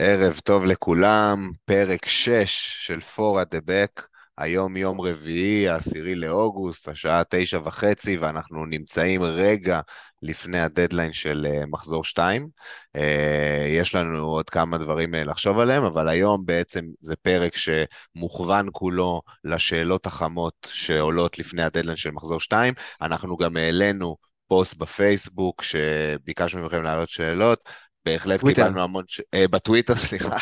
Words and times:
ערב 0.00 0.38
טוב 0.44 0.64
לכולם, 0.64 1.50
פרק 1.64 2.06
6 2.06 2.76
של 2.86 3.00
פור 3.00 3.40
at 3.40 3.44
the 3.44 3.58
back, 3.68 4.02
היום 4.38 4.76
יום 4.76 5.00
רביעי, 5.00 5.68
העשירי 5.68 6.14
לאוגוסט, 6.14 6.88
השעה 6.88 7.22
תשע 7.30 7.58
וחצי, 7.64 8.16
ואנחנו 8.16 8.66
נמצאים 8.66 9.22
רגע 9.22 9.80
לפני 10.22 10.60
הדדליין 10.60 11.12
של 11.12 11.46
uh, 11.50 11.66
מחזור 11.66 12.04
2. 12.04 12.48
Uh, 12.96 13.00
יש 13.68 13.94
לנו 13.94 14.26
עוד 14.26 14.50
כמה 14.50 14.78
דברים 14.78 15.14
uh, 15.14 15.18
לחשוב 15.18 15.58
עליהם, 15.58 15.84
אבל 15.84 16.08
היום 16.08 16.46
בעצם 16.46 16.84
זה 17.00 17.16
פרק 17.22 17.56
שמוכוון 17.56 18.68
כולו 18.72 19.22
לשאלות 19.44 20.06
החמות 20.06 20.54
שעולות 20.70 21.38
לפני 21.38 21.62
הדדליין 21.62 21.96
של 21.96 22.10
מחזור 22.10 22.40
2. 22.40 22.74
אנחנו 23.02 23.36
גם 23.36 23.56
העלינו 23.56 24.16
פוסט 24.48 24.76
בפייסבוק 24.76 25.62
שביקשנו 25.62 26.66
מכם 26.66 26.82
להעלות 26.82 27.08
שאלות. 27.08 27.68
בהחלט 28.08 28.40
טוויטר. 28.40 28.62
קיבלנו 28.62 28.82
המון, 28.82 29.04
ש... 29.08 29.20
אה, 29.34 29.48
בטוויטר, 29.48 29.94
סליחה, 30.06 30.36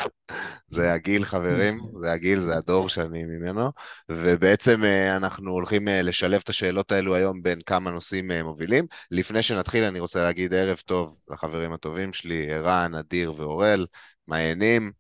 זה 0.70 0.92
הגיל 0.92 1.24
חברים, 1.24 1.80
זה 2.00 2.12
הגיל, 2.12 2.41
זה 2.41 2.56
הדור 2.56 2.88
שאני 2.88 3.24
ממנו, 3.24 3.70
ובעצם 4.08 4.84
אה, 4.84 5.16
אנחנו 5.16 5.50
הולכים 5.50 5.88
אה, 5.88 6.02
לשלב 6.02 6.41
את 6.44 6.48
השאלות 6.48 6.92
האלו 6.92 7.14
היום 7.14 7.42
בין 7.42 7.58
כמה 7.66 7.91
נושאים 7.91 8.30
אה, 8.30 8.42
מובילים. 8.42 8.86
לפני 9.10 9.42
שנתחיל 9.42 9.84
אני 9.84 10.00
רוצה 10.00 10.22
להגיד 10.22 10.55
ערב 10.55 10.77
טוב 10.77 11.16
לחברים 11.30 11.72
הטובים 11.72 12.12
שלי, 12.12 12.52
ערן, 12.52 12.94
אדיר 12.94 13.34
ואורל, 13.36 13.86
מה 14.28 14.36
העניינים? 14.36 14.92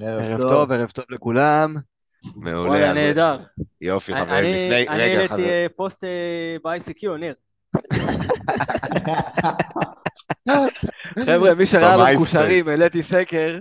ערב, 0.00 0.22
ערב 0.22 0.40
טוב. 0.40 0.50
טוב, 0.50 0.72
ערב 0.72 0.90
טוב 0.90 1.04
לכולם. 1.10 1.74
מעולה. 2.36 2.70
וואלה, 2.70 2.94
נהדר. 2.94 3.38
יופי, 3.80 4.14
חברים, 4.14 4.54
לפני, 4.54 4.88
אני 4.88 5.02
רגע, 5.02 5.26
חברים. 5.26 5.44
אני 5.44 5.52
העליתי 5.52 5.74
פוסט 5.76 6.04
ב-ICQ, 6.64 7.08
ניר. 7.18 7.34
חבר'ה, 11.24 11.54
מי 11.54 11.66
שראה 11.66 11.96
לו 11.96 12.04
מקושרים, 12.14 12.68
העליתי 12.68 13.02
סקר. 13.02 13.58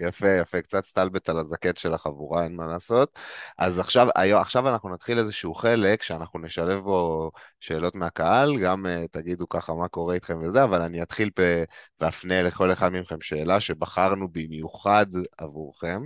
יפה, 0.00 0.28
יפה, 0.30 0.62
קצת 0.62 0.84
סטלבט 0.84 1.28
על 1.28 1.38
הזקט 1.38 1.76
של 1.76 1.94
החבורה, 1.94 2.44
אין 2.44 2.56
מה 2.56 2.66
לעשות. 2.66 3.18
אז 3.58 3.78
עכשיו, 3.78 4.08
עכשיו 4.16 4.68
אנחנו 4.68 4.88
נתחיל 4.88 5.18
איזשהו 5.18 5.54
חלק 5.54 6.02
שאנחנו 6.02 6.40
נשלב 6.40 6.78
בו 6.78 7.30
שאלות 7.60 7.94
מהקהל, 7.94 8.58
גם 8.58 8.86
uh, 8.86 9.08
תגידו 9.10 9.48
ככה 9.48 9.74
מה 9.74 9.88
קורה 9.88 10.14
איתכם 10.14 10.38
וזה, 10.42 10.62
אבל 10.64 10.82
אני 10.82 11.02
אתחיל 11.02 11.30
ואפנה 12.00 12.42
לכל 12.42 12.72
אחד 12.72 12.92
מכם 12.92 13.20
שאלה 13.20 13.60
שבחרנו 13.60 14.28
במיוחד 14.32 15.06
עבורכם. 15.38 16.00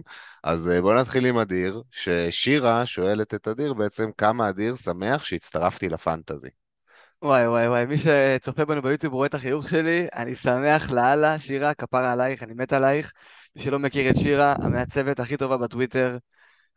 אז 0.44 0.70
uh, 0.78 0.80
בואו 0.80 1.00
נתחיל 1.00 1.26
עם 1.26 1.38
אדיר, 1.38 1.82
ששירה 1.90 2.86
שואלת 2.86 3.34
את 3.34 3.48
אדיר 3.48 3.74
בעצם 3.74 4.10
כמה 4.18 4.48
אדיר 4.48 4.76
שמח 4.76 5.24
שהצטרפתי 5.24 5.88
לפנטזי. 5.88 6.63
וואי 7.24 7.48
וואי 7.48 7.68
וואי, 7.68 7.84
מי 7.86 7.96
שצופה 7.98 8.64
בנו 8.64 8.82
ביוטיוב 8.82 9.14
רואה 9.14 9.26
את 9.26 9.34
החיוך 9.34 9.68
שלי, 9.68 10.06
אני 10.14 10.36
שמח 10.36 10.90
לאללה, 10.90 11.38
שירה, 11.38 11.74
כפרה 11.74 12.12
עלייך, 12.12 12.42
אני 12.42 12.54
מת 12.54 12.72
עלייך. 12.72 13.12
מי 13.56 13.62
שלא 13.62 13.78
מכיר 13.78 14.10
את 14.10 14.16
שירה, 14.18 14.54
המעצבת 14.58 15.20
הכי 15.20 15.36
טובה 15.36 15.56
בטוויטר, 15.56 16.18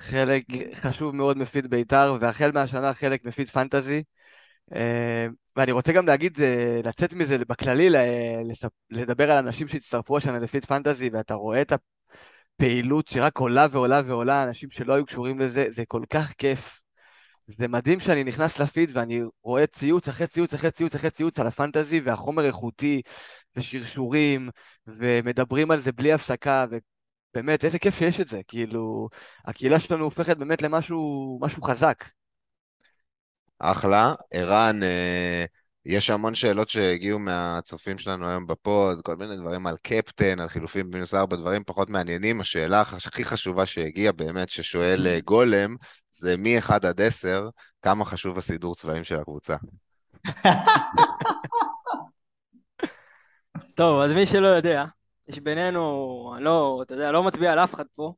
חלק 0.02 0.44
חשוב 0.74 1.16
מאוד 1.16 1.38
מפיד 1.38 1.68
בית"ר, 1.70 2.18
והחל 2.22 2.52
מהשנה 2.54 2.94
חלק 2.94 3.26
מפיד 3.26 3.50
פנטזי. 3.50 4.04
אה, 4.76 5.28
ואני 5.56 5.72
רוצה 5.72 5.94
גם 5.94 6.08
להגיד, 6.08 6.42
אה, 6.42 6.82
לצאת 6.84 7.14
מזה 7.14 7.38
בכללי, 7.38 7.90
לדבר 8.90 9.32
על 9.32 9.38
אנשים 9.38 9.68
שהצטרפו 9.68 10.18
השנה 10.18 10.40
לפיד 10.40 10.66
פנטזי, 10.66 11.10
ואתה 11.14 11.34
רואה 11.34 11.62
את 11.62 11.74
הפעילות 12.56 13.08
שרק 13.08 13.38
עולה 13.38 13.68
ועולה 13.72 14.02
ועולה, 14.06 14.44
אנשים 14.44 14.70
שלא 14.70 14.94
היו 14.94 15.06
קשורים 15.06 15.40
לזה, 15.40 15.66
זה 15.70 15.84
כל 15.88 16.02
כך 16.10 16.34
כיף. 16.38 16.87
זה 17.48 17.68
מדהים 17.68 18.00
שאני 18.00 18.24
נכנס 18.24 18.60
לפיד 18.60 18.92
ואני 18.94 19.22
רואה 19.44 19.68
ציוץ 19.68 20.08
אחרי 20.08 20.28
ציוץ 20.28 20.54
אחרי 20.54 20.72
ציוץ 20.72 20.96
אחרי 20.96 21.10
ציוץ 21.10 21.40
על 21.40 21.48
הפנטזי 21.48 22.00
והחומר 22.00 22.46
איכותי 22.46 23.02
ושרשורים 23.56 24.50
ומדברים 24.88 25.72
על 25.72 25.80
זה 25.80 25.92
בלי 25.92 26.14
הפסקה 26.14 26.66
ובאמת 27.34 27.66
איזה 27.66 27.80
כיף 27.80 27.98
שיש 27.98 28.20
את 28.20 28.28
זה, 28.28 28.42
כאילו 28.48 29.10
הקהילה 29.46 29.80
שלנו 29.80 30.04
הופכת 30.04 30.38
באמת 30.38 30.62
למשהו 30.62 31.40
חזק. 31.64 32.04
אחלה, 33.60 34.14
ערן, 34.32 34.84
אה, 34.84 35.46
יש 35.86 36.10
המון 36.10 36.36
שאלות 36.36 36.70
שהגיעו 36.70 37.20
מהצופים 37.20 37.98
שלנו 37.98 38.30
היום 38.30 38.48
בפוד, 38.48 39.02
כל 39.02 39.16
מיני 39.16 39.38
דברים 39.38 39.68
על 39.68 39.76
קפטן, 39.84 40.40
על 40.40 40.50
חילופים 40.50 40.90
במינוס 40.90 41.14
ארבע, 41.14 41.36
דברים 41.36 41.64
פחות 41.64 41.90
מעניינים. 41.90 42.42
השאלה 42.42 42.82
הכי 42.82 43.26
חשובה 43.26 43.66
שהגיעה 43.66 44.12
באמת, 44.14 44.50
ששואל 44.50 45.08
אה, 45.08 45.20
גולם, 45.20 45.76
זה 46.18 46.38
מ-1 46.38 46.74
עד 46.74 47.02
10, 47.02 47.50
כמה 47.82 48.06
חשוב 48.06 48.38
הסידור 48.38 48.76
צבעים 48.76 49.04
של 49.04 49.16
הקבוצה. 49.16 49.56
טוב, 53.76 54.02
אז 54.02 54.12
מי 54.12 54.26
שלא 54.26 54.48
יודע, 54.48 54.86
יש 55.28 55.40
בינינו, 55.40 56.36
לא, 56.40 56.80
אתה 56.86 56.94
יודע, 56.94 57.12
לא 57.12 57.24
מצביע 57.24 57.52
על 57.52 57.60
אף 57.60 57.74
אחד 57.74 57.86
פה, 57.96 58.14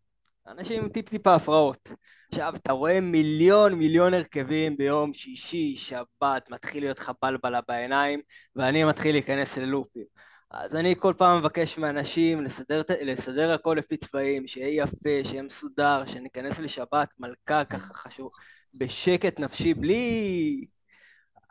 אנשים 0.48 0.90
טיפ-טיפה 0.90 1.36
הפרעות. 1.36 1.90
עכשיו, 2.32 2.54
אתה 2.56 2.72
רואה 2.72 3.02
מיליון 3.02 3.74
מיליון 3.74 4.14
הרכבים 4.14 4.78
ביום 4.78 5.14
שישי, 5.14 5.76
שבת, 5.76 6.50
מתחיל 6.50 6.84
להיות 6.84 7.00
לך 7.00 7.12
בלבלה 7.22 7.60
בעיניים, 7.68 8.22
ואני 8.56 8.84
מתחיל 8.84 9.16
להיכנס 9.16 9.58
ללופים. 9.58 10.04
אז 10.52 10.76
אני 10.76 10.96
כל 11.00 11.14
פעם 11.18 11.40
מבקש 11.40 11.78
מאנשים 11.78 12.42
לסדר, 12.42 12.82
לסדר 13.02 13.52
הכל 13.52 13.76
לפי 13.80 13.98
צבעים, 13.98 14.48
שיהיה 14.48 14.84
יפה, 14.84 15.10
שיהיה 15.24 15.44
מסודר, 15.44 16.06
שניכנס 16.06 16.60
לשבת, 16.60 17.10
מלכה 17.20 17.66
ככה 17.66 17.94
חשוב, 17.94 18.32
בשקט 18.74 19.40
נפשי, 19.40 19.74
בלי... 19.74 20.66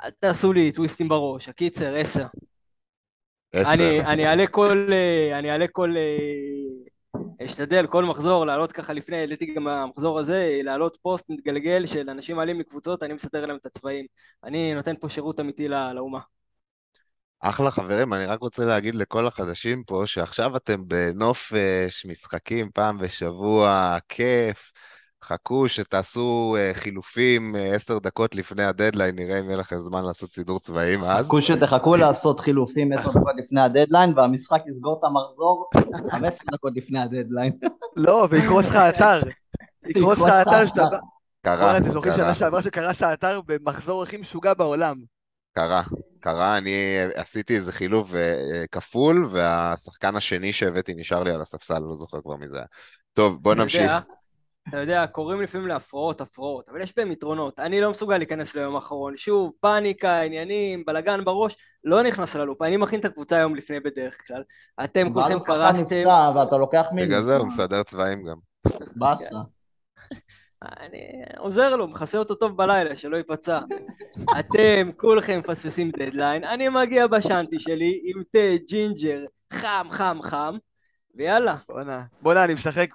אל 0.04 0.10
תעשו 0.10 0.52
לי 0.52 0.72
טוויסטים 0.72 1.08
בראש, 1.08 1.48
הקיצר, 1.48 1.94
עשר. 1.94 2.26
עשר. 3.52 3.72
אני, 3.72 4.00
אני 4.00 4.26
אעלה 4.26 4.46
כל... 4.46 4.90
אני 5.32 5.50
אעלה 5.50 5.68
כל... 5.68 5.94
אשתדל 7.44 7.86
כל 7.86 8.04
מחזור 8.04 8.46
לעלות 8.46 8.72
ככה 8.72 8.92
לפני, 8.92 9.16
העליתי 9.16 9.54
גם 9.54 9.68
המחזור 9.68 10.18
הזה, 10.18 10.60
לעלות 10.64 10.98
פוסט 11.02 11.30
מתגלגל 11.30 11.86
של 11.86 12.10
אנשים 12.10 12.36
מעלים 12.36 12.58
מקבוצות, 12.58 13.02
אני 13.02 13.14
מסדר 13.14 13.46
להם 13.46 13.56
את 13.56 13.66
הצבעים. 13.66 14.06
אני 14.44 14.74
נותן 14.74 14.96
פה 15.00 15.08
שירות 15.08 15.40
אמיתי 15.40 15.68
לאומה. 15.68 16.20
אחלה 17.40 17.70
חברים, 17.70 18.12
אני 18.12 18.26
רק 18.26 18.40
רוצה 18.40 18.64
להגיד 18.64 18.94
לכל 18.94 19.26
החדשים 19.26 19.82
פה, 19.84 20.02
שעכשיו 20.06 20.56
אתם 20.56 20.88
בנופש, 20.88 22.06
משחקים 22.08 22.70
פעם 22.74 22.98
בשבוע, 22.98 23.96
כיף. 24.08 24.72
חכו 25.24 25.68
שתעשו 25.68 26.56
uh, 26.56 26.74
חילופים 26.74 27.54
uh, 27.54 27.74
עשר 27.74 27.98
דקות 27.98 28.34
לפני 28.34 28.64
הדדליין, 28.64 29.14
נראה 29.14 29.38
אם 29.38 29.44
יהיה 29.44 29.56
לכם 29.56 29.78
זמן 29.78 30.04
לעשות 30.04 30.32
סידור 30.32 30.60
צבעים 30.60 31.04
אז. 31.04 31.26
חכו 31.26 31.42
שתחכו 31.42 31.96
לעשות 31.96 32.40
חילופים 32.40 32.92
עשר 32.92 33.10
דקות 33.10 33.32
לפני 33.44 33.60
הדדליין, 33.60 34.12
והמשחק 34.16 34.62
יסגור 34.66 34.98
את 35.00 35.04
המחזור 35.04 35.70
חמש 36.10 36.28
עשר 36.28 36.44
דקות 36.52 36.72
לפני 36.76 37.00
הדדליין. 37.00 37.52
לא, 37.96 38.26
ויקרוס 38.30 38.66
לך 38.66 38.74
האתר. 38.74 39.20
יקרוס 39.86 40.18
לך 40.18 40.28
האתר 40.28 40.66
שאתה... 40.66 40.88
קרה, 41.42 41.76
אתם 41.76 41.92
זוכרים 41.92 42.14
שנה 42.16 42.34
שעברה 42.34 42.62
שקרס 42.62 43.02
האתר 43.02 43.40
במחזור 43.46 44.02
הכי 44.02 44.16
משוגע 44.16 44.54
בעולם. 44.54 45.17
קרה, 45.58 45.82
קרה, 46.20 46.58
אני 46.58 46.98
עשיתי 47.14 47.56
איזה 47.56 47.72
חילוף 47.72 48.10
uh, 48.10 48.14
כפול, 48.72 49.28
והשחקן 49.30 50.16
השני 50.16 50.52
שהבאתי 50.52 50.94
נשאר 50.94 51.22
לי 51.22 51.30
על 51.30 51.40
הספסל, 51.40 51.78
לא 51.78 51.96
זוכר 51.96 52.20
כבר 52.20 52.36
מי 52.36 52.48
זה 52.48 52.56
היה. 52.56 52.66
טוב, 53.12 53.42
בוא 53.42 53.54
נמשיך. 53.54 53.92
אתה 54.68 54.76
יודע, 54.76 55.06
קוראים 55.06 55.42
לפעמים 55.42 55.66
להפרעות, 55.66 56.20
הפרעות, 56.20 56.68
אבל 56.68 56.80
יש 56.80 56.92
בהם 56.96 57.12
יתרונות. 57.12 57.60
אני 57.60 57.80
לא 57.80 57.90
מסוגל 57.90 58.18
להיכנס 58.18 58.54
ליום 58.54 58.76
האחרון. 58.76 59.16
שוב, 59.16 59.52
פאניקה, 59.60 60.20
עניינים, 60.20 60.84
בלאגן 60.86 61.24
בראש, 61.24 61.56
לא 61.84 62.02
נכנס 62.02 62.36
ללופ. 62.36 62.62
אני 62.62 62.76
מכין 62.76 63.00
את 63.00 63.04
הקבוצה 63.04 63.36
היום 63.36 63.54
לפני 63.54 63.80
בדרך 63.80 64.26
כלל. 64.26 64.42
אתם 64.84 65.12
כולכם 65.12 65.38
קרסתם... 65.38 66.04
ואתה 66.36 66.58
לוקח 66.58 66.86
מיני. 66.92 67.06
בגלל 67.06 67.22
זה 67.22 67.36
הוא 67.36 67.46
מסדר 67.46 67.82
צבעים 67.82 68.24
גם. 68.24 68.36
באסה. 68.96 69.38
אני 70.62 70.98
עוזר 71.38 71.76
לו, 71.76 71.88
מכסה 71.88 72.18
אותו 72.18 72.34
טוב 72.34 72.56
בלילה, 72.56 72.96
שלא 72.96 73.16
ייפצע. 73.16 73.60
אתם 74.38 74.90
כולכם 74.96 75.38
מפספסים 75.38 75.90
דדליין, 75.90 76.44
אני 76.44 76.68
מגיע 76.68 77.06
בשאנטי 77.06 77.60
שלי 77.60 78.00
עם 78.04 78.22
תה, 78.32 78.64
ג'ינג'ר, 78.68 79.24
חם, 79.52 79.86
חם, 79.90 80.18
חם, 80.22 80.56
ויאללה. 81.14 81.56
בואנה, 81.68 82.04
בואנה, 82.22 82.44
אני 82.44 82.54
משחק 82.54 82.90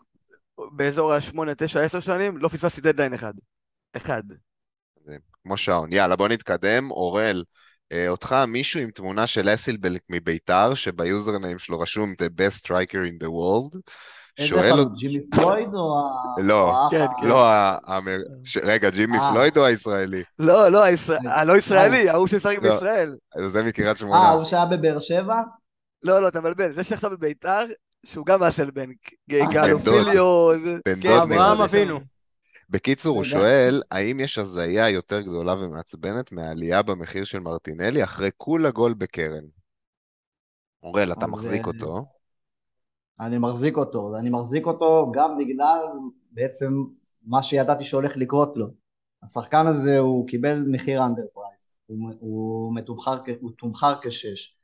באזור 0.71 1.13
ה-8, 1.13 1.38
9, 1.57 1.81
10 1.81 1.99
שנים, 1.99 2.38
לא 2.38 2.47
פספסתי 2.47 2.81
דדליין 2.81 3.13
אחד. 3.13 3.33
אחד. 3.93 4.23
כמו 5.43 5.57
שעון. 5.57 5.93
יאללה, 5.93 6.15
בוא 6.15 6.27
נתקדם. 6.27 6.91
אורל, 6.91 7.43
אה, 7.91 8.09
אותך 8.09 8.35
מישהו 8.47 8.79
עם 8.79 8.91
תמונה 8.91 9.27
של 9.27 9.53
אסילבלק 9.53 10.01
מביתר, 10.09 10.73
שביוזרניים 10.73 11.59
שלו 11.59 11.79
רשום 11.79 12.11
The 12.11 12.41
best 12.41 12.65
striker 12.65 13.03
in 13.09 13.23
the 13.23 13.29
world. 13.29 13.79
שואל... 14.39 14.63
איזה 14.63 14.83
ג'ימי 14.95 15.30
פלויד 15.31 15.74
או 15.74 16.00
ה... 16.00 16.41
לא, 16.41 16.74
כן, 16.91 17.06
כן. 17.21 17.27
לא, 17.27 17.47
רגע, 18.63 18.89
ג'ימי 18.89 19.18
אה. 19.18 19.31
פלויד 19.31 19.57
או 19.57 19.65
הישראלי? 19.65 20.24
לא, 20.39 20.69
לא, 20.69 20.83
הלא 21.25 21.57
ישראלי, 21.57 22.09
ההוא 22.09 22.27
שמשחק 22.27 22.56
לא. 22.62 22.74
בישראל. 22.74 23.15
זה 23.47 23.63
מקריית 23.63 23.97
שמונה. 23.97 24.18
אה, 24.18 24.30
הוא 24.30 24.44
שהיה 24.44 24.65
בבאר 24.65 25.00
שבע? 25.00 25.35
לא, 26.03 26.21
לא, 26.21 26.27
אתה 26.27 26.39
מבלבל, 26.39 26.74
זה 26.74 26.83
שעכשיו 26.83 27.09
בביתר, 27.09 27.65
שהוא 28.06 28.25
גם 28.25 28.44
אסלבנק, 28.44 28.97
גלופיליו, 29.30 30.50
כן, 31.01 31.12
אברהם 31.12 31.62
אבינו. 31.62 32.00
בקיצור, 32.69 33.15
הוא 33.15 33.24
שואל, 33.24 33.81
האם 33.91 34.19
יש 34.19 34.38
הזיה 34.38 34.89
יותר 34.89 35.21
גדולה 35.21 35.53
ומעצבנת 35.53 36.31
מהעלייה 36.31 36.81
במחיר 36.81 37.24
של 37.24 37.39
מרטינלי 37.39 38.03
אחרי 38.03 38.29
כולה 38.38 38.71
גול 38.71 38.94
בקרן? 38.94 39.44
אורל, 40.83 41.12
אתה 41.12 41.27
מחזיק 41.27 41.68
אותו. 41.68 42.06
אני 43.19 43.38
מחזיק 43.38 43.77
אותו, 43.77 44.18
אני 44.18 44.30
מחזיק 44.30 44.65
אותו 44.65 45.12
גם 45.13 45.38
בגלל 45.38 45.80
בעצם 46.31 46.74
מה 47.24 47.44
שידעתי 47.44 47.83
שהולך 47.83 48.18
לקרות 48.18 48.57
לו. 48.57 48.68
השחקן 49.24 49.68
הזה 49.68 50.00
הוא 50.00 50.27
קיבל 50.27 50.63
מחיר 50.68 51.06
under 51.05 51.25
price, 51.33 51.73
הוא, 51.86 52.12
הוא 52.19 52.75
מתומחר, 52.75 53.18
הוא 53.42 53.51
תומחר 53.57 53.94
כשש. 54.01 54.57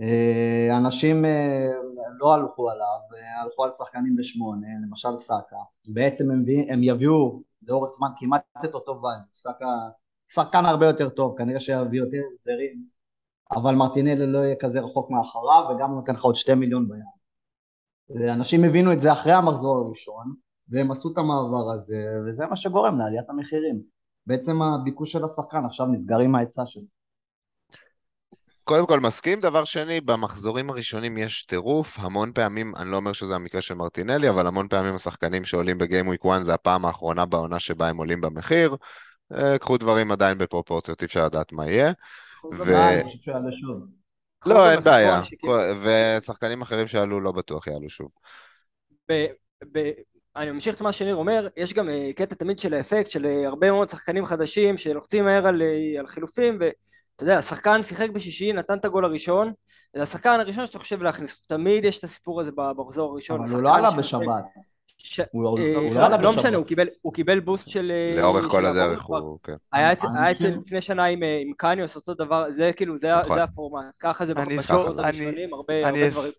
אה, 0.00 0.78
אנשים 0.78 1.24
אה, 1.24 1.66
לא 2.18 2.34
הלכו 2.34 2.70
עליו, 2.70 2.98
אה, 3.16 3.42
הלכו 3.42 3.64
על 3.64 3.72
שחקנים 3.72 4.16
בשמונה, 4.16 4.66
למשל 4.86 5.16
סאקה, 5.16 5.56
בעצם 5.88 6.30
הם, 6.30 6.44
הם 6.68 6.80
יביאו 6.82 7.42
לאורך 7.62 7.90
זמן 7.96 8.08
כמעט 8.18 8.42
את 8.64 8.74
אותו 8.74 9.02
וייב, 9.02 9.20
סאקה 9.34 9.66
שחקן 10.34 10.64
הרבה 10.64 10.86
יותר 10.86 11.08
טוב, 11.08 11.38
כנראה 11.38 11.60
שיביא 11.60 11.98
יותר 11.98 12.22
זרים, 12.38 12.84
אבל 13.52 13.74
מרטינלי 13.74 14.26
לא 14.26 14.38
יהיה 14.38 14.56
כזה 14.56 14.80
רחוק 14.80 15.10
מאחריו 15.10 15.64
וגם 15.70 15.90
הוא 15.90 15.96
נותן 15.96 16.14
לך 16.14 16.24
עוד 16.24 16.34
שתי 16.34 16.54
מיליון 16.54 16.88
ביד. 16.88 17.19
אנשים 18.18 18.64
הבינו 18.64 18.92
את 18.92 19.00
זה 19.00 19.12
אחרי 19.12 19.32
המחזור 19.32 19.78
הראשון 19.78 20.34
והם 20.68 20.90
עשו 20.90 21.12
את 21.12 21.18
המעבר 21.18 21.70
הזה 21.74 22.06
וזה 22.26 22.46
מה 22.46 22.56
שגורם 22.56 22.98
לעליית 22.98 23.30
המחירים. 23.30 23.80
בעצם 24.26 24.62
הביקוש 24.62 25.12
של 25.12 25.24
השחקן 25.24 25.64
עכשיו 25.64 25.86
נסגר 25.86 26.18
עם 26.18 26.34
ההיצע 26.34 26.66
שלו. 26.66 27.00
קודם 28.64 28.86
כל 28.86 29.00
מסכים, 29.00 29.40
דבר 29.40 29.64
שני, 29.64 30.00
במחזורים 30.00 30.70
הראשונים 30.70 31.18
יש 31.18 31.42
טירוף, 31.42 31.98
המון 31.98 32.32
פעמים, 32.32 32.76
אני 32.76 32.90
לא 32.90 32.96
אומר 32.96 33.12
שזה 33.12 33.34
המקרה 33.34 33.60
של 33.60 33.74
מרטינלי, 33.74 34.30
אבל 34.30 34.46
המון 34.46 34.68
פעמים 34.68 34.94
השחקנים 34.94 35.44
שעולים 35.44 35.78
בגיים 35.78 36.08
וויק 36.08 36.26
1 36.26 36.42
זה 36.42 36.54
הפעם 36.54 36.84
האחרונה 36.84 37.26
בעונה 37.26 37.58
שבה 37.58 37.88
הם 37.88 37.96
עולים 37.96 38.20
במחיר, 38.20 38.76
אה, 39.34 39.58
קחו 39.58 39.78
דברים 39.78 40.12
עדיין 40.12 40.38
בפרופורציות, 40.38 41.02
אי 41.02 41.06
אפשר 41.06 41.24
לדעת 41.24 41.52
מה 41.52 41.70
יהיה. 41.70 41.92
ו... 42.52 42.74
לא, 44.46 44.70
אין 44.70 44.80
בעיה, 44.80 45.20
ושחקנים 45.82 46.62
אחרים 46.62 46.88
שעלו 46.88 47.20
לא 47.20 47.32
בטוח 47.32 47.66
יעלו 47.66 47.88
שוב. 47.88 48.10
אני 50.36 50.50
ממשיך 50.50 50.76
את 50.76 50.80
מה 50.80 50.92
שניר 50.92 51.14
אומר, 51.14 51.48
יש 51.56 51.74
גם 51.74 51.88
אה, 51.88 52.10
קטע 52.16 52.34
תמיד 52.34 52.58
של 52.58 52.74
האפקט 52.74 53.10
של 53.10 53.26
אה, 53.26 53.46
הרבה 53.46 53.70
מאוד 53.70 53.90
שחקנים 53.90 54.26
חדשים 54.26 54.78
שלוחצים 54.78 55.24
מהר 55.24 55.46
על, 55.46 55.62
על 55.98 56.06
חילופים 56.06 56.58
ואתה 56.60 57.22
יודע, 57.22 57.38
השחקן 57.38 57.82
שיחק 57.82 58.10
בשישי, 58.10 58.52
נתן 58.52 58.78
את 58.78 58.84
הגול 58.84 59.04
הראשון 59.04 59.52
זה 59.96 60.02
השחקן 60.02 60.40
הראשון 60.40 60.66
שאתה 60.66 60.78
חושב 60.78 61.02
להכניס, 61.02 61.42
תמיד 61.46 61.84
יש 61.84 61.98
את 61.98 62.04
הסיפור 62.04 62.40
הזה 62.40 62.50
במחזור 62.54 63.12
הראשון. 63.12 63.40
אבל 63.40 63.54
הוא 63.54 63.62
לא 63.62 63.74
עלה 63.74 63.90
בשבת. 63.90 64.44
ש... 65.04 65.20
הוא 65.30 65.42
לא, 65.42 65.56
אה, 65.58 66.08
לא, 66.08 66.16
לא, 66.16 66.32
משנה, 66.32 66.56
הוא 66.56 66.66
קיבל, 66.66 66.88
הוא 67.02 67.12
קיבל 67.12 67.40
בוסט 67.40 67.68
של... 67.68 67.92
אה, 67.94 68.20
לאורך 68.20 68.42
של 68.42 68.50
כל 68.50 68.66
הדרך 68.66 69.02
הוא... 69.02 69.38
כן. 69.42 69.54
היה 69.72 69.92
אצל 69.92 70.06
לפני 70.66 70.82
שנה 70.82 71.04
עם, 71.04 71.22
אה, 71.22 71.38
עם 71.42 71.52
קניוס 71.56 71.96
אותו 71.96 72.14
דבר, 72.14 72.50
זה 72.50 72.70
כאילו, 72.76 72.98
זה, 72.98 73.20
נכון. 73.20 73.36
זה 73.36 73.42
הפורמט, 73.42 73.84
ככה 74.00 74.26
זה 74.26 74.34
בשבועות 74.34 74.98
הראשונים, 74.98 75.54
הרבה, 75.54 75.86
הרבה 75.86 76.10
דברים. 76.10 76.32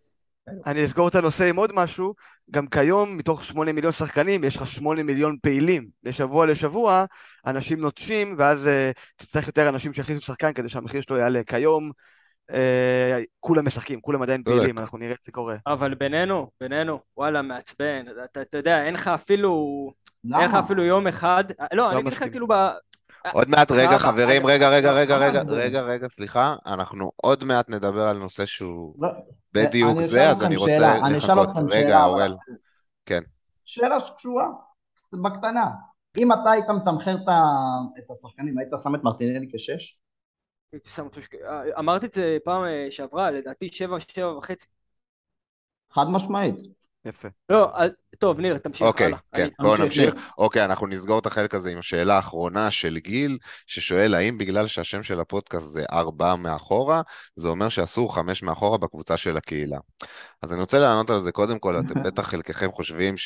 אני 0.66 0.86
אסגור 0.86 1.08
את 1.08 1.16
הנושא 1.16 1.50
עם 1.50 1.56
עוד 1.56 1.72
משהו, 1.74 2.14
גם 2.52 2.68
כיום 2.68 3.18
מתוך 3.18 3.44
שמונה 3.44 3.74
מיליון 3.74 3.94
שחקנים 3.94 4.44
יש 4.44 4.56
לך 4.56 4.68
שמונה 4.68 5.04
מיליון 5.04 5.38
פעילים, 5.42 5.88
משבוע 6.04 6.46
לשבוע 6.46 7.06
אנשים 7.46 7.80
נוטשים 7.80 8.36
ואז 8.38 8.68
uh, 8.68 9.00
תצטרך 9.16 9.48
יותר 9.48 9.70
אנשים 9.70 9.94
שיכניסו 9.94 10.22
שחקן 10.22 10.54
כדי 10.54 10.70
שהמחיר 10.70 11.02
שלו 11.02 11.18
יעלה. 11.18 11.42
כיום 11.44 11.92
אה, 12.54 13.20
כולם 13.40 13.66
משחקים, 13.66 14.02
כולם 14.02 14.22
עדיין 14.22 14.44
פעילים, 14.44 14.80
אנחנו 14.80 14.98
נראה 14.98 15.12
את 15.12 15.20
זה 15.26 15.32
קורה. 15.32 15.56
אבל 15.68 15.94
בינינו, 15.94 16.50
בינינו, 16.62 17.00
וואלה, 17.18 17.42
מעצבן. 17.42 18.06
אתה 18.42 18.58
יודע, 18.58 18.84
אין 18.84 18.94
לך 18.94 19.08
אפילו... 19.08 19.92
אין 20.34 20.46
לך 20.46 20.54
אפילו 20.54 20.84
יום 20.84 21.08
אחד... 21.08 21.44
לא, 21.74 21.88
אני 21.88 21.96
לא 21.96 22.00
אגיד 22.00 22.14
לך 22.14 22.24
כאילו 22.32 22.48
ב... 22.48 22.54
עוד 23.34 23.50
מעט, 23.50 23.72
רגע 23.72 23.98
חברים, 23.98 24.46
רגע, 24.46 24.70
רגע, 24.70 24.92
רגע, 24.92 25.18
רגע, 25.18 25.42
רגע, 25.48 25.82
רגע, 25.82 26.08
סליחה, 26.08 26.56
אנחנו 26.66 27.12
עוד 27.16 27.44
מעט 27.44 27.70
נדבר 27.70 28.02
על 28.02 28.18
נושא 28.18 28.46
שהוא 28.46 28.96
לא, 29.00 29.10
בדיוק 29.54 30.02
זה, 30.02 30.30
אז 30.30 30.44
אני 30.44 30.56
רוצה 30.56 30.98
לחכות. 31.10 31.48
רגע, 31.70 32.04
אוראל, 32.04 32.36
כן. 33.06 33.22
שאלה 33.66 34.00
שקשורה, 34.00 34.48
בקטנה. 35.14 35.66
אם 36.18 36.32
אתה 36.32 36.52
היית 36.52 36.70
מתמחר 36.70 37.16
את 37.16 38.12
השחקנים, 38.12 38.58
היית 38.58 38.72
שם 38.84 38.96
את 38.96 39.04
מרטינלי 39.04 39.48
כשש? 39.54 39.98
אמרתי 41.80 42.06
את 42.06 42.14
זה 42.14 42.38
פעם 42.44 42.64
אה, 42.64 42.88
שעברה, 42.90 43.32
לדעתי 43.32 43.70
שבע, 43.72 43.98
שבע 44.00 44.38
וחצי. 44.38 44.66
חד 45.92 46.06
משמעית. 46.10 46.56
יפה. 47.06 47.28
לא, 47.50 47.72
טוב, 48.20 48.40
ניר, 48.40 48.58
תמשיך 48.58 48.88
אוקיי, 48.88 49.06
הלאה. 49.06 49.18
כן, 49.36 49.50
בואו 49.60 49.78
נמשיך. 49.78 50.16
אוקיי, 50.38 50.66
אנחנו 50.66 50.88
נסגור 50.88 51.20
את 51.20 51.26
החלק 51.26 51.56
הזה 51.56 51.72
עם 51.72 51.78
השאלה 51.78 52.16
האחרונה 52.16 52.72
של 52.72 52.98
גיל, 52.98 53.38
ששואל 53.68 54.14
האם 54.14 54.38
בגלל 54.38 54.68
שהשם 54.68 55.04
של 55.04 55.20
הפודקאסט 55.20 55.68
זה 55.68 55.84
ארבע 55.92 56.36
מאחורה, 56.36 57.02
זה 57.36 57.48
אומר 57.48 57.70
שאסור 57.70 58.16
חמש 58.16 58.44
מאחורה 58.44 58.78
בקבוצה 58.78 59.18
של 59.18 59.38
הקהילה. 59.38 59.78
אז 60.42 60.52
אני 60.54 60.62
רוצה 60.62 60.80
לענות 60.80 61.10
על 61.10 61.22
זה 61.22 61.32
קודם 61.32 61.60
כל, 61.60 61.80
אתם 61.80 62.04
בטח 62.06 62.28
חלקכם 62.28 62.72
חושבים 62.72 63.18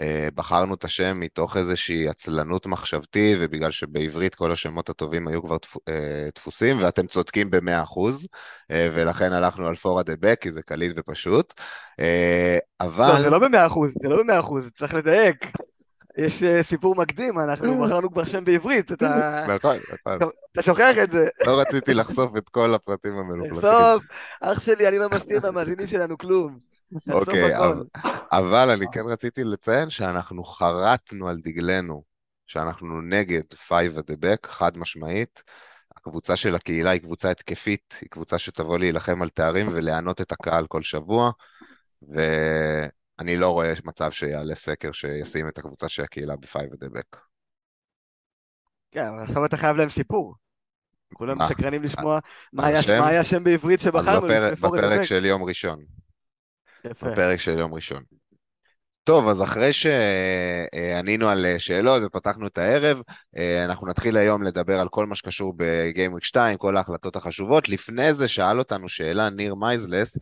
שבחרנו 0.00 0.74
את 0.74 0.84
השם 0.84 1.20
מתוך 1.20 1.56
איזושהי 1.56 2.08
עצלנות 2.08 2.66
מחשבתית, 2.66 3.38
ובגלל 3.40 3.70
שבעברית 3.70 4.34
כל 4.34 4.52
השמות 4.52 4.88
הטובים 4.88 5.28
היו 5.28 5.42
כבר 5.42 5.56
אה, 5.88 6.28
דפוסים, 6.34 6.76
ואתם 6.80 7.06
צודקים 7.06 7.50
במאה 7.50 7.82
אחוז, 7.82 8.28
אה, 8.70 8.88
ולכן 8.92 9.32
הלכנו 9.32 9.66
על 9.66 9.74
פורה 9.74 10.02
דה 10.02 10.12
בק, 10.20 10.38
כי 10.40 10.52
זה 10.52 10.62
קליט 10.62 10.92
ופשוט. 10.96 11.54
אה, 12.00 12.58
אבל... 12.80 13.08
לא, 13.08 13.20
זה 13.20 13.30
לא 13.30 13.38
במאה 13.38 13.66
אחוז, 13.66 13.94
זה 14.02 14.08
לא 14.08 14.16
במאה 14.16 14.40
אחוז, 14.40 14.70
צריך 14.78 14.94
לדייק. 14.94 15.46
יש 16.18 16.42
סיפור 16.62 16.94
מקדים, 16.94 17.38
אנחנו 17.38 17.80
בחרנו 17.80 18.12
כבר 18.12 18.24
שם 18.24 18.44
בעברית, 18.44 18.92
אתה... 18.92 19.44
נכון, 19.48 19.76
נכון. 19.92 20.30
אתה 20.52 20.62
שוכח 20.62 20.94
את 21.02 21.10
זה. 21.10 21.28
לא 21.46 21.60
רציתי 21.60 21.94
לחשוף 21.94 22.36
את 22.36 22.48
כל 22.48 22.74
הפרטים 22.74 23.12
המלוכלכים. 23.18 23.56
לחשוף, 23.56 24.02
אח 24.40 24.60
שלי, 24.60 24.88
אני 24.88 24.98
לא 24.98 25.08
מסתיר 25.08 25.40
מהמאזינים 25.42 25.86
שלנו 25.86 26.18
כלום. 26.18 26.71
אוקיי, 27.12 27.52
אבל 28.32 28.70
אני 28.70 28.86
כן 28.92 29.04
רציתי 29.06 29.44
לציין 29.44 29.90
שאנחנו 29.90 30.44
חרטנו 30.44 31.28
על 31.28 31.40
דגלנו 31.44 32.02
שאנחנו 32.46 33.00
נגד 33.00 33.42
Five 33.68 33.98
at 33.98 34.02
the 34.02 34.24
back, 34.24 34.48
חד 34.48 34.78
משמעית. 34.78 35.42
הקבוצה 35.96 36.36
של 36.36 36.54
הקהילה 36.54 36.90
היא 36.90 37.00
קבוצה 37.00 37.30
התקפית, 37.30 37.98
היא 38.00 38.08
קבוצה 38.10 38.38
שתבוא 38.38 38.78
להילחם 38.78 39.22
על 39.22 39.28
תארים 39.28 39.66
ולענות 39.72 40.20
את 40.20 40.32
הקהל 40.32 40.66
כל 40.66 40.82
שבוע, 40.82 41.30
ואני 42.02 43.36
לא 43.36 43.50
רואה 43.50 43.72
מצב 43.84 44.10
שיעלה 44.10 44.54
סקר 44.54 44.92
שישים 44.92 45.48
את 45.48 45.58
הקבוצה 45.58 45.88
של 45.88 46.02
הקהילה 46.02 46.36
ב-Five 46.36 46.74
at 46.74 46.84
the 46.84 46.96
back. 46.96 47.18
כן, 48.90 49.06
אבל 49.06 49.22
עכשיו 49.22 49.44
אתה 49.44 49.56
חייב 49.56 49.76
להם 49.76 49.90
סיפור. 49.90 50.34
כולם 51.14 51.36
סקרנים 51.48 51.82
לשמוע 51.82 52.18
מה 52.52 52.66
היה 52.66 53.20
השם 53.20 53.44
בעברית 53.44 53.80
שבחרנו. 53.80 54.32
אז 54.32 54.60
בפרק 54.60 55.02
של 55.02 55.24
יום 55.24 55.42
ראשון. 55.42 55.84
יפה. 56.84 57.10
בפרק 57.10 57.38
של 57.38 57.58
יום 57.58 57.74
ראשון. 57.74 58.02
טוב, 59.04 59.28
אז 59.28 59.42
אחרי 59.42 59.70
שענינו 59.72 61.28
על 61.28 61.46
שאלות 61.58 62.02
ופתחנו 62.06 62.46
את 62.46 62.58
הערב, 62.58 63.00
אנחנו 63.64 63.86
נתחיל 63.86 64.16
היום 64.16 64.42
לדבר 64.42 64.80
על 64.80 64.88
כל 64.88 65.06
מה 65.06 65.14
שקשור 65.14 65.54
ב 65.56 65.64
Gameweek 65.64 66.24
2, 66.24 66.58
כל 66.58 66.76
ההחלטות 66.76 67.16
החשובות. 67.16 67.68
לפני 67.68 68.14
זה 68.14 68.28
שאל 68.28 68.58
אותנו 68.58 68.88
שאלה 68.88 69.30
ניר 69.30 69.54
מייזלס, 69.54 70.18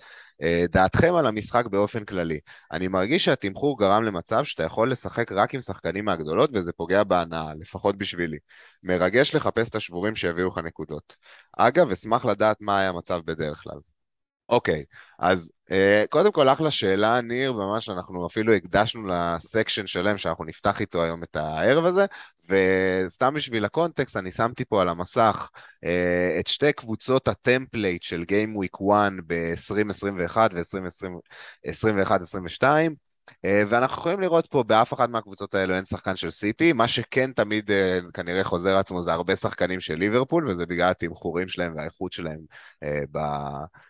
דעתכם 0.70 1.14
על 1.14 1.26
המשחק 1.26 1.66
באופן 1.66 2.04
כללי. 2.04 2.38
אני 2.73 2.88
מרגיש 2.88 3.25
שהתמחור 3.25 3.78
גרם 3.78 4.04
למצב 4.04 4.44
שאתה 4.44 4.62
יכול 4.62 4.90
לשחק 4.92 5.32
רק 5.32 5.54
עם 5.54 5.61
שחקנים 5.61 6.04
מהגדולות 6.04 6.50
וזה 6.52 6.73
פוגע 6.73 7.04
בהנאה, 7.04 7.52
לפחות 7.61 7.99
בשבילי. 7.99 8.38
מרגש 8.82 9.35
לחפש 9.35 9.70
את 9.70 9.75
השבורים 9.75 10.16
שיביאו 10.16 10.49
לך 10.49 10.58
נקודות. 10.58 11.16
אגב, 11.58 11.90
אשמח 11.90 12.25
לדעת 12.25 12.56
מה 12.61 12.78
היה 12.78 12.88
המצב 12.88 13.20
בדרך 13.25 13.62
כלל. 13.62 13.78
אוקיי, 14.50 14.85
אז 15.19 15.52
uh, 15.69 15.73
קודם 16.09 16.33
כל 16.33 16.49
אחלה 16.49 16.71
שאלה, 16.71 17.21
ניר, 17.21 17.52
ממש 17.52 17.88
אנחנו 17.88 18.26
אפילו 18.26 18.52
הקדשנו 18.52 19.07
לסקשן 19.07 19.87
שלם 19.87 20.19
שאנחנו 20.19 20.45
נפתח 20.45 20.80
איתו 20.80 21.02
היום 21.02 21.23
את 21.23 21.37
הערב 21.37 21.85
הזה, 21.85 22.07
וסתם 22.49 23.35
בשביל 23.35 23.64
הקונטקסט, 23.64 24.16
אני 24.16 24.30
שמתי 24.30 24.64
פה 24.64 24.80
על 24.80 24.88
המסך 24.88 25.49
uh, 25.85 25.88
את 26.40 26.47
שתי 26.47 26.73
קבוצות 26.73 27.28
ה 27.28 27.37
template 27.37 28.02
של 28.02 28.23
Game 28.23 28.57
Week 28.57 28.92
1 28.92 29.12
ב-2021 29.26 30.37
ו-2021-2022. 30.54 32.64
אה, 33.44 33.62
ואנחנו 33.68 34.00
יכולים 34.00 34.20
לראות 34.20 34.46
פה 34.46 34.62
באף 34.62 34.94
אחת 34.94 35.08
מהקבוצות 35.08 35.54
האלו 35.54 35.75
אין 35.75 35.84
שחקן 35.84 36.16
של 36.16 36.30
סיטי, 36.30 36.72
מה 36.72 36.88
שכן 36.88 37.32
תמיד 37.32 37.70
אה, 37.70 37.99
כנראה 38.14 38.44
חוזר 38.44 38.76
עצמו 38.76 39.02
זה 39.02 39.12
הרבה 39.12 39.37
שחקנים 39.37 39.80
של 39.80 39.94
ליברפול, 39.94 40.49
וזה 40.49 40.66
בגלל 40.66 40.90
התמחורים 40.90 41.49
שלהם 41.49 41.76
והאיכות 41.76 42.12
שלהם 42.12 42.40
אה, 42.82 43.00
ב... 43.12 43.18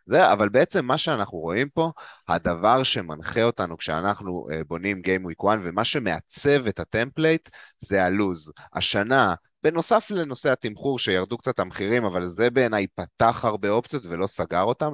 זה, 0.07 0.33
אבל 0.33 0.49
בעצם 0.49 0.85
מה 0.85 0.99
שאנחנו 0.99 1.39
רואים 1.39 1.69
פה, 1.69 1.91
הדבר 2.29 2.83
שמנחה 2.83 3.43
אותנו 3.43 3.77
כשאנחנו 3.77 4.47
בונים 4.69 4.97
Game 4.97 5.31
Week 5.31 5.49
1, 5.49 5.59
ומה 5.63 5.85
שמעצב 5.85 6.67
את 6.67 6.81
ה 6.81 6.88
template 6.88 7.49
זה 7.79 8.05
הלוז. 8.05 8.53
השנה 8.75 9.35
בנוסף 9.63 10.11
לנושא 10.11 10.53
התמחור 10.53 10.99
שירדו 10.99 11.39
קצת 11.39 11.61
המחירים, 11.61 12.05
אבל 12.05 12.27
זה 12.27 12.51
בעיניי 12.51 12.87
פתח 12.87 13.45
הרבה 13.45 13.71
אופציות 13.71 14.07
ולא 14.07 14.27
סגר 14.27 14.63
אותם, 14.63 14.93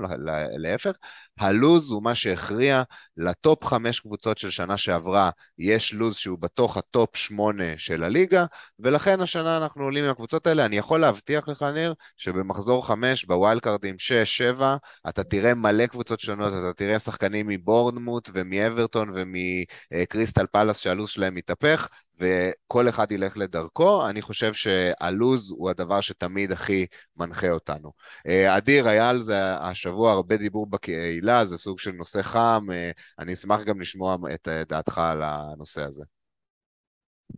להפך. 0.58 0.96
הלוז 1.40 1.90
הוא 1.90 2.02
מה 2.02 2.14
שהכריע 2.14 2.82
ל 3.16 3.28
top 3.28 3.64
חמש 3.64 4.00
קבוצות 4.00 4.38
של 4.38 4.50
שנה 4.50 4.76
שעברה, 4.76 5.30
יש 5.58 5.94
לוז 5.94 6.16
שהוא 6.16 6.38
בתוך 6.38 6.76
ה 6.76 6.86
top 6.86 7.16
שמונה 7.16 7.64
של 7.76 8.04
הליגה, 8.04 8.46
ולכן 8.78 9.20
השנה 9.20 9.56
אנחנו 9.56 9.84
עולים 9.84 10.04
עם 10.04 10.10
הקבוצות 10.10 10.46
האלה. 10.46 10.64
אני 10.64 10.76
יכול 10.76 11.00
להבטיח 11.00 11.48
לך, 11.48 11.62
ניר, 11.62 11.94
שבמחזור 12.16 12.86
חמש, 12.86 13.24
בווילד 13.24 13.60
קארדים 13.60 13.98
שש, 13.98 14.36
שבע, 14.36 14.76
אתה 15.08 15.24
תראה 15.24 15.54
מלא 15.54 15.86
קבוצות 15.86 16.20
שונות, 16.20 16.52
אתה 16.52 16.72
תראה 16.76 16.98
שחקנים 16.98 17.46
מבורנמוט 17.46 18.30
ומאברטון 18.34 19.10
ומקריסטל 19.14 20.46
פאלאס 20.46 20.78
שהלו"ז 20.78 21.08
שלהם 21.08 21.34
מתהפך, 21.34 21.88
וכל 22.18 22.88
אחד 22.88 23.12
ילך 23.12 23.36
לדרכו, 23.36 24.08
אני 24.08 24.22
חושב 24.22 24.54
שהלוז 24.54 25.50
הוא 25.50 25.70
הדבר 25.70 26.00
שתמיד 26.00 26.52
הכי 26.52 26.86
מנחה 27.16 27.50
אותנו. 27.50 27.92
אה, 28.26 28.56
אדיר, 28.56 28.88
היה 28.88 29.10
על 29.10 29.20
זה 29.20 29.56
השבוע 29.58 30.12
הרבה 30.12 30.36
דיבור 30.36 30.66
בקהילה, 30.66 31.44
זה 31.44 31.58
סוג 31.58 31.78
של 31.78 31.92
נושא 31.92 32.22
חם, 32.22 32.66
אה, 32.72 32.90
אני 33.18 33.32
אשמח 33.32 33.60
גם 33.60 33.80
לשמוע 33.80 34.16
את 34.34 34.48
דעתך 34.68 34.98
על 34.98 35.22
הנושא 35.22 35.84
הזה. 35.84 36.04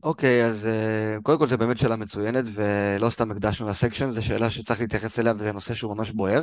אוקיי, 0.03 0.43
okay, 0.43 0.47
אז 0.47 0.69
קודם 1.23 1.39
כל 1.39 1.49
זה 1.49 1.57
באמת 1.57 1.79
שאלה 1.79 1.97
מצוינת, 1.97 2.45
ולא 2.55 3.11
סתם 3.11 3.31
הקדשנו 3.31 3.69
לסקשן, 3.69 4.11
זו 4.11 4.25
שאלה 4.25 4.51
שצריך 4.51 4.81
להתייחס 4.81 5.19
אליה, 5.19 5.33
וזה 5.37 5.53
נושא 5.53 5.75
שהוא 5.75 5.97
ממש 5.97 6.11
בוער. 6.11 6.43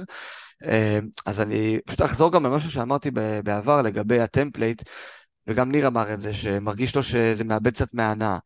אז 1.26 1.42
אני 1.42 1.80
פשוט 1.86 2.02
אחזור 2.02 2.32
גם 2.32 2.44
למשהו 2.44 2.72
שאמרתי 2.72 3.12
בעבר 3.44 3.82
לגבי 3.82 4.20
ה 4.20 4.26
template, 4.26 4.82
וגם 5.48 5.72
ניר 5.72 5.88
אמר 5.88 6.14
את 6.14 6.22
זה, 6.22 6.34
שמרגיש 6.34 6.96
לו 6.96 7.04
שזה 7.04 7.44
מאבד 7.44 7.74
קצת 7.74 7.94
מההנאה. 7.94 8.38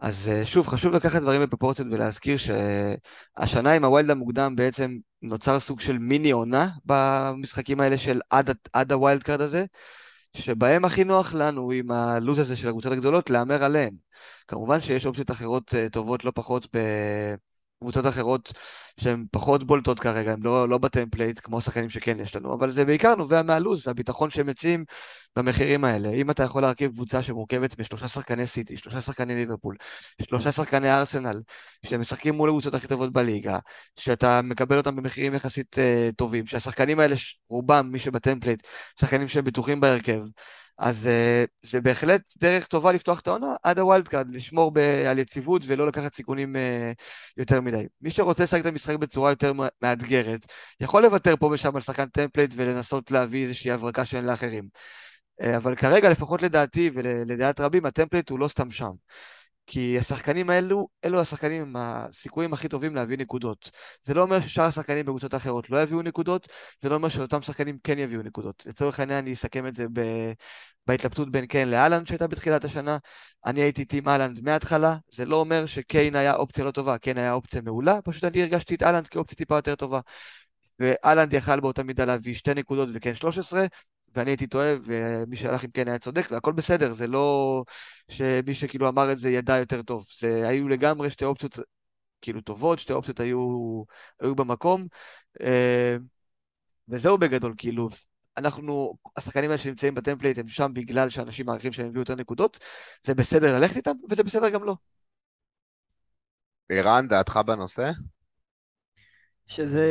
אז 0.00 0.30
uh, 0.42 0.46
שוב, 0.46 0.66
חשוב 0.66 0.94
לקחת 0.94 1.22
דברים 1.22 1.42
בפרופורציות 1.42 1.88
ולהזכיר 1.90 2.36
שהשנה 2.38 3.72
עם 3.72 3.84
ה 3.84 3.89
wild 3.89 4.10
המוקדם 4.10 4.56
בעצם 4.56 4.98
נוצר 5.22 5.60
סוג 5.60 5.80
של 5.80 5.98
מיני 5.98 6.30
עונה 6.30 6.68
במשחקים 6.84 7.80
האלה 7.80 7.98
של 7.98 8.20
עד, 8.30 8.50
עד 8.72 8.92
ה 8.92 9.22
wildcard 9.22 9.40
הזה, 9.40 9.64
שבהם 10.36 10.84
הכי 10.84 11.04
נוח 11.04 11.34
לנו 11.34 11.70
עם 11.70 11.90
הלו"ז 11.90 12.38
הזה 12.38 12.56
של 12.56 12.68
הקבוצות 12.68 12.92
הגדולות 12.92 13.30
להמר 13.30 13.64
עליהן. 13.64 13.94
כמובן 14.48 14.80
שיש 14.80 15.06
אופציות 15.06 15.30
אחרות 15.30 15.74
uh, 15.74 15.92
טובות 15.92 16.24
לא 16.24 16.32
פחות 16.34 16.66
בקבוצות 17.80 18.06
אחרות 18.06 18.52
שהן 19.00 19.24
פחות 19.30 19.64
בולטות 19.64 20.00
כרגע, 20.00 20.32
הן 20.32 20.42
לא, 20.42 20.68
לא 20.68 20.78
ב 20.78 20.85
template 20.85 21.40
כמו 21.42 21.60
שחקנים 21.60 21.88
שכן 21.88 22.20
יש 22.20 22.36
לנו, 22.36 22.54
אבל 22.54 22.70
זה 22.70 22.84
בעיקר 22.84 23.14
נובע 23.14 23.42
מהלו"ז 23.42 23.86
והביטחון 23.86 24.30
שהם 24.30 24.46
מציעים 24.46 24.84
במחירים 25.36 25.84
האלה. 25.84 26.08
אם 26.08 26.30
אתה 26.30 26.42
יכול 26.42 26.62
להרכיב 26.62 26.92
קבוצה 26.92 27.22
שמורכבת 27.22 27.78
משלושה 27.78 28.08
שחקני 28.08 28.46
סיטי, 28.46 28.76
שלושה 28.76 29.00
שחקני 29.00 29.34
ליברפול, 29.34 29.76
שלושה 30.22 30.52
שחקני 30.52 30.94
ארסנל, 30.94 31.40
שהם 31.86 32.00
משחקים 32.00 32.34
מול 32.34 32.48
הקבוצות 32.48 32.74
הכי 32.74 32.88
טובות 32.88 33.12
בליגה, 33.12 33.58
שאתה 33.96 34.42
מקבל 34.42 34.76
אותם 34.76 34.96
במחירים 34.96 35.34
יחסית 35.34 35.76
uh, 35.78 36.14
טובים, 36.16 36.46
שהשחקנים 36.46 37.00
האלה, 37.00 37.16
רובם, 37.48 37.88
מי 37.92 37.98
שב 37.98 38.15
template, 38.15 38.66
שחקנים 39.00 39.28
שהם 39.28 39.44
בטוחים 39.44 39.80
בהרכב, 39.80 40.20
אז 40.78 41.06
uh, 41.06 41.68
זה 41.70 41.80
בהחלט 41.80 42.22
דרך 42.38 42.66
טובה 42.66 42.92
לפתוח 42.92 43.20
את 43.20 43.26
העונה 43.26 43.54
עד 43.62 43.78
ה 43.78 44.08
wildcard, 44.08 44.34
לשמור 44.34 44.70
ב- 44.70 44.78
על 45.08 45.18
יציבות 45.18 45.62
ולא 45.66 45.86
לקחת 45.86 46.14
סיכונים 46.14 46.56
uh, 46.56 46.58
יותר 47.36 47.60
מדי. 47.60 47.86
מי 48.00 48.10
שרוצה 48.10 48.44
לשחק 48.44 48.60
את 48.60 48.66
המשחק 48.80 48.96
בצורה 48.96 49.30
יותר 49.30 49.52
מאתגרת, 49.82 50.46
יכול 50.80 51.02
לוותר 51.02 51.36
פה 51.36 51.46
ושם 51.46 51.76
על 51.76 51.82
שחקן 51.82 52.06
template 52.06 52.50
ולנסות 52.56 53.10
להביא 53.10 53.44
איזושהי 53.44 53.70
הברקה 53.70 54.04
שאין 54.04 54.26
לאחרים. 54.26 54.68
Uh, 55.42 55.56
אבל 55.56 55.76
כרגע, 55.76 56.10
לפחות 56.10 56.42
לדעתי 56.42 56.90
ולדעת 56.94 57.60
רבים, 57.60 57.86
ה 57.86 57.91
template 57.91 58.30
הוא 58.30 58.38
לא 58.38 58.48
סתם 58.48 58.70
שם. 58.70 58.90
כי 59.72 59.98
השחקנים 59.98 60.50
האלו, 60.50 60.88
אלו 61.04 61.20
השחקנים 61.20 61.62
עם 61.62 61.76
הסיכויים 61.78 62.52
הכי 62.52 62.68
טובים 62.68 62.94
להביא 62.94 63.18
נקודות. 63.18 63.70
זה 64.02 64.14
לא 64.14 64.22
אומר 64.22 64.40
ששאר 64.40 64.64
השחקנים 64.64 65.06
בקבוצות 65.06 65.34
אחרות 65.34 65.70
לא 65.70 65.82
יביאו 65.82 66.02
נקודות, 66.02 66.48
זה 66.80 66.88
לא 66.88 66.94
אומר 66.94 67.08
שאותם 67.08 67.42
שחקנים 67.42 67.78
כן 67.84 67.98
יביאו 67.98 68.22
נקודות. 68.22 68.62
לצורך 68.66 69.00
העניין 69.00 69.18
אני 69.18 69.32
אסכם 69.32 69.66
את 69.66 69.74
זה 69.74 69.86
ב... 69.92 70.00
בהתלבטות 70.86 71.30
בין 71.30 71.46
קיין 71.46 71.70
להאלנד 71.70 72.06
שהייתה 72.06 72.26
בתחילת 72.26 72.64
השנה. 72.64 72.98
אני 73.46 73.60
הייתי 73.60 73.84
team 73.84 74.08
האלנד 74.08 74.40
מההתחלה, 74.40 74.96
זה 75.12 75.24
לא 75.24 75.36
אומר 75.36 75.66
שקיין 75.66 76.16
היה 76.16 76.34
אופציה 76.34 76.64
לא 76.64 76.70
טובה, 76.70 76.98
קיין 76.98 77.18
היה 77.18 77.32
אופציה 77.32 77.60
מעולה, 77.60 78.02
פשוט 78.02 78.24
אני 78.24 78.42
הרגשתי 78.42 78.74
את 78.74 78.82
האלנד 78.82 79.06
כאופציה 79.06 79.36
טיפה 79.36 79.56
יותר 79.56 79.74
טובה. 79.74 80.00
והאלנד 80.80 81.32
יכל 81.32 81.60
באותה 81.60 81.82
מידה 81.82 82.04
להביא 82.04 82.34
שתי 82.34 82.54
נקודות 82.54 82.88
וקיין 82.92 83.14
13, 83.14 83.66
ואני 84.14 84.30
הייתי 84.30 84.46
טועה, 84.46 84.74
ומי 84.84 85.36
שהלך 85.36 85.64
עם 85.64 85.70
קיין 85.70 85.88
היה 85.88 85.98
צודק, 85.98 86.28
והכל 86.30 86.52
בסדר, 86.52 86.92
זה 86.92 87.06
לא 87.06 87.64
שמי 88.08 88.54
שכאילו 88.54 88.88
אמר 88.88 89.12
את 89.12 89.18
זה 89.18 89.30
ידע 89.30 89.56
יותר 89.58 89.82
טוב. 89.82 90.06
זה 90.18 90.48
היו 90.48 90.68
לגמרי 90.68 91.10
שתי 91.10 91.24
אופציות 91.24 91.58
כאילו 92.20 92.40
טובות, 92.40 92.78
שתי 92.78 92.92
אופציות 92.92 93.20
היו, 93.20 93.38
היו 94.20 94.34
במקום, 94.34 94.86
אה, 95.40 95.96
וזהו 96.88 97.18
בגדול, 97.18 97.54
כאילו, 97.56 97.88
אנחנו, 98.36 98.94
השחקנים 99.16 99.50
האלה 99.50 99.58
שנמצאים 99.58 99.94
ב 99.94 99.99
template 99.99 100.38
הם 100.38 100.46
שם 100.46 100.70
בגלל 100.74 101.10
שאנשים 101.10 101.46
מעריכים 101.46 101.72
שהם 101.72 101.86
הביאו 101.86 102.02
יותר 102.02 102.14
נקודות, 102.14 102.58
זה 103.06 103.14
בסדר 103.14 103.58
ללכת 103.58 103.76
איתם, 103.76 103.92
וזה 104.10 104.22
בסדר 104.22 104.48
גם 104.48 104.64
לא. 104.64 104.76
ערן, 106.68 107.08
דעתך 107.08 107.40
בנושא? 107.46 107.90
שזה 109.50 109.86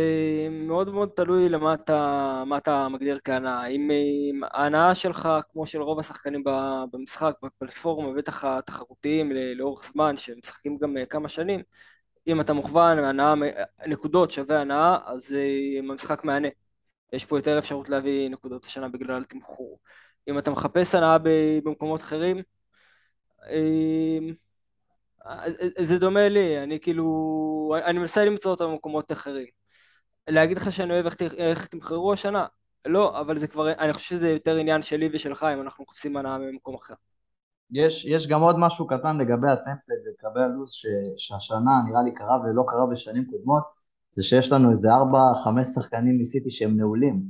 מאוד 0.52 0.90
מאוד 0.90 1.10
תלוי 1.16 1.50
למה 1.50 1.74
אתה, 1.74 2.44
מה 2.46 2.58
אתה 2.58 2.88
מגדיר 2.90 3.20
כהנאה. 3.24 3.66
אם, 3.68 3.90
ההנאה 4.52 4.96
שלך, 4.96 5.30
כמו 5.52 5.66
של 5.68 5.82
רוב 5.82 6.00
השחקנים 6.00 6.44
במשחק, 6.92 7.36
בפלטפורמה, 7.44 8.14
בטח 8.14 8.46
התחרותיים 8.46 9.32
לאורך 9.56 9.92
זמן, 9.94 10.18
שמשחקים 10.18 10.78
גם 10.78 10.98
אה, 10.98 11.06
כמה 11.06 11.30
שנים, 11.30 11.62
אם 12.28 12.42
אתה 12.42 12.54
מוכוון, 12.54 13.00
הנאה, 13.00 13.34
נקודות 13.88 14.32
שווה 14.32 14.62
הנאה, 14.62 14.98
אז 15.06 15.34
אה, 15.34 15.80
המשחק 15.80 16.24
מהנה. 16.24 16.48
יש 17.14 17.26
פה 17.26 17.38
יותר 17.38 17.60
אפשרות 17.60 17.90
להביא 17.90 18.30
נקודות 18.30 18.66
השנה 18.66 18.90
בגלל 18.90 19.24
תמחור. 19.24 19.80
אם 20.28 20.40
אתה 20.40 20.52
מחפש 20.52 20.96
הנאה 20.96 21.18
במקומות 21.64 22.02
אחרים, 22.02 22.42
אה, 23.44 24.20
זה 25.80 26.00
דומה 26.00 26.30
לי, 26.30 26.64
אני 26.64 26.80
כאילו, 26.80 27.76
אני 27.86 28.00
מנסה 28.00 28.26
למצוא 28.26 28.52
אותם 28.52 28.66
במקומות 28.66 29.12
אחרים. 29.12 29.48
להגיד 30.28 30.58
לך 30.58 30.72
שאני 30.72 30.94
אוהב 30.94 31.06
איך, 31.06 31.34
איך 31.34 31.66
תמכרו 31.68 32.14
השנה? 32.14 32.46
לא, 32.86 33.20
אבל 33.20 33.40
זה 33.40 33.48
כבר, 33.48 33.72
אני 33.72 33.94
חושב 33.94 34.10
שזה 34.10 34.30
יותר 34.30 34.56
עניין 34.56 34.82
שלי 34.82 35.10
ושלך 35.14 35.48
אם 35.54 35.62
אנחנו 35.62 35.84
מחפשים 35.84 36.18
הנאה 36.18 36.38
ממקום 36.38 36.76
אחר. 36.76 36.94
יש, 37.72 38.06
יש 38.06 38.28
גם 38.28 38.42
עוד 38.42 38.56
משהו 38.60 38.88
קטן 38.88 39.18
לגבי 39.18 39.48
הטמפלט 39.48 39.98
ולגבי 40.06 40.44
הלו"ז 40.44 40.72
שהשנה 41.18 41.72
נראה 41.90 42.04
לי 42.04 42.14
קרה 42.14 42.40
ולא 42.42 42.64
קרה 42.68 42.86
בשנים 42.92 43.26
קודמות, 43.26 43.64
זה 44.16 44.24
שיש 44.24 44.52
לנו 44.52 44.72
איזה 44.72 44.94
ארבע, 44.94 45.20
חמש 45.44 45.68
שחקנים 45.68 46.22
מסיטי 46.22 46.52
שהם 46.52 46.78
נעולים, 46.78 47.22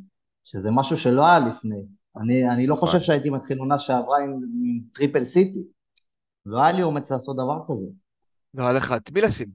שזה 0.43 0.71
משהו 0.71 0.97
שלא 0.97 1.25
היה 1.25 1.39
לפני. 1.39 1.85
אני, 2.17 2.49
אני 2.49 2.67
לא 2.67 2.75
חושב 2.75 2.95
נכון. 2.95 2.99
שהייתי 2.99 3.29
מתחיל 3.29 3.59
עונה 3.59 3.79
שעברה 3.79 4.17
עם, 4.19 4.29
עם 4.31 4.79
triple 4.93 5.23
סיטי. 5.23 5.67
לא 6.45 6.63
היה 6.63 6.71
לי 6.71 6.83
אומץ 6.83 7.11
לעשות 7.11 7.35
דבר 7.35 7.59
כזה. 7.67 7.85
לא 8.53 8.63
היה 8.63 8.73
לך 8.73 8.93
את 8.97 9.11
מי 9.11 9.21
לשים. 9.21 9.47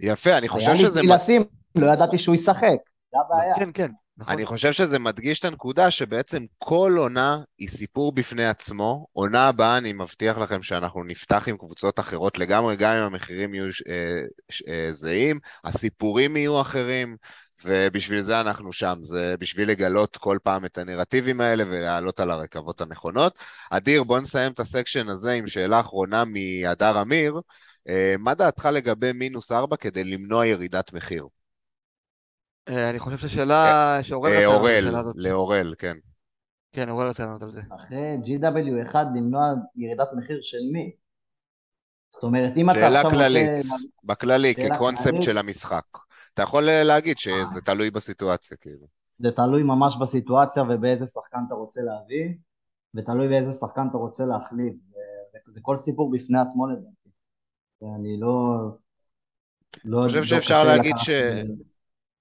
יפה, 0.00 0.38
אני 0.38 0.48
חושב 0.48 0.74
שזה... 0.74 1.00
היה 1.00 1.02
לי 1.02 1.08
מי 1.08 1.14
לשים, 1.14 1.44
לא 1.74 1.86
ידעתי 1.86 2.18
שהוא 2.18 2.34
ישחק, 2.34 2.78
זה 3.12 3.18
הבעיה. 3.20 3.54
כן, 3.56 3.70
כן. 3.74 3.90
נכון. 4.20 4.34
אני 4.34 4.46
חושב 4.46 4.72
שזה 4.72 4.98
מדגיש 4.98 5.40
את 5.40 5.44
הנקודה 5.44 5.90
שבעצם 5.90 6.44
כל 6.58 6.94
עונה 6.98 7.38
היא 7.58 7.68
סיפור 7.68 8.12
בפני 8.12 8.46
עצמו. 8.46 9.06
עונה 9.12 9.48
הבאה, 9.48 9.78
אני 9.78 9.92
מבטיח 9.92 10.38
לכם 10.38 10.62
שאנחנו 10.62 11.04
נפתח 11.04 11.48
עם 11.48 11.56
קבוצות 11.56 12.00
אחרות 12.00 12.38
לגמרי, 12.38 12.76
גם 12.76 12.96
אם 12.96 13.02
המחירים 13.02 13.54
יהיו 13.54 13.64
אה, 13.88 14.22
אה, 14.68 14.92
זהים, 14.92 15.38
הסיפורים 15.64 16.36
יהיו 16.36 16.60
אחרים. 16.60 17.16
ובשביל 17.64 18.20
זה 18.20 18.40
אנחנו 18.40 18.72
שם, 18.72 18.98
זה 19.02 19.34
בשביל 19.38 19.70
לגלות 19.70 20.16
כל 20.16 20.38
פעם 20.42 20.64
את 20.64 20.78
הנרטיבים 20.78 21.40
האלה 21.40 21.64
ולעלות 21.66 22.20
על 22.20 22.30
הרכבות 22.30 22.80
הנכונות. 22.80 23.38
אדיר, 23.70 24.04
בוא 24.04 24.20
נסיים 24.20 24.52
את 24.52 24.60
הסקשן 24.60 25.08
הזה 25.08 25.32
עם 25.32 25.46
שאלה 25.46 25.80
אחרונה 25.80 26.24
מהדר 26.24 27.02
אמיר. 27.02 27.40
אה, 27.88 28.14
מה 28.18 28.34
דעתך 28.34 28.68
לגבי 28.72 29.12
מינוס 29.12 29.52
ארבע 29.52 29.76
כדי 29.76 30.04
למנוע 30.04 30.46
ירידת 30.46 30.92
מחיר? 30.92 31.26
אה, 32.68 32.90
אני 32.90 32.98
חושב 32.98 33.16
ששאלה 33.16 33.96
אה, 33.96 34.02
שאורל 34.02 34.30
רצה 34.30 34.40
לענות 34.40 34.64
על 34.64 34.78
השאלה 34.78 34.98
הזאת. 34.98 35.14
לאורל, 35.18 35.74
כן. 35.78 35.96
כן, 36.72 36.88
אורל 36.88 37.08
רצה 37.08 37.24
לענות 37.24 37.42
על 37.42 37.50
זה. 37.50 37.60
אחרי 37.74 38.16
GW1 38.24 38.96
למנוע 39.16 39.42
ירידת 39.76 40.08
מחיר 40.16 40.38
של 40.42 40.62
מי? 40.72 40.92
זאת 42.10 42.22
אומרת, 42.22 42.52
אם 42.56 42.70
אתה 42.70 42.86
עכשיו. 42.86 43.02
שאלה 43.02 43.10
כללית, 43.10 43.64
בכללי, 44.04 44.54
כקונספט 44.54 45.22
של 45.22 45.38
המשחק. 45.38 45.84
אתה 46.40 46.48
יכול 46.48 46.68
אה, 46.68 46.82
להגיד 46.82 47.18
שזה 47.18 47.60
תלוי 47.64 47.90
בסיטואציה, 47.90 48.56
כאילו. 48.56 48.86
זה 49.18 49.30
תלוי 49.30 49.62
ממש 49.62 49.96
בסיטואציה 50.00 50.62
ובאיזה 50.62 51.06
שחקן 51.06 51.38
אתה 51.46 51.54
רוצה 51.54 51.80
להביא, 51.82 52.34
ותלוי 52.94 53.28
באיזה 53.28 53.52
שחקן 53.52 53.86
אתה 53.90 53.98
רוצה 53.98 54.24
להחליף. 54.24 54.74
זה 55.52 55.60
כל 55.62 55.76
סיפור 55.76 56.10
בפני 56.10 56.40
עצמו 56.40 56.66
לדעתי. 56.66 57.10
אני 57.98 58.20
לא... 58.20 58.58
לא... 59.84 60.02
אני 60.04 60.08
חושב 60.08 60.22
שאפשר 60.22 60.64
להגיד 60.64 60.94
ש... 60.98 61.10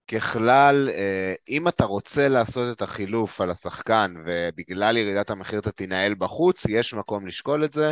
ככלל, 0.07 0.89
אה, 0.89 1.33
אם 1.49 1.67
אתה 1.67 1.85
רוצה 1.85 2.27
לעשות 2.27 2.77
את 2.77 2.81
החילוף 2.81 3.41
על 3.41 3.49
השחקן 3.49 4.13
ובגלל 4.25 4.97
ירידת 4.97 5.29
המחיר 5.29 5.59
אתה 5.59 5.71
תנהל 5.71 6.15
בחוץ, 6.15 6.65
יש 6.69 6.93
מקום 6.93 7.27
לשקול 7.27 7.65
את 7.65 7.73
זה. 7.73 7.91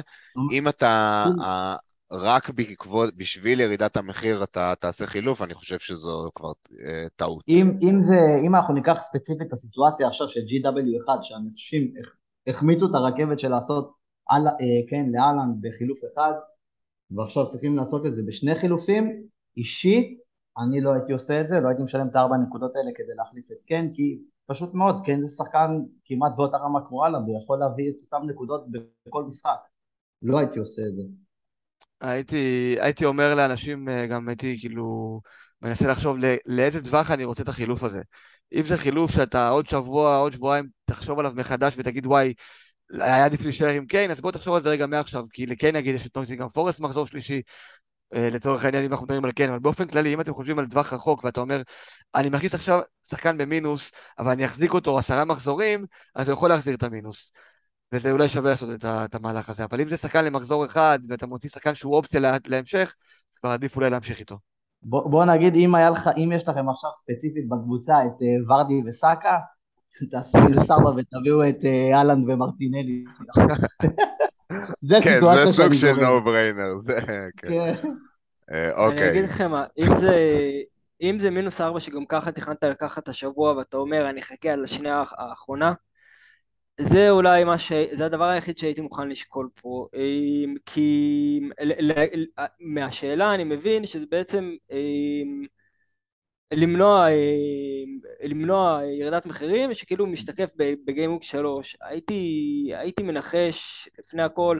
אם 0.51 0.67
אתה... 0.67 1.25
רק 2.11 2.49
בעקבות, 2.49 3.15
בשביל 3.17 3.59
ירידת 3.59 3.97
המחיר 3.97 4.43
אתה 4.43 4.73
תעשה 4.79 5.07
חילוף, 5.07 5.41
אני 5.41 5.53
חושב 5.53 5.79
שזו 5.79 6.29
כבר 6.35 6.51
אה, 6.85 7.07
טעות. 7.15 7.43
אם, 7.47 7.79
אם, 7.81 8.01
זה, 8.01 8.19
אם 8.45 8.55
אנחנו 8.55 8.73
ניקח 8.73 8.97
ספציפית 9.01 9.47
את 9.47 9.53
הסיטואציה 9.53 10.07
עכשיו 10.07 10.29
של 10.29 10.39
GW1, 10.39 11.23
שאנשים 11.23 11.93
החמיצו 12.47 12.89
את 12.89 12.95
הרכבת 12.95 13.39
של 13.39 13.49
לעשות 13.49 13.93
על, 14.27 14.47
אה, 14.47 14.89
כן, 14.89 15.05
לאלן 15.11 15.51
בחילוף 15.61 15.99
אחד, 16.13 16.31
ועכשיו 17.11 17.47
צריכים 17.47 17.75
לעשות 17.75 18.05
את 18.05 18.15
זה 18.15 18.23
בשני 18.27 18.55
חילופים, 18.55 19.23
אישית 19.57 20.19
אני 20.57 20.81
לא 20.81 20.93
הייתי 20.93 21.13
עושה 21.13 21.41
את 21.41 21.47
זה, 21.47 21.59
לא 21.59 21.67
הייתי 21.67 21.83
משלם 21.83 22.07
את 22.07 22.15
הארבע 22.15 22.37
נקודות 22.37 22.75
האלה 22.75 22.91
כדי 22.95 23.15
להחליף 23.15 23.51
את 23.51 23.57
קן, 23.67 23.93
כי 23.93 24.19
פשוט 24.45 24.73
מאוד, 24.73 25.01
קן 25.05 25.21
זה 25.21 25.35
שחקן 25.35 25.69
כמעט 26.05 26.31
באותה 26.37 26.57
רמה 26.57 26.79
כמו 26.87 27.05
אלן, 27.05 27.23
ויכול 27.23 27.57
להביא 27.59 27.89
את 27.89 27.95
אותן 28.01 28.25
נקודות 28.27 28.65
בכל 29.07 29.23
משחק. 29.23 29.59
לא 30.21 30.39
הייתי 30.39 30.59
עושה 30.59 30.81
את 30.81 30.95
זה. 30.95 31.03
הייתי, 32.01 32.75
הייתי 32.79 33.05
אומר 33.05 33.35
לאנשים, 33.35 33.89
אה, 33.89 34.07
גם 34.07 34.29
הייתי 34.29 34.57
כאילו 34.59 35.21
מנסה 35.61 35.87
לחשוב 35.87 36.17
לא, 36.17 36.27
לאיזה 36.45 36.83
טווח 36.83 37.11
אני 37.11 37.23
רוצה 37.25 37.43
את 37.43 37.47
החילוף 37.47 37.83
הזה. 37.83 38.01
אם 38.53 38.63
זה 38.63 38.77
חילוף 38.77 39.11
שאתה 39.11 39.49
עוד 39.49 39.67
שבוע, 39.67 40.17
עוד 40.17 40.33
שבועיים 40.33 40.67
תחשוב 40.85 41.19
עליו 41.19 41.31
מחדש 41.35 41.75
ותגיד 41.77 42.05
וואי, 42.05 42.33
היה 42.93 43.25
עדיף 43.25 43.41
להישאר 43.41 43.67
עם 43.67 43.85
קיין, 43.85 44.11
אז 44.11 44.21
בוא 44.21 44.31
תחשוב 44.31 44.55
על 44.55 44.63
זה 44.63 44.69
רגע 44.69 44.87
מעכשיו, 44.87 45.23
כי 45.33 45.45
לקיין 45.45 45.75
נגיד 45.75 45.95
יש 45.95 46.07
את 46.07 46.17
נוטינגרם 46.17 46.49
פורסט 46.49 46.79
מחזור 46.79 47.05
שלישי, 47.05 47.41
אה, 48.15 48.29
לצורך 48.29 48.65
העניין 48.65 48.83
אם 48.83 48.91
אנחנו 48.91 49.05
מדברים 49.05 49.25
על 49.25 49.31
קיין, 49.31 49.49
אבל 49.49 49.59
באופן 49.59 49.87
כללי 49.87 50.13
אם 50.13 50.21
אתם 50.21 50.33
חושבים 50.33 50.59
על 50.59 50.65
טווח 50.65 50.93
רחוק 50.93 51.23
ואתה 51.23 51.39
אומר 51.39 51.61
אני 52.15 52.29
מכניס 52.29 52.55
עכשיו 52.55 52.79
שחקן 53.09 53.37
במינוס 53.37 53.91
אבל 54.19 54.31
אני 54.31 54.45
אחזיק 54.45 54.73
אותו 54.73 54.99
עשרה 54.99 55.25
מחזורים 55.25 55.85
אז 56.15 56.29
הוא 56.29 56.33
יכול 56.33 56.49
להחזיר 56.49 56.75
את 56.75 56.83
המינוס 56.83 57.31
וזה 57.93 58.11
אולי 58.11 58.29
שווה 58.29 58.49
לעשות 58.49 58.69
את, 58.75 58.85
את 58.85 59.15
המהלך 59.15 59.49
הזה 59.49 59.63
אבל 59.63 59.81
אם 59.81 59.89
זה 59.89 59.97
שחקן 59.97 60.25
למחזור 60.25 60.65
אחד 60.65 60.99
ואתה 61.09 61.27
מוציא 61.27 61.49
שחקן 61.49 61.75
שהוא 61.75 61.95
אופציה 61.95 62.19
לה, 62.19 62.37
להמשך 62.47 62.95
כבר 63.35 63.49
עדיף 63.49 63.75
אולי 63.75 63.89
להמשיך 63.89 64.19
איתו. 64.19 64.37
בוא, 64.83 65.09
בוא 65.09 65.25
נגיד 65.25 65.55
אם, 65.55 65.75
לך, 65.93 66.09
אם 66.17 66.31
יש 66.31 66.47
לכם 66.47 66.69
עכשיו 66.69 66.89
ספציפית 66.93 67.49
בקבוצה 67.49 68.05
את 68.05 68.21
uh, 68.21 68.51
ורדי 68.51 68.81
וסאקה 68.85 69.37
תעשו 70.11 70.37
מינוס 70.37 70.71
ארבע 70.71 70.89
ותביאו 70.89 71.49
את 71.49 71.61
uh, 71.61 71.95
אהלנד 71.95 72.29
ומרטינלי 72.29 73.03
זה 74.81 74.97
כן, 75.03 75.13
סיטואציה 75.13 75.53
שאני 75.53 75.53
זה 75.53 75.63
סוג 75.63 75.73
של 75.73 76.05
נו 76.05 76.23
בריינר. 76.23 76.73
כן. 77.37 77.73
אוקיי. 78.75 78.97
אני 78.97 79.09
אגיד 79.09 79.23
לכם 79.23 79.51
מה, 79.51 79.65
אם 81.01 81.19
זה 81.19 81.29
מינוס 81.29 81.61
ארבע 81.61 81.79
שגם 81.79 82.05
ככה 82.05 82.31
תכננת 82.31 82.63
לקחת 82.63 83.07
השבוע 83.07 83.57
ואתה 83.57 83.77
אומר 83.77 84.09
אני 84.09 84.21
אחכה 84.21 84.49
על 84.49 84.63
השנייה 84.63 85.03
האחרונה 85.17 85.73
זה 86.81 87.09
אולי 87.09 87.43
מה 87.43 87.57
ש... 87.59 87.71
זה 87.93 88.05
הדבר 88.05 88.23
היחיד 88.23 88.57
שהייתי 88.57 88.81
מוכן 88.81 89.09
לשקול 89.09 89.49
פה 89.61 89.87
כי 90.65 91.39
מהשאלה 92.59 93.33
אני 93.33 93.43
מבין 93.43 93.85
שזה 93.85 94.05
בעצם 94.11 94.55
למנוע, 96.53 97.07
למנוע 98.23 98.81
ירידת 98.85 99.25
מחירים 99.25 99.73
שכאילו 99.73 100.07
משתקף 100.07 100.49
בגיימוק 100.57 101.23
שלוש. 101.23 101.77
הייתי, 101.81 102.71
הייתי 102.75 103.03
מנחש 103.03 103.89
לפני 103.99 104.23
הכל 104.23 104.59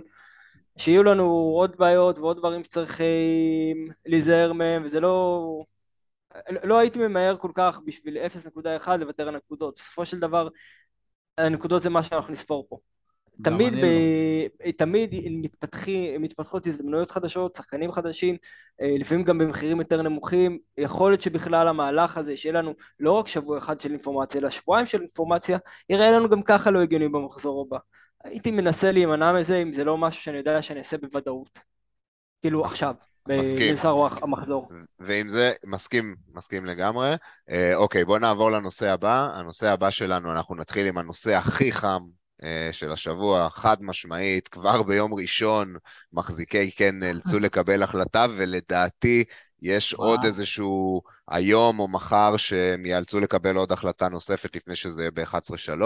שיהיו 0.77 1.03
לנו 1.03 1.23
עוד 1.55 1.77
בעיות 1.77 2.19
ועוד 2.19 2.37
דברים 2.37 2.63
שצריכים 2.63 3.87
להיזהר 4.05 4.53
מהם 4.53 4.83
וזה 4.85 4.99
לא 4.99 5.63
לא 6.63 6.79
הייתי 6.79 6.99
ממהר 6.99 7.37
כל 7.37 7.51
כך 7.55 7.79
בשביל 7.85 8.17
0.1 8.85 8.89
לוותר 8.99 9.27
על 9.27 9.35
נקודות 9.35 9.75
בסופו 9.77 10.05
של 10.05 10.19
דבר 10.19 10.47
הנקודות 11.37 11.81
זה 11.81 11.89
מה 11.89 12.03
שאנחנו 12.03 12.33
נספור 12.33 12.65
פה 12.69 12.77
תמיד, 13.43 13.73
ב... 13.73 13.85
לא. 14.65 14.71
תמיד 14.71 15.15
מתפתחים, 15.31 16.21
מתפתחות 16.21 16.67
הזדמנויות 16.67 17.11
חדשות, 17.11 17.55
שחקנים 17.55 17.91
חדשים, 17.91 18.37
אה, 18.81 18.95
לפעמים 18.99 19.23
גם 19.23 19.37
במחירים 19.37 19.79
יותר 19.79 20.01
נמוכים, 20.01 20.59
יכול 20.77 21.11
להיות 21.11 21.21
שבכלל 21.21 21.67
המהלך 21.67 22.17
הזה 22.17 22.37
שיהיה 22.37 22.53
לנו 22.53 22.73
לא 22.99 23.11
רק 23.11 23.27
שבוע 23.27 23.57
אחד 23.57 23.81
של 23.81 23.91
אינפורמציה 23.91 24.41
אלא 24.41 24.49
שבועיים 24.49 24.87
של 24.87 25.01
אינפורמציה, 25.01 25.57
יראה 25.89 26.11
לנו 26.11 26.29
גם 26.29 26.41
ככה 26.41 26.71
לא 26.71 26.81
הגיוני 26.81 27.07
במחזור 27.07 27.65
הבא. 27.67 27.77
הייתי 28.23 28.51
מנסה 28.51 28.91
להימנע 28.91 29.33
מזה 29.33 29.57
אם 29.57 29.73
זה 29.73 29.83
לא 29.83 29.97
משהו 29.97 30.21
שאני 30.21 30.37
יודע 30.37 30.61
שאני 30.61 30.79
אעשה 30.79 30.97
בוודאות. 30.97 31.59
כאילו 32.41 32.65
עכשיו. 32.65 32.93
מסכים. 33.29 33.69
בנסר 33.69 33.95
המחזור. 34.21 34.69
ועם 34.99 35.29
זה, 35.29 35.51
מסכים, 35.65 36.15
מסכים 36.33 36.65
לגמרי. 36.65 37.15
אה, 37.49 37.75
אוקיי, 37.75 38.05
בואו 38.05 38.19
נעבור 38.19 38.51
לנושא 38.51 38.89
הבא. 38.91 39.29
הנושא 39.33 39.71
הבא 39.71 39.89
שלנו, 39.89 40.31
אנחנו 40.31 40.55
נתחיל 40.55 40.87
עם 40.87 40.97
הנושא 40.97 41.35
הכי 41.35 41.71
חם 41.71 42.01
אה, 42.43 42.69
של 42.71 42.91
השבוע, 42.91 43.49
חד 43.49 43.77
משמעית, 43.81 44.47
כבר 44.47 44.83
ביום 44.83 45.13
ראשון 45.13 45.75
מחזיקי 46.13 46.71
כן 46.71 46.99
נאלצו 46.99 47.39
לקבל 47.39 47.83
החלטה, 47.83 48.25
ולדעתי 48.37 49.23
יש 49.61 49.93
וואו. 49.93 50.09
עוד 50.09 50.25
איזשהו 50.25 51.01
היום 51.27 51.79
או 51.79 51.87
מחר 51.87 52.37
שהם 52.37 52.85
ייאלצו 52.85 53.19
לקבל 53.19 53.55
עוד 53.55 53.71
החלטה 53.71 54.09
נוספת 54.09 54.55
לפני 54.55 54.75
שזה 54.75 55.01
יהיה 55.01 55.11
ב-11-3. 55.11 55.83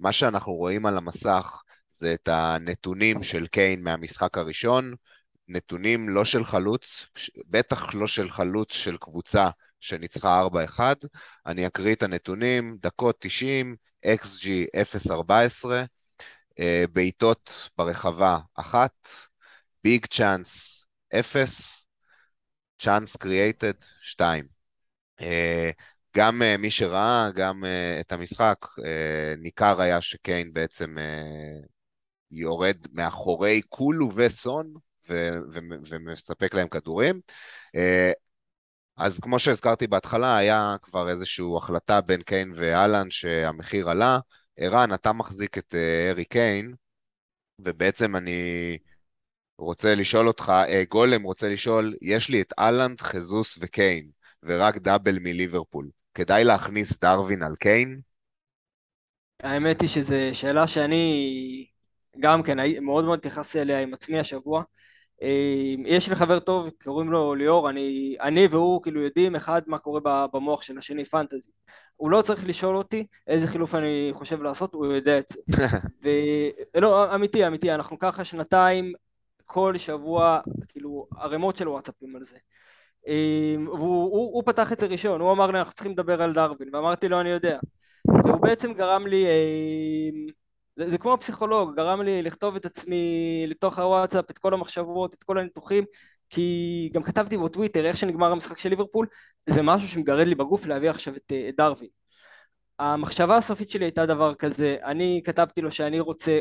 מה 0.00 0.12
שאנחנו 0.12 0.52
רואים 0.52 0.86
על 0.86 0.96
המסך 0.96 1.62
זה 1.92 2.14
את 2.14 2.28
הנתונים 2.28 3.22
של 3.22 3.46
קיין 3.46 3.82
מהמשחק 3.82 4.38
הראשון, 4.38 4.92
נתונים 5.48 6.08
לא 6.08 6.24
של 6.24 6.44
חלוץ, 6.44 7.06
בטח 7.46 7.94
לא 7.94 8.06
של 8.06 8.30
חלוץ 8.30 8.72
של 8.72 8.96
קבוצה 8.96 9.50
שניצחה 9.80 10.46
4-1. 10.78 10.80
אני 11.46 11.66
אקריא 11.66 11.94
את 11.94 12.02
הנתונים, 12.02 12.76
דקות 12.80 13.16
90, 13.18 13.76
XG 14.06 14.46
0.14, 15.06 15.68
בעיטות 16.92 17.70
ברחבה 17.78 18.38
1, 18.54 18.90
ביג 19.84 20.06
צ'אנס 20.06 20.84
0, 21.14 21.86
צ'אנס 22.78 23.16
קריאייטד 23.16 23.72
2. 24.00 24.46
גם 26.16 26.42
uh, 26.42 26.56
מי 26.58 26.70
שראה, 26.70 27.30
גם 27.34 27.64
uh, 27.64 28.00
את 28.00 28.12
המשחק, 28.12 28.56
uh, 28.64 28.82
ניכר 29.38 29.80
היה 29.80 30.00
שקיין 30.00 30.52
בעצם 30.52 30.96
יורד 32.30 32.76
מאחורי 32.92 33.62
קולו 33.62 34.08
וסון 34.16 34.74
ומספק 35.90 36.54
להם 36.54 36.68
כדורים. 36.68 37.20
Uh, 37.76 38.12
אז 38.96 39.20
כמו 39.20 39.38
שהזכרתי 39.38 39.86
בהתחלה, 39.86 40.36
היה 40.36 40.76
כבר 40.82 41.08
איזושהי 41.08 41.46
החלטה 41.56 42.00
בין 42.00 42.22
קיין 42.22 42.52
ואלן 42.56 43.10
שהמחיר 43.10 43.90
עלה. 43.90 44.18
ערן, 44.56 44.94
אתה 44.94 45.12
מחזיק 45.12 45.58
את 45.58 45.74
ארי 46.10 46.24
קיין, 46.24 46.74
ובעצם 47.58 48.16
אני 48.16 48.78
רוצה 49.58 49.94
לשאול 49.94 50.28
אותך, 50.28 50.52
גולם 50.88 51.22
רוצה 51.22 51.48
לשאול, 51.48 51.94
יש 52.02 52.28
לי 52.28 52.40
את 52.40 52.52
אהלנד, 52.58 53.00
חזוס 53.00 53.58
וקיין, 53.60 54.10
ורק 54.42 54.78
דאבל 54.78 55.18
מליברפול. 55.18 55.88
כדאי 56.14 56.44
להכניס 56.44 56.98
דרווין 56.98 57.42
על 57.42 57.56
קיין? 57.56 58.00
האמת 59.42 59.80
היא 59.80 59.88
שזו 59.88 60.14
שאלה 60.32 60.66
שאני 60.66 61.66
גם 62.20 62.42
כן 62.42 62.56
מאוד 62.80 63.04
מאוד 63.04 63.18
התייחסתי 63.18 63.60
אליה 63.60 63.80
עם 63.80 63.94
עצמי 63.94 64.20
השבוע. 64.20 64.62
אה, 65.22 65.74
יש 65.84 66.08
לי 66.08 66.16
חבר 66.16 66.38
טוב, 66.38 66.70
קוראים 66.84 67.12
לו 67.12 67.34
ליאור, 67.34 67.70
אני, 67.70 68.16
אני 68.20 68.46
והוא 68.46 68.82
כאילו 68.82 69.00
יודעים 69.00 69.36
אחד 69.36 69.62
מה 69.66 69.78
קורה 69.78 70.26
במוח 70.32 70.62
של 70.62 70.78
השני 70.78 71.04
פנטזי. 71.04 71.50
הוא 71.96 72.10
לא 72.10 72.22
צריך 72.22 72.48
לשאול 72.48 72.76
אותי 72.76 73.06
איזה 73.26 73.46
חילוף 73.46 73.74
אני 73.74 74.10
חושב 74.12 74.42
לעשות, 74.42 74.74
הוא 74.74 74.86
יודע 74.86 75.18
את 75.18 75.28
זה. 75.28 75.40
ולא, 76.74 77.14
אמיתי, 77.14 77.46
אמיתי, 77.46 77.72
אנחנו 77.72 77.98
ככה 77.98 78.24
שנתיים, 78.24 78.92
כל 79.44 79.74
שבוע, 79.76 80.40
כאילו, 80.68 81.06
ערימות 81.18 81.56
של 81.56 81.68
וואטסאפים 81.68 82.16
על 82.16 82.24
זה. 82.24 82.36
אמ, 83.06 83.68
והוא 83.68 84.02
הוא, 84.02 84.34
הוא 84.34 84.42
פתח 84.46 84.72
את 84.72 84.78
זה 84.78 84.86
ראשון, 84.86 85.20
הוא 85.20 85.32
אמר 85.32 85.50
לי 85.50 85.58
אנחנו 85.58 85.74
צריכים 85.74 85.92
לדבר 85.92 86.22
על 86.22 86.32
דרווין, 86.32 86.74
ואמרתי 86.74 87.08
לו 87.08 87.20
אני 87.20 87.28
יודע. 87.28 87.58
והוא 88.08 88.40
בעצם 88.42 88.72
גרם 88.72 89.06
לי, 89.06 89.26
אמ, 89.26 90.26
זה, 90.78 90.90
זה 90.90 90.98
כמו 90.98 91.16
פסיכולוג, 91.20 91.76
גרם 91.76 92.02
לי 92.02 92.22
לכתוב 92.22 92.56
את 92.56 92.66
עצמי 92.66 92.96
לתוך 93.48 93.78
הוואטסאפ, 93.78 94.30
את 94.30 94.38
כל 94.38 94.54
המחשבות, 94.54 95.14
את 95.14 95.22
כל 95.22 95.38
הניתוחים, 95.38 95.84
כי 96.30 96.90
גם 96.94 97.02
כתבתי 97.02 97.36
בטוויטר 97.38 97.86
איך 97.86 97.96
שנגמר 97.96 98.32
המשחק 98.32 98.58
של 98.58 98.68
ליברפול, 98.68 99.06
זה 99.48 99.62
משהו 99.62 99.88
שמגרד 99.88 100.26
לי 100.26 100.34
בגוף 100.34 100.66
להביא 100.66 100.90
עכשיו 100.90 101.16
את, 101.16 101.32
את 101.48 101.56
דרווין. 101.56 101.88
המחשבה 102.78 103.36
הסופית 103.36 103.70
שלי 103.70 103.84
הייתה 103.84 104.06
דבר 104.06 104.34
כזה, 104.34 104.76
אני 104.84 105.22
כתבתי 105.24 105.60
לו 105.60 105.72
שאני 105.72 106.00
רוצה 106.00 106.38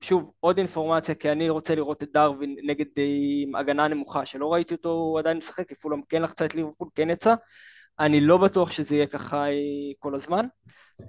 שוב, 0.00 0.30
עוד 0.40 0.58
אינפורמציה, 0.58 1.14
כי 1.14 1.32
אני 1.32 1.48
רוצה 1.50 1.74
לראות 1.74 2.02
את 2.02 2.12
דרווין 2.12 2.56
נגד 2.62 2.86
עם 2.96 3.54
הגנה 3.54 3.88
נמוכה, 3.88 4.26
שלא 4.26 4.52
ראיתי 4.52 4.74
אותו 4.74 4.90
הוא 4.90 5.18
עדיין 5.18 5.36
משחק, 5.36 5.68
כי 5.68 5.74
פולאם 5.74 6.00
כן 6.08 6.22
לחצה 6.22 6.44
את 6.44 6.54
ליברפול, 6.54 6.88
כן 6.94 7.10
יצא. 7.10 7.34
אני 8.00 8.20
לא 8.20 8.36
בטוח 8.36 8.70
שזה 8.70 8.94
יהיה 8.94 9.06
ככה 9.06 9.46
אה, 9.48 9.52
כל 9.98 10.14
הזמן. 10.14 10.46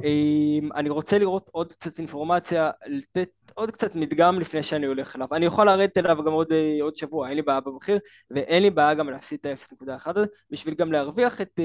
אה, 0.04 0.68
אני 0.76 0.90
רוצה 0.90 1.18
לראות 1.18 1.50
עוד 1.52 1.74
קצת 1.74 2.00
אינפורמציה, 2.00 2.72
לתת 2.88 3.30
עוד 3.54 3.72
קצת 3.72 3.96
מדגם 3.96 4.40
לפני 4.40 4.64
שאני 4.64 4.86
הולך 4.86 5.16
אליו. 5.16 5.28
אני 5.32 5.46
יכול 5.46 5.66
לרדת 5.66 5.98
אליו 5.98 6.18
גם 6.26 6.32
עוד, 6.32 6.52
אה, 6.52 6.78
עוד 6.82 6.98
שבוע, 6.98 7.30
אין 7.30 7.36
לי 7.36 7.42
בעיה 7.42 7.60
במחיר, 7.60 8.00
ואין 8.32 8.64
לי 8.64 8.70
בעיה 8.70 8.94
גם 8.94 9.10
להפסיד 9.10 9.40
את 9.40 9.46
ה-0.1 9.46 10.12
הזה, 10.16 10.26
בשביל 10.52 10.76
גם 10.76 10.92
להרוויח 10.92 11.42
את, 11.42 11.60